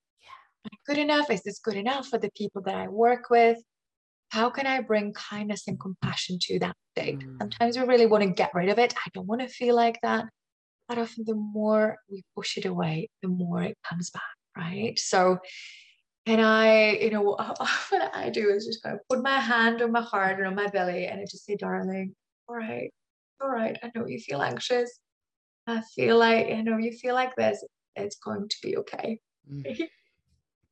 I'm 0.65 0.79
good 0.87 0.99
enough. 0.99 1.31
Is 1.31 1.43
this 1.43 1.61
good 1.61 1.77
enough 1.77 2.09
for 2.09 2.19
the 2.19 2.31
people 2.37 2.63
that 2.63 2.75
I 2.75 2.89
work 2.89 3.31
with? 3.31 3.59
How 4.31 4.51
can 4.51 4.67
I 4.67 4.81
bring 4.81 5.13
kindness 5.13 5.69
and 5.69 5.79
compassion 5.79 6.39
to 6.43 6.59
that 6.61 6.77
state? 6.97 7.21
Mm. 7.21 7.39
Sometimes 7.39 7.79
we 7.79 7.85
really 7.85 8.07
want 8.07 8.25
to 8.25 8.31
get 8.31 8.55
rid 8.55 8.69
of 8.69 8.79
it. 8.79 8.95
I 8.95 9.11
don't 9.15 9.27
want 9.27 9.41
to 9.43 9.49
feel 9.49 9.75
like 9.77 9.99
that. 10.03 10.27
But 10.89 10.99
often, 10.99 11.25
the 11.27 11.35
more 11.35 11.97
we 12.11 12.25
push 12.37 12.57
it 12.57 12.65
away, 12.65 13.11
the 13.23 13.29
more 13.29 13.63
it 13.63 13.77
comes 13.89 14.11
back, 14.11 14.23
right? 14.57 14.99
So, 14.99 15.39
and 16.27 16.41
I, 16.41 16.91
you 16.93 17.11
know, 17.11 17.23
what 17.91 18.15
I 18.15 18.31
do 18.31 18.51
is 18.51 18.67
just 18.67 18.83
kind 18.83 18.95
of 18.95 19.01
put 19.09 19.23
my 19.23 19.41
hand 19.41 19.83
on 19.83 19.93
my 19.93 20.03
heart 20.03 20.39
and 20.39 20.47
on 20.47 20.55
my 20.55 20.69
belly 20.69 21.07
and 21.07 21.21
I 21.21 21.25
just 21.25 21.45
say, 21.45 21.57
darling, 21.57 22.15
all 22.49 22.57
right, 22.57 22.93
all 23.41 23.49
right. 23.49 23.77
I 23.83 23.91
know 23.95 24.07
you 24.07 24.21
feel 24.21 24.43
anxious. 24.43 24.99
I 25.67 25.83
feel 25.95 26.19
like, 26.19 26.49
you 26.49 26.63
know, 26.63 26.79
you 26.79 26.93
feel 26.93 27.15
like 27.15 27.35
this. 27.35 27.65
It's 27.97 28.17
going 28.17 28.49
to 28.49 28.57
be 28.63 28.77
okay. 28.79 29.19
Mm. 29.51 29.89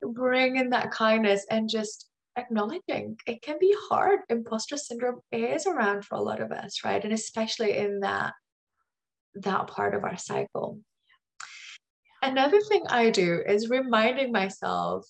Bring 0.12 0.57
in 0.57 0.71
that 0.71 0.90
kindness 0.90 1.47
and 1.51 1.69
just 1.69 2.09
acknowledging 2.37 3.16
it 3.27 3.42
can 3.42 3.57
be 3.61 3.75
hard. 3.88 4.20
Imposter 4.29 4.77
syndrome 4.77 5.20
is 5.33 5.66
around 5.66 6.05
for 6.05 6.16
a 6.16 6.23
lot 6.23 6.40
of 6.40 6.53
us, 6.53 6.85
right? 6.85 7.03
And 7.03 7.12
especially 7.12 7.77
in 7.77 8.01
that 8.01 8.33
that 9.37 9.66
part 9.66 9.94
of 9.94 10.05
our 10.05 10.16
cycle. 10.16 10.81
Another 12.23 12.61
thing 12.61 12.85
I 12.88 13.11
do 13.11 13.42
is 13.47 13.68
reminding 13.68 14.33
myself 14.33 15.07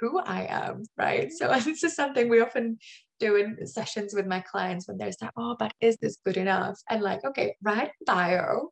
who 0.00 0.18
I 0.18 0.46
am, 0.48 0.84
right? 0.96 1.30
So 1.32 1.48
this 1.64 1.84
is 1.84 1.94
something 1.94 2.28
we 2.28 2.40
often 2.40 2.78
do 3.20 3.36
in 3.36 3.66
sessions 3.66 4.14
with 4.14 4.26
my 4.26 4.40
clients 4.40 4.88
when 4.88 4.98
there's 4.98 5.16
that, 5.16 5.32
oh, 5.36 5.56
but 5.58 5.72
is 5.80 5.96
this 5.96 6.18
good 6.24 6.36
enough? 6.36 6.78
And 6.88 7.02
like, 7.02 7.24
okay, 7.24 7.56
write 7.62 7.90
bio, 8.06 8.70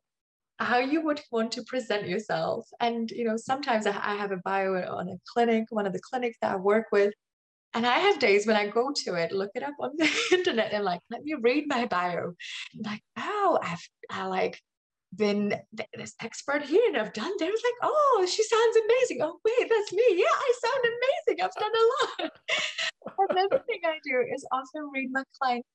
how 0.59 0.79
you 0.79 1.01
would 1.01 1.21
want 1.31 1.51
to 1.53 1.63
present 1.63 2.07
yourself. 2.07 2.67
And, 2.79 3.09
you 3.11 3.25
know, 3.25 3.37
sometimes 3.37 3.85
I 3.85 3.91
have 3.91 4.31
a 4.31 4.37
bio 4.37 4.73
on 4.73 5.09
a 5.09 5.17
clinic, 5.31 5.65
one 5.69 5.85
of 5.85 5.93
the 5.93 6.01
clinics 6.09 6.37
that 6.41 6.53
I 6.53 6.55
work 6.55 6.85
with. 6.91 7.13
And 7.73 7.85
I 7.85 7.99
have 7.99 8.19
days 8.19 8.47
when 8.47 8.55
I 8.55 8.67
go 8.67 8.91
to 9.03 9.15
it, 9.15 9.31
look 9.31 9.51
it 9.55 9.63
up 9.63 9.75
on 9.79 9.91
the 9.97 10.09
internet 10.31 10.73
and 10.73 10.83
like, 10.83 11.01
let 11.09 11.23
me 11.23 11.35
read 11.39 11.65
my 11.67 11.85
bio. 11.85 12.33
I'm 12.75 12.81
like, 12.83 13.01
oh, 13.17 13.59
I've 13.61 13.87
I 14.09 14.25
like 14.25 14.59
been 15.15 15.53
this 15.95 16.15
expert 16.21 16.63
here 16.63 16.81
and 16.87 16.97
I've 16.97 17.13
done 17.13 17.31
there. 17.39 17.49
It's 17.49 17.63
like, 17.63 17.91
oh, 17.91 18.27
she 18.29 18.43
sounds 18.43 18.77
amazing. 18.77 19.19
Oh, 19.21 19.39
wait, 19.45 19.69
that's 19.69 19.93
me. 19.93 20.03
Yeah, 20.11 20.25
I 20.25 20.53
sound 20.63 20.85
amazing. 20.85 21.43
I've 21.43 21.55
done 21.55 21.71
a 21.75 22.23
lot. 22.23 22.31
Another 23.29 23.63
thing 23.65 23.79
I 23.85 23.97
do 24.03 24.23
is 24.33 24.45
also 24.51 24.79
read 24.93 25.09
my 25.11 25.23
client 25.39 25.65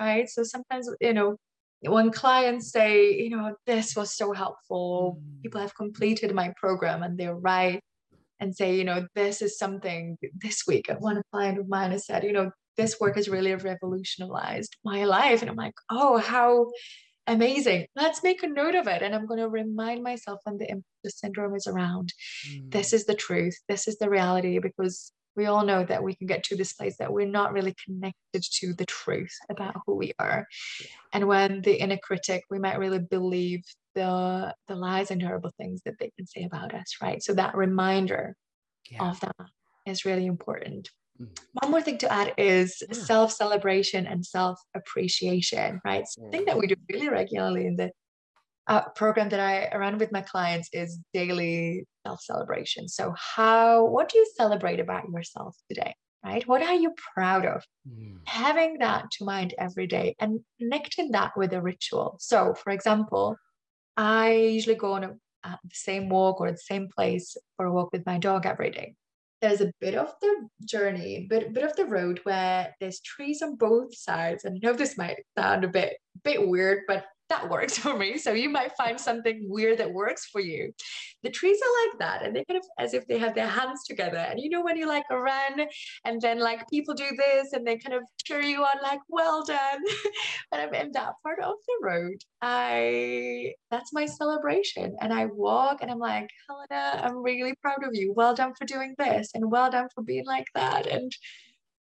right? 0.00 0.28
So 0.28 0.42
sometimes, 0.42 0.88
you 1.00 1.12
know, 1.12 1.36
when 1.82 2.10
clients 2.10 2.70
say, 2.70 3.12
you 3.14 3.30
know, 3.30 3.54
this 3.66 3.96
was 3.96 4.16
so 4.16 4.32
helpful, 4.32 5.18
mm. 5.20 5.42
people 5.42 5.60
have 5.60 5.74
completed 5.74 6.34
my 6.34 6.52
program 6.56 7.02
and 7.02 7.18
they're 7.18 7.34
right 7.34 7.80
and 8.42 8.54
say, 8.54 8.74
you 8.74 8.84
know, 8.84 9.06
this 9.14 9.40
is 9.40 9.56
something 9.56 10.18
this 10.34 10.64
week. 10.66 10.90
One 10.98 11.22
client 11.32 11.58
of 11.58 11.68
mine 11.68 11.92
has 11.92 12.06
said, 12.06 12.24
you 12.24 12.32
know, 12.32 12.50
this 12.76 12.98
work 12.98 13.14
has 13.16 13.28
really 13.28 13.54
revolutionized 13.54 14.76
my 14.84 15.04
life. 15.04 15.42
And 15.42 15.50
I'm 15.50 15.56
like, 15.56 15.74
oh, 15.90 16.18
how 16.18 16.72
amazing. 17.28 17.86
Let's 17.94 18.24
make 18.24 18.42
a 18.42 18.48
note 18.48 18.74
of 18.74 18.88
it. 18.88 19.00
And 19.00 19.14
I'm 19.14 19.26
going 19.26 19.38
to 19.38 19.48
remind 19.48 20.02
myself 20.02 20.40
when 20.42 20.58
the 20.58 20.68
imposter 20.68 21.16
syndrome 21.16 21.54
is 21.54 21.68
around. 21.68 22.12
Mm. 22.50 22.72
This 22.72 22.92
is 22.92 23.06
the 23.06 23.14
truth. 23.14 23.56
This 23.68 23.86
is 23.86 23.98
the 23.98 24.10
reality 24.10 24.58
because 24.58 25.12
we 25.36 25.46
all 25.46 25.64
know 25.64 25.84
that 25.84 26.02
we 26.02 26.14
can 26.14 26.26
get 26.26 26.42
to 26.44 26.56
this 26.56 26.72
place 26.72 26.96
that 26.98 27.12
we're 27.12 27.26
not 27.26 27.52
really 27.52 27.74
connected 27.86 28.42
to 28.42 28.74
the 28.74 28.86
truth 28.86 29.32
about 29.50 29.76
who 29.86 29.94
we 29.94 30.12
are. 30.18 30.46
Yeah. 30.80 30.86
And 31.12 31.28
when 31.28 31.62
the 31.62 31.80
inner 31.80 31.96
critic, 31.96 32.42
we 32.50 32.58
might 32.58 32.78
really 32.78 32.98
believe 32.98 33.62
the 33.94 34.54
the 34.68 34.74
lies 34.74 35.10
and 35.10 35.22
horrible 35.22 35.52
things 35.56 35.82
that 35.84 35.94
they 35.98 36.10
can 36.16 36.26
say 36.26 36.44
about 36.44 36.74
us, 36.74 36.96
right? 37.02 37.22
So 37.22 37.34
that 37.34 37.56
reminder 37.56 38.36
yeah. 38.90 39.08
of 39.08 39.20
that 39.20 39.36
is 39.86 40.04
really 40.04 40.26
important. 40.26 40.88
One 41.60 41.70
more 41.70 41.82
thing 41.82 41.98
to 41.98 42.12
add 42.12 42.34
is 42.36 42.82
yeah. 42.82 42.94
self 42.94 43.32
celebration 43.32 44.06
and 44.06 44.24
self 44.24 44.58
appreciation, 44.74 45.80
right? 45.84 46.04
Something 46.06 46.44
that 46.46 46.58
we 46.58 46.66
do 46.66 46.74
really 46.90 47.08
regularly 47.08 47.66
in 47.66 47.76
the 47.76 47.90
uh, 48.66 48.82
program 48.94 49.28
that 49.30 49.40
I 49.40 49.76
run 49.76 49.98
with 49.98 50.12
my 50.12 50.22
clients 50.22 50.68
is 50.72 50.98
daily 51.12 51.86
self 52.06 52.20
celebration. 52.22 52.88
So, 52.88 53.14
how, 53.16 53.84
what 53.84 54.08
do 54.08 54.18
you 54.18 54.26
celebrate 54.36 54.80
about 54.80 55.08
yourself 55.12 55.56
today? 55.68 55.94
Right? 56.24 56.46
What 56.46 56.62
are 56.62 56.74
you 56.74 56.94
proud 57.14 57.44
of? 57.44 57.64
Mm. 57.88 58.18
Having 58.26 58.78
that 58.78 59.10
to 59.12 59.24
mind 59.24 59.54
every 59.58 59.88
day 59.88 60.14
and 60.20 60.40
connecting 60.60 61.10
that 61.12 61.32
with 61.36 61.52
a 61.52 61.60
ritual. 61.60 62.16
So, 62.20 62.54
for 62.54 62.70
example, 62.70 63.36
I 63.96 64.32
usually 64.32 64.76
go 64.76 64.92
on 64.92 65.04
a, 65.04 65.10
uh, 65.44 65.56
the 65.64 65.74
same 65.74 66.08
walk 66.08 66.40
or 66.40 66.50
the 66.50 66.58
same 66.58 66.88
place 66.88 67.36
for 67.56 67.66
a 67.66 67.72
walk 67.72 67.92
with 67.92 68.06
my 68.06 68.18
dog 68.18 68.46
every 68.46 68.70
day 68.70 68.94
there's 69.42 69.60
a 69.60 69.72
bit 69.80 69.96
of 69.96 70.14
the 70.22 70.48
journey, 70.64 71.26
bit 71.28 71.52
bit 71.52 71.64
of 71.64 71.74
the 71.74 71.84
road 71.84 72.20
where 72.22 72.74
there's 72.80 73.00
trees 73.00 73.42
on 73.42 73.56
both 73.56 73.94
sides. 73.94 74.44
And 74.44 74.56
I 74.56 74.66
know 74.66 74.72
this 74.72 74.96
might 74.96 75.16
sound 75.36 75.64
a 75.64 75.68
bit 75.68 75.96
bit 76.22 76.48
weird, 76.48 76.84
but 76.86 77.04
that 77.32 77.48
works 77.48 77.78
for 77.84 77.96
me. 77.96 78.18
So 78.18 78.32
you 78.32 78.48
might 78.48 78.76
find 78.76 79.00
something 79.00 79.46
weird 79.48 79.78
that 79.78 79.92
works 79.92 80.26
for 80.26 80.40
you. 80.40 80.72
The 81.22 81.30
trees 81.30 81.58
are 81.66 81.74
like 81.82 81.98
that, 81.98 82.22
and 82.24 82.34
they 82.34 82.44
kind 82.44 82.58
of 82.58 82.66
as 82.78 82.94
if 82.94 83.06
they 83.06 83.18
have 83.18 83.34
their 83.34 83.46
hands 83.46 83.84
together. 83.84 84.18
And 84.18 84.40
you 84.40 84.50
know 84.50 84.62
when 84.62 84.76
you 84.76 84.86
like 84.86 85.08
run, 85.10 85.66
and 86.04 86.20
then 86.20 86.38
like 86.38 86.68
people 86.68 86.94
do 86.94 87.10
this, 87.16 87.52
and 87.52 87.66
they 87.66 87.78
kind 87.78 87.94
of 87.94 88.02
cheer 88.24 88.42
you 88.42 88.62
on, 88.62 88.82
like 88.82 89.00
"Well 89.08 89.44
done." 89.44 89.82
but 90.50 90.60
I'm 90.60 90.74
in 90.74 90.92
that 90.92 91.14
part 91.22 91.40
of 91.40 91.54
the 91.66 91.76
road. 91.82 92.18
I 92.42 93.54
that's 93.70 93.92
my 93.92 94.06
celebration, 94.06 94.96
and 95.00 95.12
I 95.12 95.26
walk, 95.26 95.78
and 95.82 95.90
I'm 95.90 95.98
like, 96.12 96.28
Helena, 96.48 97.02
I'm 97.04 97.22
really 97.22 97.54
proud 97.62 97.84
of 97.84 97.94
you. 97.94 98.12
Well 98.14 98.34
done 98.34 98.54
for 98.58 98.66
doing 98.66 98.94
this, 98.98 99.30
and 99.34 99.50
well 99.50 99.70
done 99.70 99.88
for 99.94 100.02
being 100.02 100.26
like 100.26 100.48
that, 100.54 100.86
and 100.86 101.12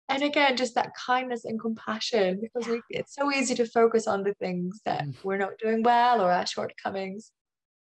and 0.10 0.24
again 0.24 0.56
just 0.56 0.76
that 0.76 0.94
kindness 0.96 1.46
and 1.46 1.60
compassion 1.60 2.40
because 2.42 2.68
we, 2.68 2.82
it's 2.90 3.16
so 3.16 3.32
easy 3.32 3.56
to 3.56 3.66
focus 3.66 4.08
on 4.08 4.24
the 4.24 4.34
things 4.36 4.80
that 4.86 5.04
mm. 5.04 5.16
we're 5.24 5.38
not 5.38 5.58
doing 5.60 5.84
well 5.84 6.22
or 6.22 6.32
our 6.32 6.46
shortcomings 6.46 7.32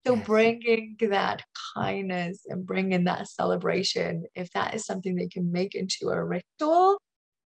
so 0.07 0.15
yes. 0.15 0.27
bringing 0.27 0.97
that 1.01 1.43
kindness 1.75 2.45
and 2.49 2.67
bringing 2.67 3.05
that 3.05 3.29
celebration 3.29 4.25
if 4.35 4.51
that 4.53 4.75
is 4.75 4.85
something 4.85 5.15
that 5.17 5.25
you 5.25 5.31
can 5.31 5.53
make 5.53 5.75
into 5.75 6.09
a 6.09 6.25
ritual 6.25 7.01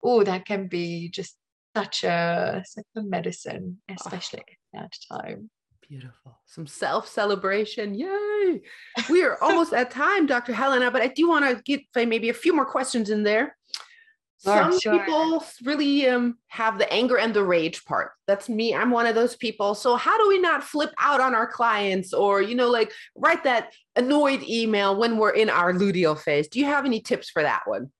oh 0.02 0.22
that 0.24 0.44
can 0.44 0.68
be 0.68 1.08
just 1.08 1.36
such 1.76 2.04
a 2.04 2.62
such 2.66 2.84
a 2.96 3.02
medicine 3.02 3.78
especially 3.88 4.42
oh. 4.74 4.78
at 4.78 4.82
that 4.82 5.18
time 5.18 5.50
Beautiful. 5.88 6.38
Some 6.46 6.66
self 6.66 7.06
celebration. 7.06 7.94
Yay. 7.94 8.62
We 9.10 9.22
are 9.22 9.36
almost 9.42 9.72
at 9.74 9.90
time, 9.90 10.26
Dr. 10.26 10.54
Helena, 10.54 10.90
but 10.90 11.02
I 11.02 11.08
do 11.08 11.28
want 11.28 11.44
to 11.44 11.62
get 11.62 11.82
maybe 12.08 12.30
a 12.30 12.34
few 12.34 12.54
more 12.54 12.64
questions 12.64 13.10
in 13.10 13.22
there. 13.22 13.56
Some 14.44 14.78
sure. 14.78 14.98
people 14.98 15.44
really 15.64 16.06
um, 16.06 16.36
have 16.48 16.78
the 16.78 16.92
anger 16.92 17.16
and 17.16 17.32
the 17.32 17.42
rage 17.42 17.84
part. 17.86 18.12
That's 18.26 18.48
me. 18.48 18.74
I'm 18.74 18.90
one 18.90 19.06
of 19.06 19.14
those 19.14 19.36
people. 19.36 19.74
So 19.74 19.96
how 19.96 20.22
do 20.22 20.28
we 20.28 20.38
not 20.38 20.62
flip 20.62 20.92
out 21.00 21.20
on 21.20 21.34
our 21.34 21.46
clients 21.46 22.12
or, 22.12 22.42
you 22.42 22.54
know, 22.54 22.70
like 22.70 22.92
write 23.16 23.44
that 23.44 23.72
annoyed 23.96 24.42
email 24.42 24.96
when 24.96 25.16
we're 25.16 25.30
in 25.30 25.48
our 25.48 25.72
luteal 25.72 26.18
phase? 26.18 26.48
Do 26.48 26.58
you 26.60 26.66
have 26.66 26.84
any 26.84 27.00
tips 27.00 27.30
for 27.30 27.42
that 27.42 27.62
one? 27.64 27.90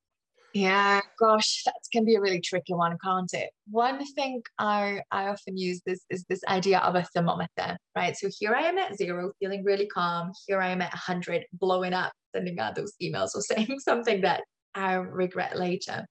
Yeah, 0.53 1.01
gosh, 1.19 1.63
that 1.65 1.75
can 1.93 2.05
be 2.05 2.15
a 2.15 2.21
really 2.21 2.41
tricky 2.41 2.75
one, 2.75 2.97
can't 3.03 3.33
it? 3.33 3.51
One 3.71 4.05
thing 4.13 4.41
I, 4.59 5.01
I 5.11 5.27
often 5.27 5.57
use 5.57 5.81
this 5.85 6.05
is 6.11 6.25
this 6.29 6.41
idea 6.47 6.79
of 6.79 6.95
a 6.95 7.03
thermometer, 7.13 7.77
right? 7.97 8.17
So 8.17 8.29
here 8.39 8.55
I 8.55 8.63
am 8.63 8.79
at 8.79 8.97
zero, 8.97 9.33
feeling 9.41 9.65
really 9.65 9.87
calm. 9.87 10.31
Here 10.47 10.61
I 10.61 10.69
am 10.69 10.81
at 10.81 10.93
100, 10.93 11.47
blowing 11.55 11.93
up, 11.93 12.13
sending 12.35 12.61
out 12.61 12.77
those 12.77 12.93
emails 13.03 13.31
or 13.35 13.41
saying 13.57 13.81
something 13.81 14.21
that 14.21 14.45
I 14.75 14.95
regret 14.95 15.59
later 15.59 16.07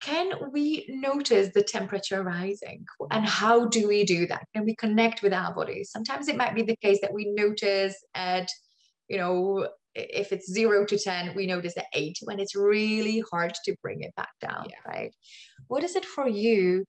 can 0.00 0.32
we 0.52 0.86
notice 0.88 1.50
the 1.52 1.62
temperature 1.62 2.22
rising? 2.22 2.86
And 3.10 3.26
how 3.26 3.66
do 3.66 3.86
we 3.86 4.04
do 4.04 4.26
that? 4.26 4.46
Can 4.54 4.64
we 4.64 4.74
connect 4.74 5.22
with 5.22 5.32
our 5.32 5.54
bodies? 5.54 5.90
Sometimes 5.90 6.28
it 6.28 6.36
might 6.36 6.54
be 6.54 6.62
the 6.62 6.76
case 6.76 7.00
that 7.02 7.12
we 7.12 7.26
notice 7.26 7.94
at 8.14 8.50
you 9.08 9.18
know 9.18 9.68
if 9.94 10.32
it's 10.32 10.50
0 10.50 10.86
to 10.86 10.96
10 10.96 11.34
we 11.34 11.46
notice 11.46 11.76
at 11.76 11.86
8 11.92 12.18
when 12.22 12.38
it's 12.38 12.54
really 12.54 13.24
hard 13.30 13.52
to 13.64 13.74
bring 13.82 14.02
it 14.02 14.14
back 14.14 14.30
down 14.40 14.66
yeah. 14.70 14.90
right? 14.90 15.14
What 15.66 15.82
is 15.82 15.96
it 15.96 16.04
for 16.04 16.28
you 16.28 16.84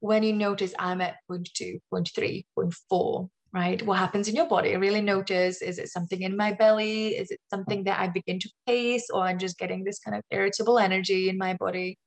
when 0.00 0.22
you 0.22 0.32
notice 0.32 0.74
i'm 0.78 1.00
at 1.00 1.16
point 1.28 1.48
2 1.54 1.78
point 1.90 2.10
3 2.14 2.46
point 2.54 2.74
4 2.88 3.28
right? 3.52 3.80
What 3.86 3.98
happens 3.98 4.28
in 4.28 4.34
your 4.34 4.48
body? 4.48 4.72
I 4.72 4.78
really 4.78 5.00
notice 5.00 5.62
is 5.62 5.78
it 5.78 5.88
something 5.88 6.20
in 6.20 6.36
my 6.36 6.52
belly? 6.52 7.16
Is 7.16 7.30
it 7.30 7.40
something 7.48 7.84
that 7.84 8.00
i 8.00 8.08
begin 8.08 8.38
to 8.40 8.50
pace 8.66 9.06
or 9.12 9.22
i'm 9.22 9.38
just 9.38 9.58
getting 9.58 9.84
this 9.84 9.98
kind 9.98 10.16
of 10.16 10.22
irritable 10.30 10.78
energy 10.78 11.28
in 11.28 11.38
my 11.38 11.54
body 11.54 11.98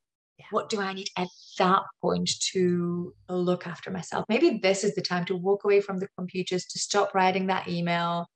what 0.50 0.68
do 0.68 0.80
I 0.80 0.92
need 0.92 1.08
at 1.16 1.28
that 1.58 1.82
point 2.00 2.30
to 2.52 3.14
look 3.28 3.66
after 3.66 3.90
myself? 3.90 4.24
Maybe 4.28 4.58
this 4.62 4.84
is 4.84 4.94
the 4.94 5.02
time 5.02 5.24
to 5.26 5.36
walk 5.36 5.64
away 5.64 5.80
from 5.80 5.98
the 5.98 6.08
computers, 6.16 6.64
to 6.66 6.78
stop 6.78 7.14
writing 7.14 7.46
that 7.46 7.68
email 7.68 8.26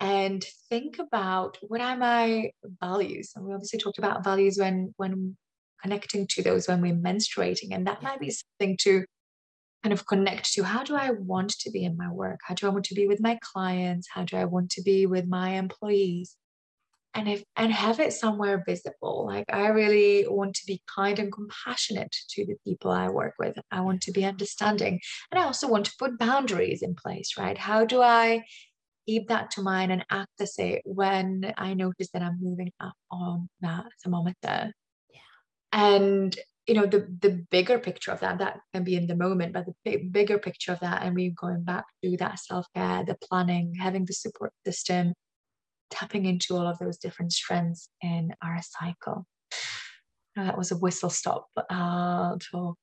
and 0.00 0.44
think 0.68 0.98
about 0.98 1.58
what 1.60 1.80
are 1.80 1.96
my 1.96 2.50
values. 2.80 3.32
And 3.36 3.44
we 3.44 3.52
obviously 3.52 3.78
talked 3.78 3.98
about 3.98 4.24
values 4.24 4.56
when 4.58 4.94
when 4.96 5.36
connecting 5.82 6.26
to 6.26 6.42
those 6.42 6.68
when 6.68 6.80
we're 6.80 6.94
menstruating. 6.94 7.68
And 7.72 7.86
that 7.86 8.02
might 8.02 8.20
be 8.20 8.30
something 8.30 8.76
to 8.82 9.04
kind 9.82 9.92
of 9.92 10.06
connect 10.06 10.52
to 10.52 10.62
how 10.62 10.84
do 10.84 10.94
I 10.94 11.10
want 11.10 11.50
to 11.60 11.70
be 11.70 11.84
in 11.84 11.96
my 11.96 12.10
work? 12.10 12.40
How 12.46 12.54
do 12.54 12.66
I 12.66 12.70
want 12.70 12.84
to 12.86 12.94
be 12.94 13.06
with 13.06 13.20
my 13.20 13.38
clients? 13.42 14.08
How 14.12 14.24
do 14.24 14.36
I 14.36 14.44
want 14.44 14.70
to 14.72 14.82
be 14.82 15.06
with 15.06 15.26
my 15.26 15.50
employees? 15.50 16.36
And 17.14 17.28
if 17.28 17.42
and 17.56 17.72
have 17.72 17.98
it 17.98 18.12
somewhere 18.12 18.62
visible. 18.66 19.26
Like 19.26 19.46
I 19.52 19.68
really 19.68 20.26
want 20.28 20.54
to 20.54 20.66
be 20.66 20.80
kind 20.94 21.18
and 21.18 21.32
compassionate 21.32 22.14
to 22.30 22.46
the 22.46 22.54
people 22.64 22.90
I 22.92 23.08
work 23.08 23.34
with. 23.38 23.58
I 23.70 23.80
want 23.80 24.02
to 24.02 24.12
be 24.12 24.24
understanding. 24.24 25.00
And 25.30 25.40
I 25.40 25.44
also 25.44 25.68
want 25.68 25.86
to 25.86 25.92
put 25.98 26.18
boundaries 26.18 26.82
in 26.82 26.94
place, 26.94 27.32
right? 27.36 27.58
How 27.58 27.84
do 27.84 28.00
I 28.00 28.44
keep 29.08 29.28
that 29.28 29.50
to 29.52 29.62
mind 29.62 29.90
and 29.90 30.04
act 30.10 30.30
access 30.40 30.58
it 30.58 30.82
when 30.84 31.52
I 31.56 31.74
notice 31.74 32.10
that 32.12 32.22
I'm 32.22 32.38
moving 32.40 32.72
up 32.80 32.94
on 33.10 33.48
that 33.60 33.86
thermometer? 34.04 34.72
Yeah. 35.12 35.20
And 35.72 36.38
you 36.66 36.74
know 36.74 36.86
the 36.86 37.00
the 37.20 37.44
bigger 37.50 37.78
picture 37.80 38.12
of 38.12 38.20
that 38.20 38.38
that 38.38 38.60
can 38.72 38.84
be 38.84 38.94
in 38.94 39.08
the 39.08 39.16
moment 39.16 39.52
but 39.52 39.66
the 39.66 39.74
big, 39.84 40.12
bigger 40.12 40.38
picture 40.38 40.72
of 40.72 40.80
that 40.80 41.02
and 41.02 41.16
we're 41.16 41.32
going 41.34 41.64
back 41.64 41.84
to 42.02 42.16
that 42.18 42.38
self-care 42.38 43.04
the 43.04 43.16
planning 43.28 43.74
having 43.74 44.04
the 44.04 44.12
support 44.12 44.52
system 44.64 45.12
tapping 45.90 46.26
into 46.26 46.56
all 46.56 46.66
of 46.66 46.78
those 46.78 46.98
different 46.98 47.32
strengths 47.32 47.88
in 48.02 48.32
our 48.42 48.60
cycle 48.62 49.26
now, 50.36 50.44
that 50.44 50.58
was 50.58 50.70
a 50.70 50.76
whistle 50.76 51.10
stop 51.10 51.48
uh, 51.56 52.36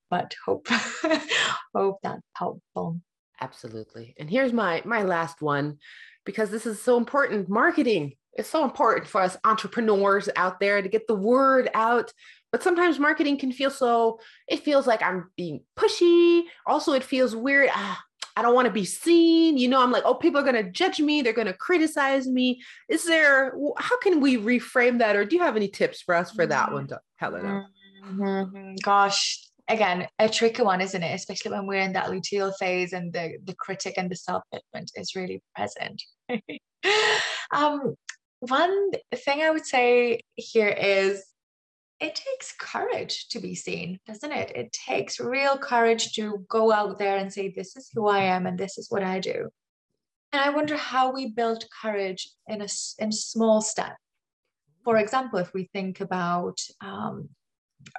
but 0.09 0.35
hope 0.45 0.67
hope 1.75 1.97
that's 2.03 2.21
helpful 2.35 2.99
absolutely 3.41 4.13
and 4.19 4.29
here's 4.29 4.53
my 4.53 4.81
my 4.85 5.03
last 5.03 5.41
one 5.41 5.77
because 6.25 6.49
this 6.49 6.65
is 6.65 6.81
so 6.81 6.97
important 6.97 7.47
marketing 7.49 8.13
is 8.37 8.47
so 8.47 8.63
important 8.63 9.07
for 9.07 9.21
us 9.21 9.37
entrepreneurs 9.45 10.29
out 10.35 10.59
there 10.59 10.81
to 10.81 10.89
get 10.89 11.07
the 11.07 11.15
word 11.15 11.69
out 11.73 12.11
but 12.51 12.63
sometimes 12.63 12.97
marketing 12.97 13.37
can 13.37 13.51
feel 13.51 13.69
so, 13.69 14.19
it 14.47 14.61
feels 14.61 14.87
like 14.87 15.03
I'm 15.03 15.29
being 15.35 15.61
pushy. 15.77 16.43
Also, 16.65 16.93
it 16.93 17.03
feels 17.03 17.35
weird. 17.35 17.69
Ah, 17.73 18.01
I 18.37 18.43
don't 18.43 18.53
want 18.53 18.67
to 18.67 18.71
be 18.71 18.85
seen. 18.85 19.57
You 19.57 19.67
know, 19.67 19.81
I'm 19.81 19.91
like, 19.91 20.03
oh, 20.05 20.13
people 20.13 20.39
are 20.39 20.43
going 20.43 20.63
to 20.63 20.71
judge 20.71 20.99
me. 20.99 21.23
They're 21.23 21.33
going 21.33 21.47
to 21.47 21.53
criticize 21.53 22.27
me. 22.27 22.61
Is 22.87 23.03
there, 23.03 23.57
how 23.77 23.97
can 23.97 24.21
we 24.21 24.37
reframe 24.37 24.99
that? 24.99 25.15
Or 25.15 25.25
do 25.25 25.35
you 25.35 25.41
have 25.41 25.55
any 25.55 25.67
tips 25.67 26.03
for 26.03 26.13
us 26.13 26.29
for 26.31 26.45
that 26.45 26.71
one, 26.71 26.87
Helena? 27.15 27.67
Mm-hmm. 28.05 28.75
Gosh, 28.83 29.43
again, 29.67 30.07
a 30.19 30.29
tricky 30.29 30.61
one, 30.61 30.81
isn't 30.81 31.01
it? 31.01 31.15
Especially 31.15 31.49
when 31.49 31.65
we're 31.65 31.81
in 31.81 31.93
that 31.93 32.11
luteal 32.11 32.53
phase 32.59 32.93
and 32.93 33.11
the, 33.11 33.39
the 33.43 33.55
critic 33.55 33.95
and 33.97 34.07
the 34.07 34.15
self 34.15 34.43
judgment 34.53 34.91
is 34.95 35.15
really 35.15 35.41
present. 35.55 36.03
um, 37.51 37.95
one 38.41 38.91
thing 39.15 39.41
I 39.41 39.49
would 39.49 39.65
say 39.65 40.21
here 40.35 40.69
is 40.69 41.23
it 41.99 42.15
takes 42.15 42.53
courage 42.59 43.27
to 43.29 43.39
be 43.39 43.55
seen, 43.55 43.99
doesn't 44.05 44.31
it? 44.31 44.51
It 44.55 44.71
takes 44.71 45.19
real 45.19 45.57
courage 45.57 46.13
to 46.13 46.45
go 46.47 46.71
out 46.71 46.99
there 46.99 47.17
and 47.17 47.31
say, 47.31 47.49
This 47.49 47.75
is 47.75 47.89
who 47.93 48.07
I 48.07 48.19
am 48.19 48.45
and 48.45 48.57
this 48.57 48.77
is 48.77 48.89
what 48.89 49.03
I 49.03 49.19
do. 49.19 49.49
And 50.31 50.41
I 50.41 50.49
wonder 50.49 50.75
how 50.75 51.11
we 51.13 51.31
build 51.31 51.63
courage 51.81 52.29
in 52.47 52.61
a, 52.61 52.67
in 52.99 53.11
small 53.11 53.61
steps. 53.61 53.95
For 54.83 54.97
example, 54.97 55.39
if 55.39 55.53
we 55.53 55.69
think 55.73 55.99
about 56.01 56.59
um, 56.81 57.29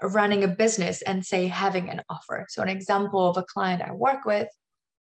running 0.03 0.44
a 0.44 0.49
business 0.49 1.03
and 1.03 1.24
say 1.24 1.46
having 1.46 1.90
an 1.90 2.03
offer. 2.09 2.46
So, 2.49 2.62
an 2.62 2.68
example 2.68 3.28
of 3.28 3.36
a 3.36 3.42
client 3.42 3.82
I 3.82 3.92
work 3.92 4.24
with, 4.24 4.49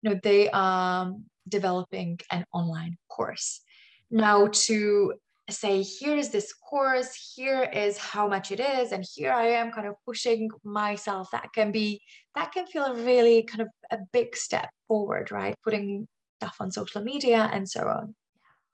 you 0.01 0.11
know, 0.11 0.19
they 0.21 0.49
are 0.49 1.03
um, 1.03 1.25
developing 1.47 2.19
an 2.31 2.45
online 2.53 2.97
course. 3.09 3.61
Now, 4.11 4.47
to 4.51 5.13
say 5.49 5.81
here 5.81 6.15
is 6.15 6.29
this 6.29 6.53
course 6.53 7.33
here 7.35 7.63
is 7.63 7.97
how 7.97 8.27
much 8.27 8.51
it 8.51 8.61
is 8.61 8.93
and 8.93 9.05
here 9.13 9.31
i 9.31 9.47
am 9.47 9.71
kind 9.71 9.87
of 9.87 9.95
pushing 10.05 10.49
myself. 10.63 11.29
That 11.31 11.51
can 11.53 11.71
be 11.71 12.01
that 12.35 12.51
can 12.53 12.65
feel 12.65 12.95
really 12.95 13.43
kind 13.43 13.61
of 13.61 13.67
a 13.91 13.97
big 14.13 14.35
step 14.35 14.69
forward 14.87 15.31
right? 15.31 15.55
Putting 15.63 16.07
stuff 16.39 16.55
on 16.59 16.71
social 16.71 17.03
media 17.03 17.49
and 17.51 17.69
so 17.69 17.87
on. 17.87 18.15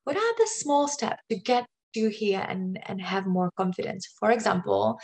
What 0.04 0.16
are 0.16 0.36
the 0.38 0.48
small 0.48 0.88
steps 0.88 1.24
to 1.30 1.36
get 1.38 1.66
to 1.96 2.10
here 2.10 2.46
and 2.48 2.80
and 2.88 3.02
have 3.02 3.26
more 3.26 3.52
confidence? 3.58 4.08
For 4.20 4.32
example 4.32 5.00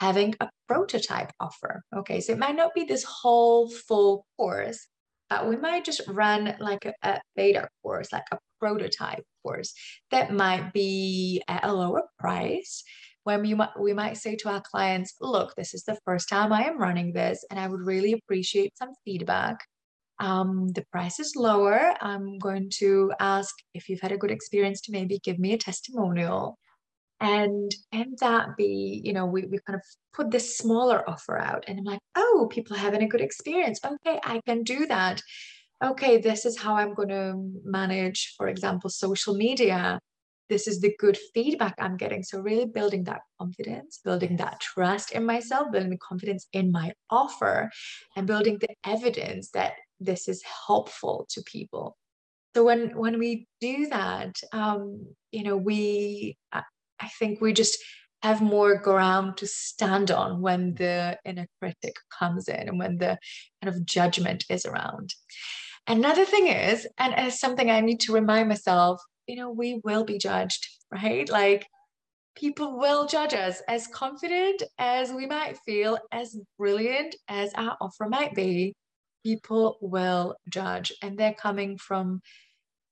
having 0.00 0.36
a 0.40 0.48
prototype 0.68 1.32
offer 1.40 1.82
okay? 1.96 2.20
So 2.20 2.32
it 2.32 2.38
might 2.38 2.54
not 2.54 2.74
be 2.74 2.84
this 2.84 3.02
whole 3.02 3.68
full 3.68 4.24
course 4.36 4.86
uh, 5.30 5.44
we 5.48 5.56
might 5.56 5.84
just 5.84 6.00
run 6.08 6.54
like 6.58 6.84
a, 6.84 6.94
a, 7.02 7.20
beta 7.36 7.68
course, 7.82 8.12
like 8.12 8.24
a 8.32 8.38
prototype 8.58 9.24
course 9.44 9.74
that 10.10 10.32
might 10.32 10.72
be 10.72 11.42
at 11.48 11.64
a 11.64 11.72
lower 11.72 12.02
price. 12.18 12.82
When 13.24 13.42
we 13.42 13.54
might, 13.54 13.78
we 13.78 13.92
might 13.92 14.16
say 14.16 14.36
to 14.36 14.48
our 14.48 14.62
clients, 14.62 15.14
look, 15.20 15.54
this 15.54 15.74
is 15.74 15.84
the 15.84 15.98
first 16.04 16.28
time 16.28 16.52
I 16.52 16.64
am 16.64 16.78
running 16.78 17.12
this, 17.12 17.44
and 17.50 17.60
I 17.60 17.68
would 17.68 17.80
really 17.80 18.12
appreciate 18.12 18.76
some 18.78 18.90
feedback. 19.04 19.58
Um, 20.18 20.68
the 20.68 20.84
price 20.90 21.20
is 21.20 21.36
lower. 21.36 21.94
I'm 22.00 22.38
going 22.38 22.70
to 22.78 23.12
ask 23.20 23.54
if 23.74 23.88
you've 23.88 24.00
had 24.00 24.12
a 24.12 24.18
good 24.18 24.30
experience 24.30 24.80
to 24.82 24.92
maybe 24.92 25.20
give 25.22 25.38
me 25.38 25.52
a 25.52 25.58
testimonial 25.58 26.58
and 27.20 27.74
and 27.92 28.16
that 28.20 28.56
be 28.56 29.00
you 29.04 29.12
know 29.12 29.26
we, 29.26 29.44
we 29.46 29.58
kind 29.66 29.76
of 29.76 29.82
put 30.12 30.30
this 30.30 30.56
smaller 30.56 31.08
offer 31.08 31.36
out 31.36 31.64
and 31.66 31.78
i'm 31.78 31.84
like 31.84 32.00
oh 32.16 32.48
people 32.50 32.76
are 32.76 32.80
having 32.80 33.02
a 33.02 33.08
good 33.08 33.20
experience. 33.20 33.80
Okay 33.84 34.20
i 34.24 34.40
can 34.46 34.62
do 34.62 34.86
that. 34.86 35.20
Okay 35.84 36.18
this 36.18 36.44
is 36.44 36.58
how 36.58 36.74
i'm 36.76 36.94
going 36.94 37.08
to 37.08 37.34
manage 37.64 38.34
for 38.36 38.48
example 38.48 38.90
social 38.90 39.34
media. 39.34 39.98
This 40.48 40.66
is 40.66 40.80
the 40.80 40.94
good 40.98 41.18
feedback 41.34 41.74
i'm 41.78 41.96
getting. 41.96 42.22
So 42.22 42.40
really 42.40 42.66
building 42.66 43.04
that 43.04 43.22
confidence 43.40 44.00
building 44.04 44.36
that 44.36 44.60
trust 44.60 45.10
in 45.12 45.26
myself 45.26 45.72
building 45.72 45.90
the 45.90 45.98
confidence 45.98 46.46
in 46.52 46.70
my 46.70 46.92
offer 47.10 47.70
and 48.16 48.26
building 48.26 48.58
the 48.60 48.74
evidence 48.84 49.50
that 49.50 49.72
this 50.00 50.28
is 50.28 50.42
helpful 50.66 51.26
to 51.30 51.42
people. 51.42 51.96
So 52.54 52.64
when 52.64 52.96
when 52.96 53.18
we 53.18 53.46
do 53.60 53.88
that 53.88 54.36
um, 54.52 55.06
you 55.32 55.42
know 55.42 55.56
we 55.56 56.38
uh, 56.52 56.62
I 57.00 57.08
think 57.08 57.40
we 57.40 57.52
just 57.52 57.78
have 58.22 58.40
more 58.40 58.76
ground 58.76 59.36
to 59.36 59.46
stand 59.46 60.10
on 60.10 60.40
when 60.40 60.74
the 60.74 61.18
inner 61.24 61.46
critic 61.60 61.94
comes 62.18 62.48
in 62.48 62.68
and 62.68 62.78
when 62.78 62.98
the 62.98 63.18
kind 63.62 63.74
of 63.74 63.86
judgment 63.86 64.44
is 64.50 64.66
around. 64.66 65.14
Another 65.86 66.24
thing 66.24 66.48
is, 66.48 66.86
and 66.98 67.14
as 67.14 67.40
something 67.40 67.70
I 67.70 67.80
need 67.80 68.00
to 68.00 68.12
remind 68.12 68.48
myself, 68.48 69.00
you 69.26 69.36
know, 69.36 69.50
we 69.50 69.80
will 69.84 70.04
be 70.04 70.18
judged, 70.18 70.68
right? 70.90 71.28
Like 71.28 71.66
people 72.36 72.78
will 72.78 73.06
judge 73.06 73.34
us 73.34 73.62
as 73.68 73.86
confident 73.86 74.62
as 74.78 75.12
we 75.12 75.26
might 75.26 75.58
feel, 75.58 75.98
as 76.12 76.36
brilliant 76.58 77.14
as 77.28 77.52
our 77.54 77.76
offer 77.80 78.08
might 78.08 78.34
be. 78.34 78.74
People 79.24 79.78
will 79.80 80.36
judge, 80.48 80.92
and 81.02 81.18
they're 81.18 81.34
coming 81.34 81.76
from 81.76 82.20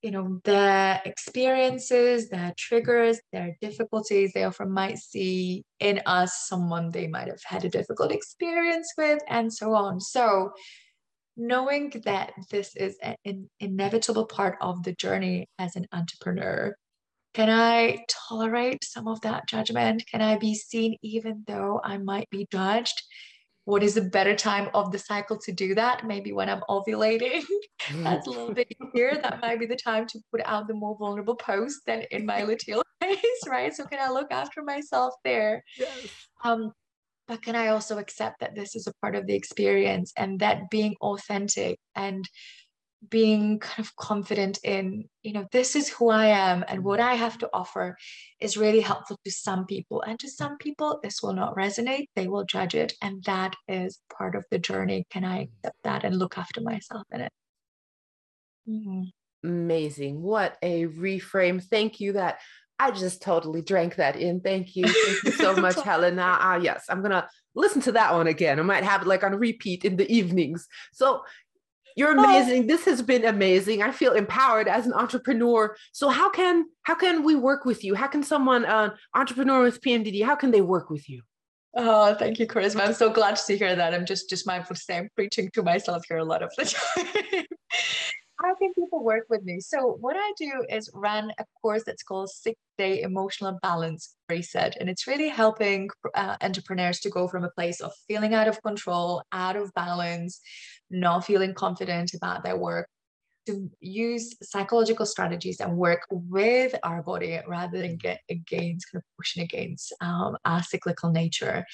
you 0.01 0.11
know 0.11 0.39
their 0.43 1.01
experiences 1.05 2.29
their 2.29 2.53
triggers 2.57 3.19
their 3.33 3.57
difficulties 3.61 4.31
they 4.33 4.43
often 4.43 4.71
might 4.71 4.97
see 4.97 5.63
in 5.79 6.01
us 6.05 6.45
someone 6.47 6.91
they 6.91 7.07
might 7.07 7.27
have 7.27 7.41
had 7.43 7.65
a 7.65 7.69
difficult 7.69 8.11
experience 8.11 8.93
with 8.97 9.19
and 9.27 9.51
so 9.51 9.73
on. 9.73 9.99
So 9.99 10.51
knowing 11.35 11.93
that 12.05 12.33
this 12.49 12.75
is 12.75 12.97
an 13.25 13.49
inevitable 13.59 14.25
part 14.25 14.57
of 14.61 14.83
the 14.83 14.93
journey 14.93 15.47
as 15.59 15.75
an 15.75 15.87
entrepreneur 15.91 16.75
can 17.33 17.49
i 17.49 17.97
tolerate 18.09 18.83
some 18.83 19.07
of 19.07 19.21
that 19.21 19.47
judgment? 19.47 20.03
Can 20.09 20.21
i 20.21 20.37
be 20.37 20.55
seen 20.55 20.97
even 21.03 21.43
though 21.45 21.79
i 21.83 21.97
might 21.97 22.29
be 22.31 22.47
judged 22.51 23.03
what 23.67 23.83
is 23.83 23.97
a 23.97 24.01
better 24.01 24.33
time 24.33 24.69
of 24.73 24.93
the 24.93 24.97
cycle 24.97 25.37
to 25.37 25.51
do 25.51 25.75
that? 25.75 26.07
Maybe 26.07 26.31
when 26.31 26.47
I'm 26.47 26.61
ovulating. 26.69 27.43
That's 27.95 28.25
a 28.25 28.29
little 28.29 28.53
bit 28.53 28.73
easier. 28.79 29.19
That 29.21 29.41
might 29.41 29.59
be 29.59 29.65
the 29.65 29.75
time 29.75 30.07
to 30.07 30.19
put 30.31 30.41
out 30.45 30.69
the 30.69 30.73
more 30.73 30.95
vulnerable 30.97 31.35
post 31.35 31.81
than 31.85 32.05
in 32.11 32.25
my 32.25 32.43
luteal 32.43 32.81
phase, 33.01 33.19
right? 33.47 33.75
So 33.75 33.83
can 33.83 33.99
I 33.99 34.09
look 34.09 34.31
after 34.31 34.63
myself 34.63 35.15
there? 35.25 35.65
Yes. 35.77 36.07
Um, 36.45 36.71
but 37.27 37.41
can 37.41 37.57
I 37.57 37.67
also 37.67 37.97
accept 37.97 38.39
that 38.39 38.55
this 38.55 38.73
is 38.73 38.87
a 38.87 38.93
part 39.01 39.17
of 39.17 39.27
the 39.27 39.35
experience 39.35 40.13
and 40.15 40.39
that 40.39 40.69
being 40.71 40.95
authentic 41.01 41.77
and 41.93 42.23
being 43.09 43.59
kind 43.59 43.79
of 43.79 43.95
confident 43.95 44.59
in, 44.63 45.05
you 45.21 45.33
know, 45.33 45.45
this 45.51 45.75
is 45.75 45.89
who 45.89 46.09
I 46.09 46.27
am 46.27 46.65
and 46.67 46.83
what 46.83 46.99
I 46.99 47.13
have 47.13 47.37
to 47.39 47.49
offer 47.53 47.95
is 48.39 48.57
really 48.57 48.81
helpful 48.81 49.19
to 49.23 49.31
some 49.31 49.65
people. 49.65 50.01
And 50.01 50.19
to 50.19 50.29
some 50.29 50.57
people, 50.57 50.99
this 51.03 51.21
will 51.21 51.33
not 51.33 51.55
resonate. 51.55 52.07
They 52.15 52.27
will 52.27 52.43
judge 52.43 52.75
it. 52.75 52.93
And 53.01 53.23
that 53.23 53.55
is 53.67 53.99
part 54.15 54.35
of 54.35 54.45
the 54.49 54.59
journey. 54.59 55.05
Can 55.09 55.23
I 55.23 55.43
accept 55.43 55.77
that 55.83 56.03
and 56.03 56.17
look 56.17 56.37
after 56.37 56.61
myself 56.61 57.03
in 57.11 57.21
it? 57.21 57.31
Mm-hmm. 58.67 59.03
Amazing. 59.47 60.21
What 60.21 60.57
a 60.61 60.87
reframe. 60.87 61.63
Thank 61.63 61.99
you. 61.99 62.13
That 62.13 62.39
I 62.79 62.91
just 62.91 63.21
totally 63.21 63.61
drank 63.61 63.95
that 63.95 64.15
in. 64.15 64.41
Thank 64.41 64.75
you. 64.75 64.87
Thank 64.87 65.23
you 65.23 65.31
so 65.31 65.55
much, 65.61 65.81
Helena. 65.81 66.37
Ah, 66.39 66.55
yes, 66.57 66.85
I'm 66.89 66.99
going 66.99 67.11
to 67.11 67.27
listen 67.55 67.81
to 67.83 67.91
that 67.93 68.13
one 68.13 68.27
again. 68.27 68.59
I 68.59 68.63
might 68.63 68.83
have 68.83 69.01
it 69.01 69.07
like 69.07 69.23
on 69.23 69.35
repeat 69.35 69.85
in 69.85 69.95
the 69.95 70.11
evenings. 70.11 70.67
So, 70.93 71.21
you're 71.97 72.11
amazing. 72.11 72.67
This 72.67 72.85
has 72.85 73.01
been 73.01 73.25
amazing. 73.25 73.81
I 73.81 73.91
feel 73.91 74.13
empowered 74.13 74.67
as 74.67 74.85
an 74.85 74.93
entrepreneur. 74.93 75.75
So 75.93 76.09
how 76.09 76.29
can 76.29 76.65
how 76.83 76.93
can 76.93 77.23
we 77.23 77.33
work 77.33 77.65
with 77.65 77.83
you? 77.83 77.95
How 77.95 78.05
can 78.05 78.21
someone 78.21 78.65
uh, 78.65 78.91
entrepreneur 79.15 79.63
with 79.63 79.81
PMDD? 79.81 80.23
How 80.23 80.35
can 80.35 80.51
they 80.51 80.61
work 80.61 80.91
with 80.91 81.09
you? 81.09 81.23
Oh, 81.75 82.13
thank 82.13 82.37
you, 82.37 82.45
Charisma. 82.45 82.81
I'm 82.81 82.93
so 82.93 83.09
glad 83.09 83.35
to 83.37 83.57
hear 83.57 83.75
that. 83.75 83.95
I'm 83.95 84.05
just 84.05 84.29
just 84.29 84.45
mindful 84.45 84.75
to 84.75 84.81
say 84.81 84.97
I'm 84.97 85.09
preaching 85.15 85.49
to 85.55 85.63
myself 85.63 86.03
here 86.07 86.17
a 86.17 86.23
lot 86.23 86.43
of 86.43 86.51
the 86.55 86.65
time. 87.33 87.45
How 88.41 88.53
can 88.55 88.71
people 88.73 89.03
work 89.03 89.25
with 89.29 89.43
me? 89.43 89.59
So 89.59 89.97
what 89.99 90.15
I 90.15 90.31
do 90.37 90.63
is 90.69 90.91
run 90.93 91.31
a 91.39 91.45
course 91.61 91.83
that's 91.85 92.03
called 92.03 92.29
Six 92.29 92.55
Day 92.77 93.01
Emotional 93.01 93.57
Balance 93.63 94.15
Reset, 94.29 94.77
and 94.79 94.89
it's 94.89 95.07
really 95.07 95.29
helping 95.29 95.89
uh, 96.13 96.37
entrepreneurs 96.41 96.99
to 96.99 97.09
go 97.09 97.27
from 97.27 97.43
a 97.43 97.49
place 97.49 97.81
of 97.81 97.91
feeling 98.07 98.35
out 98.35 98.47
of 98.47 98.61
control, 98.61 99.23
out 99.31 99.55
of 99.55 99.73
balance, 99.73 100.39
not 100.91 101.25
feeling 101.25 101.55
confident 101.55 102.13
about 102.13 102.43
their 102.43 102.57
work, 102.57 102.87
to 103.47 103.71
use 103.79 104.35
psychological 104.43 105.05
strategies 105.05 105.59
and 105.59 105.75
work 105.75 106.01
with 106.11 106.75
our 106.83 107.01
body 107.01 107.39
rather 107.47 107.79
than 107.79 107.95
get 107.95 108.19
against 108.29 108.91
kind 108.91 109.01
of 109.01 109.03
pushing 109.17 109.41
against 109.41 109.93
um, 110.01 110.37
our 110.45 110.61
cyclical 110.61 111.11
nature 111.11 111.65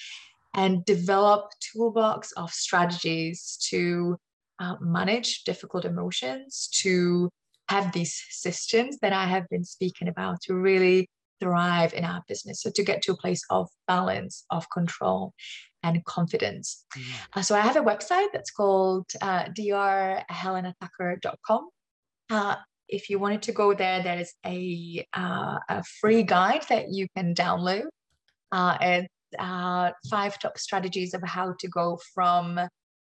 and 0.55 0.85
develop 0.85 1.49
toolbox 1.59 2.31
of 2.33 2.51
strategies 2.51 3.57
to 3.69 4.17
uh, 4.63 4.75
manage 4.79 5.43
difficult 5.43 5.85
emotions 5.85 6.69
to 6.81 7.29
have 7.69 7.91
these 7.91 8.23
systems 8.29 8.97
that 9.01 9.13
i 9.13 9.25
have 9.25 9.47
been 9.49 9.63
speaking 9.63 10.07
about 10.07 10.39
to 10.41 10.55
really 10.55 11.07
thrive 11.39 11.93
in 11.93 12.05
our 12.05 12.21
business 12.27 12.61
so 12.61 12.69
to 12.69 12.83
get 12.83 13.01
to 13.01 13.11
a 13.11 13.17
place 13.17 13.43
of 13.49 13.67
balance 13.87 14.45
of 14.49 14.69
control 14.69 15.33
and 15.83 16.03
confidence. 16.05 16.85
Mm. 16.97 17.03
Uh, 17.35 17.41
so 17.41 17.55
I 17.55 17.59
have 17.59 17.75
a 17.75 17.81
website 17.81 18.27
that's 18.33 18.51
called 18.51 19.05
uh, 19.21 19.43
drhelenatucker.com. 19.45 21.69
Uh, 22.29 22.55
if 22.87 23.09
you 23.09 23.19
wanted 23.19 23.41
to 23.43 23.51
go 23.51 23.73
there, 23.73 24.01
there 24.01 24.19
is 24.19 24.33
a, 24.45 25.05
uh, 25.13 25.57
a 25.69 25.83
free 25.99 26.23
guide 26.23 26.63
that 26.69 26.89
you 26.89 27.07
can 27.15 27.35
download. 27.35 27.83
Uh, 28.51 28.77
it's 28.81 29.07
uh, 29.37 29.91
five 30.09 30.39
top 30.39 30.57
strategies 30.57 31.13
of 31.13 31.21
how 31.23 31.53
to 31.59 31.67
go 31.67 31.99
from 32.13 32.59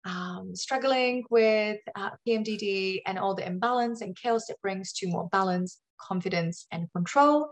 um, 0.05 0.55
struggling 0.55 1.25
with 1.31 1.79
uh, 1.97 2.11
PMDD 2.27 3.03
and 3.07 3.19
all 3.19 3.35
the 3.35 3.47
imbalance 3.47 4.01
and 4.01 4.17
chaos 4.17 4.51
it 4.51 4.61
brings 4.63 4.93
to 4.95 5.09
more 5.09 5.29
balance, 5.31 5.79
confidence, 5.99 6.67
and 6.71 6.89
control. 6.93 7.49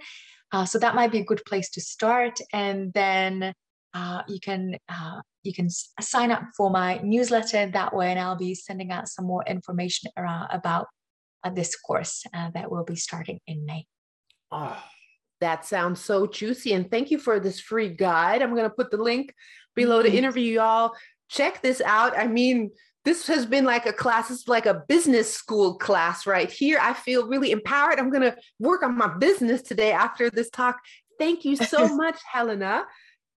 Uh, 0.53 0.65
so 0.65 0.79
that 0.79 0.95
might 0.95 1.11
be 1.11 1.19
a 1.19 1.25
good 1.25 1.43
place 1.47 1.71
to 1.71 1.81
start. 1.81 2.39
And 2.53 2.93
then 2.93 3.55
uh, 3.95 4.23
you 4.29 4.41
can 4.41 4.77
uh, 4.89 5.21
you 5.43 5.53
can 5.53 5.69
sign 5.71 6.31
up 6.31 6.43
for 6.57 6.71
my 6.71 6.99
newsletter 7.03 7.71
that 7.71 7.95
way, 7.95 8.11
and 8.11 8.19
I'll 8.19 8.37
be 8.37 8.55
sending 8.55 8.91
out 8.91 9.09
some 9.09 9.27
more 9.27 9.45
information 9.47 10.11
around 10.17 10.49
about 10.51 10.87
uh, 11.45 11.51
this 11.51 11.77
course 11.77 12.25
uh, 12.35 12.51
that 12.55 12.71
will 12.71 12.85
be 12.85 12.97
starting 12.97 13.41
in 13.47 13.65
May. 13.67 13.87
Oh, 14.51 14.83
that 15.41 15.67
sounds 15.67 16.01
so 16.01 16.27
juicy, 16.27 16.73
and 16.73 16.91
thank 16.91 17.11
you 17.11 17.19
for 17.19 17.41
this 17.41 17.61
free 17.61 17.89
guide. 17.89 18.43
I'm 18.43 18.55
going 18.55 18.69
to 18.69 18.75
put 18.75 18.91
the 18.91 18.97
link 18.97 19.35
below 19.75 20.03
mm-hmm. 20.03 20.13
to 20.13 20.19
interview 20.19 20.55
y'all. 20.55 20.93
Check 21.33 21.63
this 21.63 21.81
out. 21.81 22.17
I 22.17 22.27
mean, 22.27 22.71
this 23.05 23.27
has 23.27 23.47
been 23.47 23.65
like 23.65 23.87
a 23.87 23.93
class 23.93 24.31
it's 24.31 24.47
like 24.47 24.67
a 24.67 24.85
business 24.87 25.33
school 25.35 25.77
class 25.77 26.25
right 26.25 26.53
here 26.53 26.79
i 26.81 26.93
feel 26.93 27.27
really 27.27 27.51
empowered 27.51 27.99
i'm 27.99 28.11
going 28.11 28.23
to 28.23 28.37
work 28.61 28.85
on 28.85 28.97
my 28.97 29.09
business 29.19 29.61
today 29.61 29.91
after 29.91 30.31
this 30.31 30.49
talk 30.51 30.79
thank 31.19 31.45
you 31.45 31.57
so 31.57 31.89
much 31.97 32.21
helena 32.31 32.85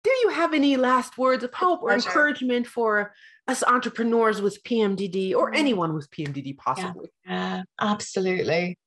do 0.04 0.10
you 0.22 0.28
have 0.28 0.52
any 0.52 0.76
last 0.76 1.16
words 1.16 1.42
of 1.42 1.54
hope 1.54 1.82
or 1.82 1.94
encouragement 1.94 2.66
for 2.66 3.14
us 3.48 3.62
entrepreneurs 3.64 4.40
with 4.40 4.62
PMDD 4.62 5.34
or 5.34 5.54
anyone 5.54 5.94
with 5.94 6.10
PMDD 6.10 6.56
possibly? 6.56 7.08
Yeah, 7.26 7.62
absolutely. 7.80 8.78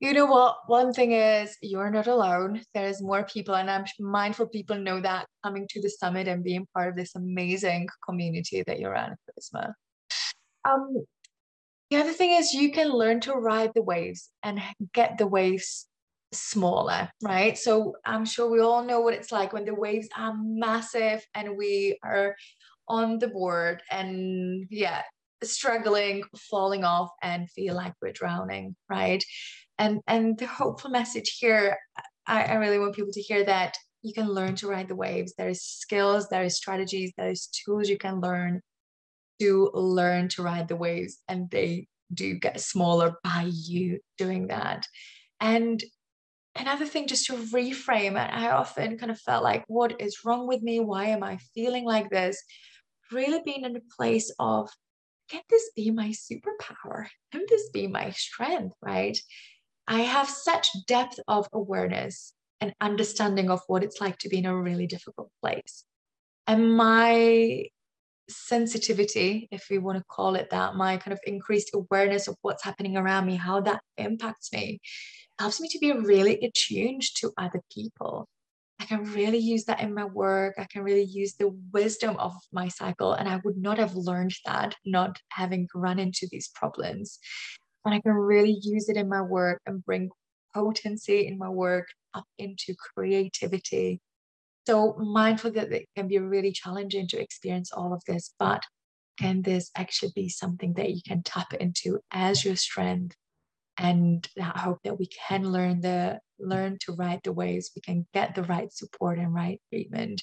You 0.00 0.12
know 0.12 0.26
what? 0.26 0.58
One 0.66 0.92
thing 0.92 1.12
is 1.12 1.56
you're 1.60 1.90
not 1.90 2.06
alone. 2.06 2.62
There's 2.72 3.02
more 3.02 3.24
people, 3.24 3.56
and 3.56 3.68
I'm 3.68 3.84
mindful 3.98 4.46
people 4.46 4.76
know 4.76 5.00
that 5.00 5.26
coming 5.44 5.66
to 5.70 5.82
the 5.82 5.90
summit 5.90 6.28
and 6.28 6.44
being 6.44 6.68
part 6.72 6.88
of 6.88 6.96
this 6.96 7.16
amazing 7.16 7.88
community 8.06 8.62
that 8.66 8.78
you're 8.78 8.94
in, 8.94 9.16
Charisma. 9.26 9.72
Um, 10.64 11.04
the 11.90 11.96
other 11.96 12.12
thing 12.12 12.32
is 12.32 12.52
you 12.52 12.70
can 12.70 12.90
learn 12.90 13.20
to 13.20 13.32
ride 13.32 13.72
the 13.74 13.82
waves 13.82 14.30
and 14.44 14.60
get 14.92 15.18
the 15.18 15.26
waves 15.26 15.86
smaller, 16.32 17.10
right? 17.22 17.56
So 17.58 17.94
I'm 18.04 18.24
sure 18.24 18.48
we 18.50 18.60
all 18.60 18.84
know 18.84 19.00
what 19.00 19.14
it's 19.14 19.32
like 19.32 19.52
when 19.52 19.64
the 19.64 19.74
waves 19.74 20.08
are 20.16 20.34
massive 20.38 21.26
and 21.34 21.56
we 21.56 21.98
are 22.04 22.36
on 22.86 23.18
the 23.18 23.28
board 23.28 23.82
and 23.90 24.66
yeah, 24.70 25.02
struggling, 25.42 26.22
falling 26.50 26.84
off 26.84 27.10
and 27.22 27.50
feel 27.50 27.74
like 27.74 27.94
we're 28.02 28.12
drowning, 28.12 28.76
right? 28.88 29.24
And 29.78 30.00
and 30.06 30.38
the 30.38 30.46
hopeful 30.46 30.90
message 30.90 31.38
here, 31.38 31.78
I, 32.26 32.44
I 32.44 32.54
really 32.54 32.78
want 32.78 32.96
people 32.96 33.12
to 33.12 33.22
hear 33.22 33.44
that 33.44 33.76
you 34.02 34.12
can 34.12 34.28
learn 34.28 34.54
to 34.56 34.68
ride 34.68 34.88
the 34.88 34.96
waves. 34.96 35.34
There 35.36 35.48
is 35.48 35.62
skills, 35.62 36.28
there 36.28 36.44
is 36.44 36.56
strategies, 36.56 37.12
there 37.16 37.30
is 37.30 37.48
tools 37.48 37.88
you 37.88 37.98
can 37.98 38.20
learn 38.20 38.60
to 39.40 39.70
learn 39.72 40.28
to 40.30 40.42
ride 40.42 40.68
the 40.68 40.76
waves, 40.76 41.18
and 41.28 41.50
they 41.50 41.86
do 42.12 42.34
get 42.34 42.60
smaller 42.60 43.14
by 43.22 43.48
you 43.52 44.00
doing 44.16 44.48
that. 44.48 44.86
And 45.40 45.82
another 46.56 46.86
thing 46.86 47.06
just 47.06 47.26
to 47.26 47.34
reframe 47.34 48.12
it 48.12 48.32
i 48.34 48.50
often 48.50 48.98
kind 48.98 49.12
of 49.12 49.20
felt 49.20 49.44
like 49.44 49.62
what 49.68 50.00
is 50.00 50.24
wrong 50.24 50.48
with 50.48 50.60
me? 50.62 50.80
Why 50.80 51.06
am 51.06 51.22
i 51.22 51.38
feeling 51.54 51.84
like 51.84 52.10
this? 52.10 52.42
Really 53.12 53.40
being 53.44 53.64
in 53.64 53.76
a 53.76 53.80
place 53.96 54.32
of 54.38 54.68
can 55.30 55.42
this 55.50 55.70
be 55.76 55.90
my 55.90 56.08
superpower? 56.08 57.06
Can 57.32 57.44
this 57.48 57.68
be 57.70 57.86
my 57.86 58.10
strength? 58.10 58.74
Right 58.82 59.18
i 59.88 60.00
have 60.00 60.28
such 60.28 60.68
depth 60.86 61.18
of 61.26 61.48
awareness 61.52 62.32
and 62.60 62.74
understanding 62.80 63.50
of 63.50 63.60
what 63.66 63.82
it's 63.82 64.00
like 64.00 64.18
to 64.18 64.28
be 64.28 64.38
in 64.38 64.46
a 64.46 64.56
really 64.56 64.86
difficult 64.86 65.30
place 65.42 65.84
and 66.46 66.76
my 66.76 67.64
sensitivity 68.30 69.48
if 69.50 69.66
we 69.70 69.78
want 69.78 69.98
to 69.98 70.04
call 70.04 70.34
it 70.34 70.50
that 70.50 70.76
my 70.76 70.98
kind 70.98 71.12
of 71.12 71.20
increased 71.26 71.70
awareness 71.74 72.28
of 72.28 72.36
what's 72.42 72.62
happening 72.62 72.96
around 72.96 73.26
me 73.26 73.34
how 73.36 73.60
that 73.60 73.80
impacts 73.96 74.52
me 74.52 74.78
helps 75.38 75.60
me 75.60 75.68
to 75.68 75.78
be 75.78 75.92
really 75.92 76.38
attuned 76.42 77.02
to 77.16 77.32
other 77.38 77.62
people. 77.72 78.28
I 78.80 78.84
can 78.84 79.04
really 79.04 79.38
use 79.38 79.64
that 79.64 79.80
in 79.80 79.94
my 79.94 80.04
work. 80.04 80.54
I 80.58 80.66
can 80.70 80.82
really 80.82 81.04
use 81.04 81.34
the 81.34 81.50
wisdom 81.72 82.16
of 82.16 82.32
my 82.52 82.68
cycle. 82.68 83.12
And 83.12 83.28
I 83.28 83.40
would 83.44 83.56
not 83.56 83.78
have 83.78 83.94
learned 83.94 84.34
that 84.44 84.76
not 84.84 85.18
having 85.30 85.68
run 85.74 85.98
into 85.98 86.28
these 86.30 86.48
problems. 86.48 87.18
And 87.84 87.94
I 87.94 88.00
can 88.00 88.12
really 88.12 88.58
use 88.62 88.88
it 88.88 88.96
in 88.96 89.08
my 89.08 89.22
work 89.22 89.60
and 89.66 89.84
bring 89.84 90.10
potency 90.54 91.26
in 91.26 91.38
my 91.38 91.48
work 91.48 91.88
up 92.14 92.24
into 92.38 92.74
creativity. 92.94 94.00
So 94.66 94.94
mindful 94.98 95.52
that 95.52 95.72
it 95.72 95.86
can 95.96 96.08
be 96.08 96.18
really 96.18 96.52
challenging 96.52 97.08
to 97.08 97.20
experience 97.20 97.72
all 97.72 97.94
of 97.94 98.02
this, 98.06 98.34
but 98.38 98.62
can 99.18 99.42
this 99.42 99.70
actually 99.76 100.12
be 100.14 100.28
something 100.28 100.74
that 100.74 100.90
you 100.90 101.00
can 101.06 101.22
tap 101.22 101.54
into 101.54 102.00
as 102.10 102.44
your 102.44 102.56
strength 102.56 103.16
and 103.78 104.28
I 104.40 104.58
hope 104.58 104.78
that 104.84 104.98
we 104.98 105.06
can 105.06 105.50
learn 105.50 105.80
the 105.80 106.18
learn 106.38 106.78
to 106.82 106.92
ride 106.92 107.20
the 107.24 107.32
waves. 107.32 107.70
We 107.74 107.82
can 107.82 108.06
get 108.12 108.34
the 108.34 108.42
right 108.42 108.72
support 108.72 109.18
and 109.18 109.32
right 109.32 109.60
treatment, 109.70 110.22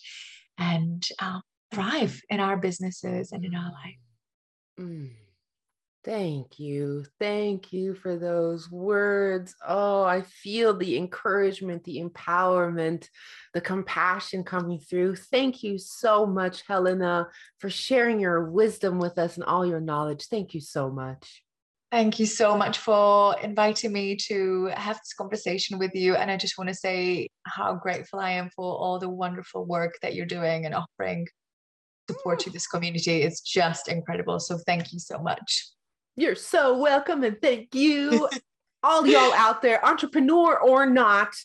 and 0.57 1.05
uh, 1.19 1.39
thrive 1.71 2.21
in 2.29 2.39
our 2.39 2.57
businesses 2.57 3.31
and 3.31 3.45
in 3.45 3.55
our 3.55 3.71
life. 3.71 3.99
Mm. 4.79 5.11
Thank 6.05 6.59
you. 6.59 7.03
Thank 7.19 7.73
you 7.73 7.95
for 7.95 8.15
those 8.15 8.69
words. 8.69 9.55
Oh, 9.67 10.03
I 10.03 10.21
feel 10.21 10.77
the 10.77 10.97
encouragement, 10.97 11.83
the 11.83 11.99
empowerment, 11.99 13.09
the 13.55 13.61
compassion 13.61 14.43
coming 14.43 14.79
through. 14.79 15.15
Thank 15.15 15.63
you 15.63 15.79
so 15.79 16.27
much, 16.27 16.61
Helena, 16.67 17.27
for 17.57 17.71
sharing 17.71 18.19
your 18.19 18.51
wisdom 18.51 18.99
with 18.99 19.17
us 19.17 19.35
and 19.35 19.43
all 19.45 19.65
your 19.65 19.81
knowledge. 19.81 20.27
Thank 20.29 20.53
you 20.53 20.61
so 20.61 20.91
much. 20.91 21.41
Thank 21.91 22.19
you 22.19 22.27
so 22.27 22.55
much 22.55 22.77
for 22.77 23.39
inviting 23.39 23.91
me 23.91 24.15
to 24.27 24.69
have 24.75 24.97
this 24.97 25.13
conversation 25.13 25.79
with 25.79 25.95
you. 25.95 26.15
And 26.15 26.29
I 26.29 26.37
just 26.37 26.55
want 26.55 26.67
to 26.67 26.75
say 26.75 27.29
how 27.47 27.73
grateful 27.73 28.19
I 28.19 28.31
am 28.31 28.51
for 28.55 28.77
all 28.77 28.99
the 28.99 29.09
wonderful 29.09 29.65
work 29.65 29.95
that 30.03 30.13
you're 30.13 30.27
doing 30.27 30.67
and 30.67 30.75
offering 30.75 31.25
support 32.07 32.39
to 32.41 32.51
mm. 32.51 32.53
this 32.53 32.67
community. 32.67 33.23
It's 33.23 33.41
just 33.41 33.87
incredible. 33.87 34.39
So 34.39 34.59
thank 34.67 34.93
you 34.93 34.99
so 34.99 35.17
much. 35.17 35.74
You're 36.15 36.35
so 36.35 36.77
welcome. 36.77 37.23
And 37.23 37.41
thank 37.41 37.75
you, 37.75 38.29
all 38.83 39.05
y'all 39.05 39.33
out 39.33 39.61
there, 39.61 39.85
entrepreneur 39.85 40.57
or 40.59 40.85
not. 40.85 41.35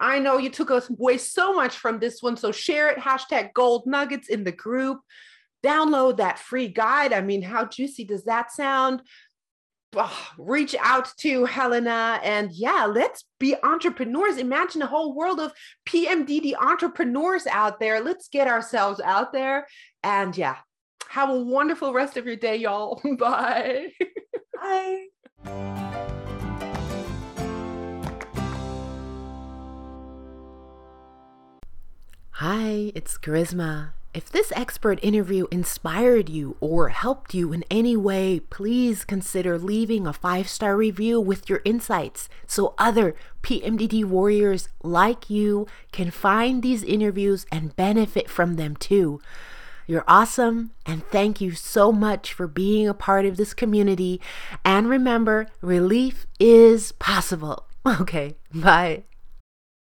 I 0.00 0.18
know 0.18 0.38
you 0.38 0.50
took 0.50 0.70
us 0.70 0.88
away 0.88 1.18
so 1.18 1.54
much 1.54 1.76
from 1.76 1.98
this 1.98 2.22
one. 2.22 2.36
So 2.36 2.52
share 2.52 2.88
it, 2.88 2.98
hashtag 2.98 3.52
gold 3.52 3.84
nuggets 3.86 4.28
in 4.28 4.44
the 4.44 4.52
group. 4.52 5.00
Download 5.64 6.18
that 6.18 6.38
free 6.38 6.68
guide. 6.68 7.12
I 7.12 7.20
mean, 7.20 7.42
how 7.42 7.64
juicy 7.64 8.04
does 8.04 8.24
that 8.24 8.52
sound? 8.52 9.02
oh, 9.96 10.28
reach 10.36 10.74
out 10.80 11.12
to 11.18 11.44
Helena 11.44 12.20
and 12.22 12.52
yeah, 12.52 12.86
let's 12.86 13.24
be 13.40 13.56
entrepreneurs. 13.62 14.36
Imagine 14.36 14.82
a 14.82 14.86
whole 14.86 15.14
world 15.14 15.40
of 15.40 15.52
PMDD 15.86 16.54
entrepreneurs 16.54 17.46
out 17.46 17.80
there. 17.80 18.00
Let's 18.00 18.28
get 18.28 18.48
ourselves 18.48 19.00
out 19.00 19.32
there 19.32 19.66
and 20.02 20.36
yeah, 20.36 20.56
have 21.08 21.30
a 21.30 21.40
wonderful 21.40 21.92
rest 21.94 22.16
of 22.16 22.26
your 22.26 22.36
day, 22.36 22.56
y'all. 22.56 23.00
Bye. 23.18 23.92
Bye. 24.54 25.06
Hi, 32.32 32.92
it's 32.94 33.18
Charisma. 33.18 33.92
If 34.14 34.30
this 34.30 34.52
expert 34.54 34.98
interview 35.02 35.46
inspired 35.50 36.28
you 36.28 36.56
or 36.60 36.88
helped 36.90 37.34
you 37.34 37.52
in 37.52 37.64
any 37.70 37.96
way, 37.96 38.40
please 38.40 39.04
consider 39.04 39.58
leaving 39.58 40.06
a 40.06 40.12
five 40.12 40.48
star 40.48 40.76
review 40.76 41.20
with 41.20 41.48
your 41.48 41.62
insights 41.64 42.28
so 42.46 42.74
other 42.78 43.14
PMDD 43.42 44.04
warriors 44.04 44.68
like 44.82 45.30
you 45.30 45.66
can 45.90 46.10
find 46.10 46.62
these 46.62 46.82
interviews 46.82 47.46
and 47.50 47.76
benefit 47.76 48.28
from 48.28 48.56
them 48.56 48.76
too. 48.76 49.20
You're 49.88 50.04
awesome, 50.06 50.72
and 50.84 51.02
thank 51.06 51.40
you 51.40 51.52
so 51.52 51.92
much 51.92 52.34
for 52.34 52.46
being 52.46 52.86
a 52.86 52.92
part 52.92 53.24
of 53.24 53.38
this 53.38 53.54
community. 53.54 54.20
And 54.62 54.86
remember, 54.86 55.46
relief 55.62 56.26
is 56.38 56.92
possible. 56.92 57.64
Okay, 57.86 58.36
bye. 58.52 59.04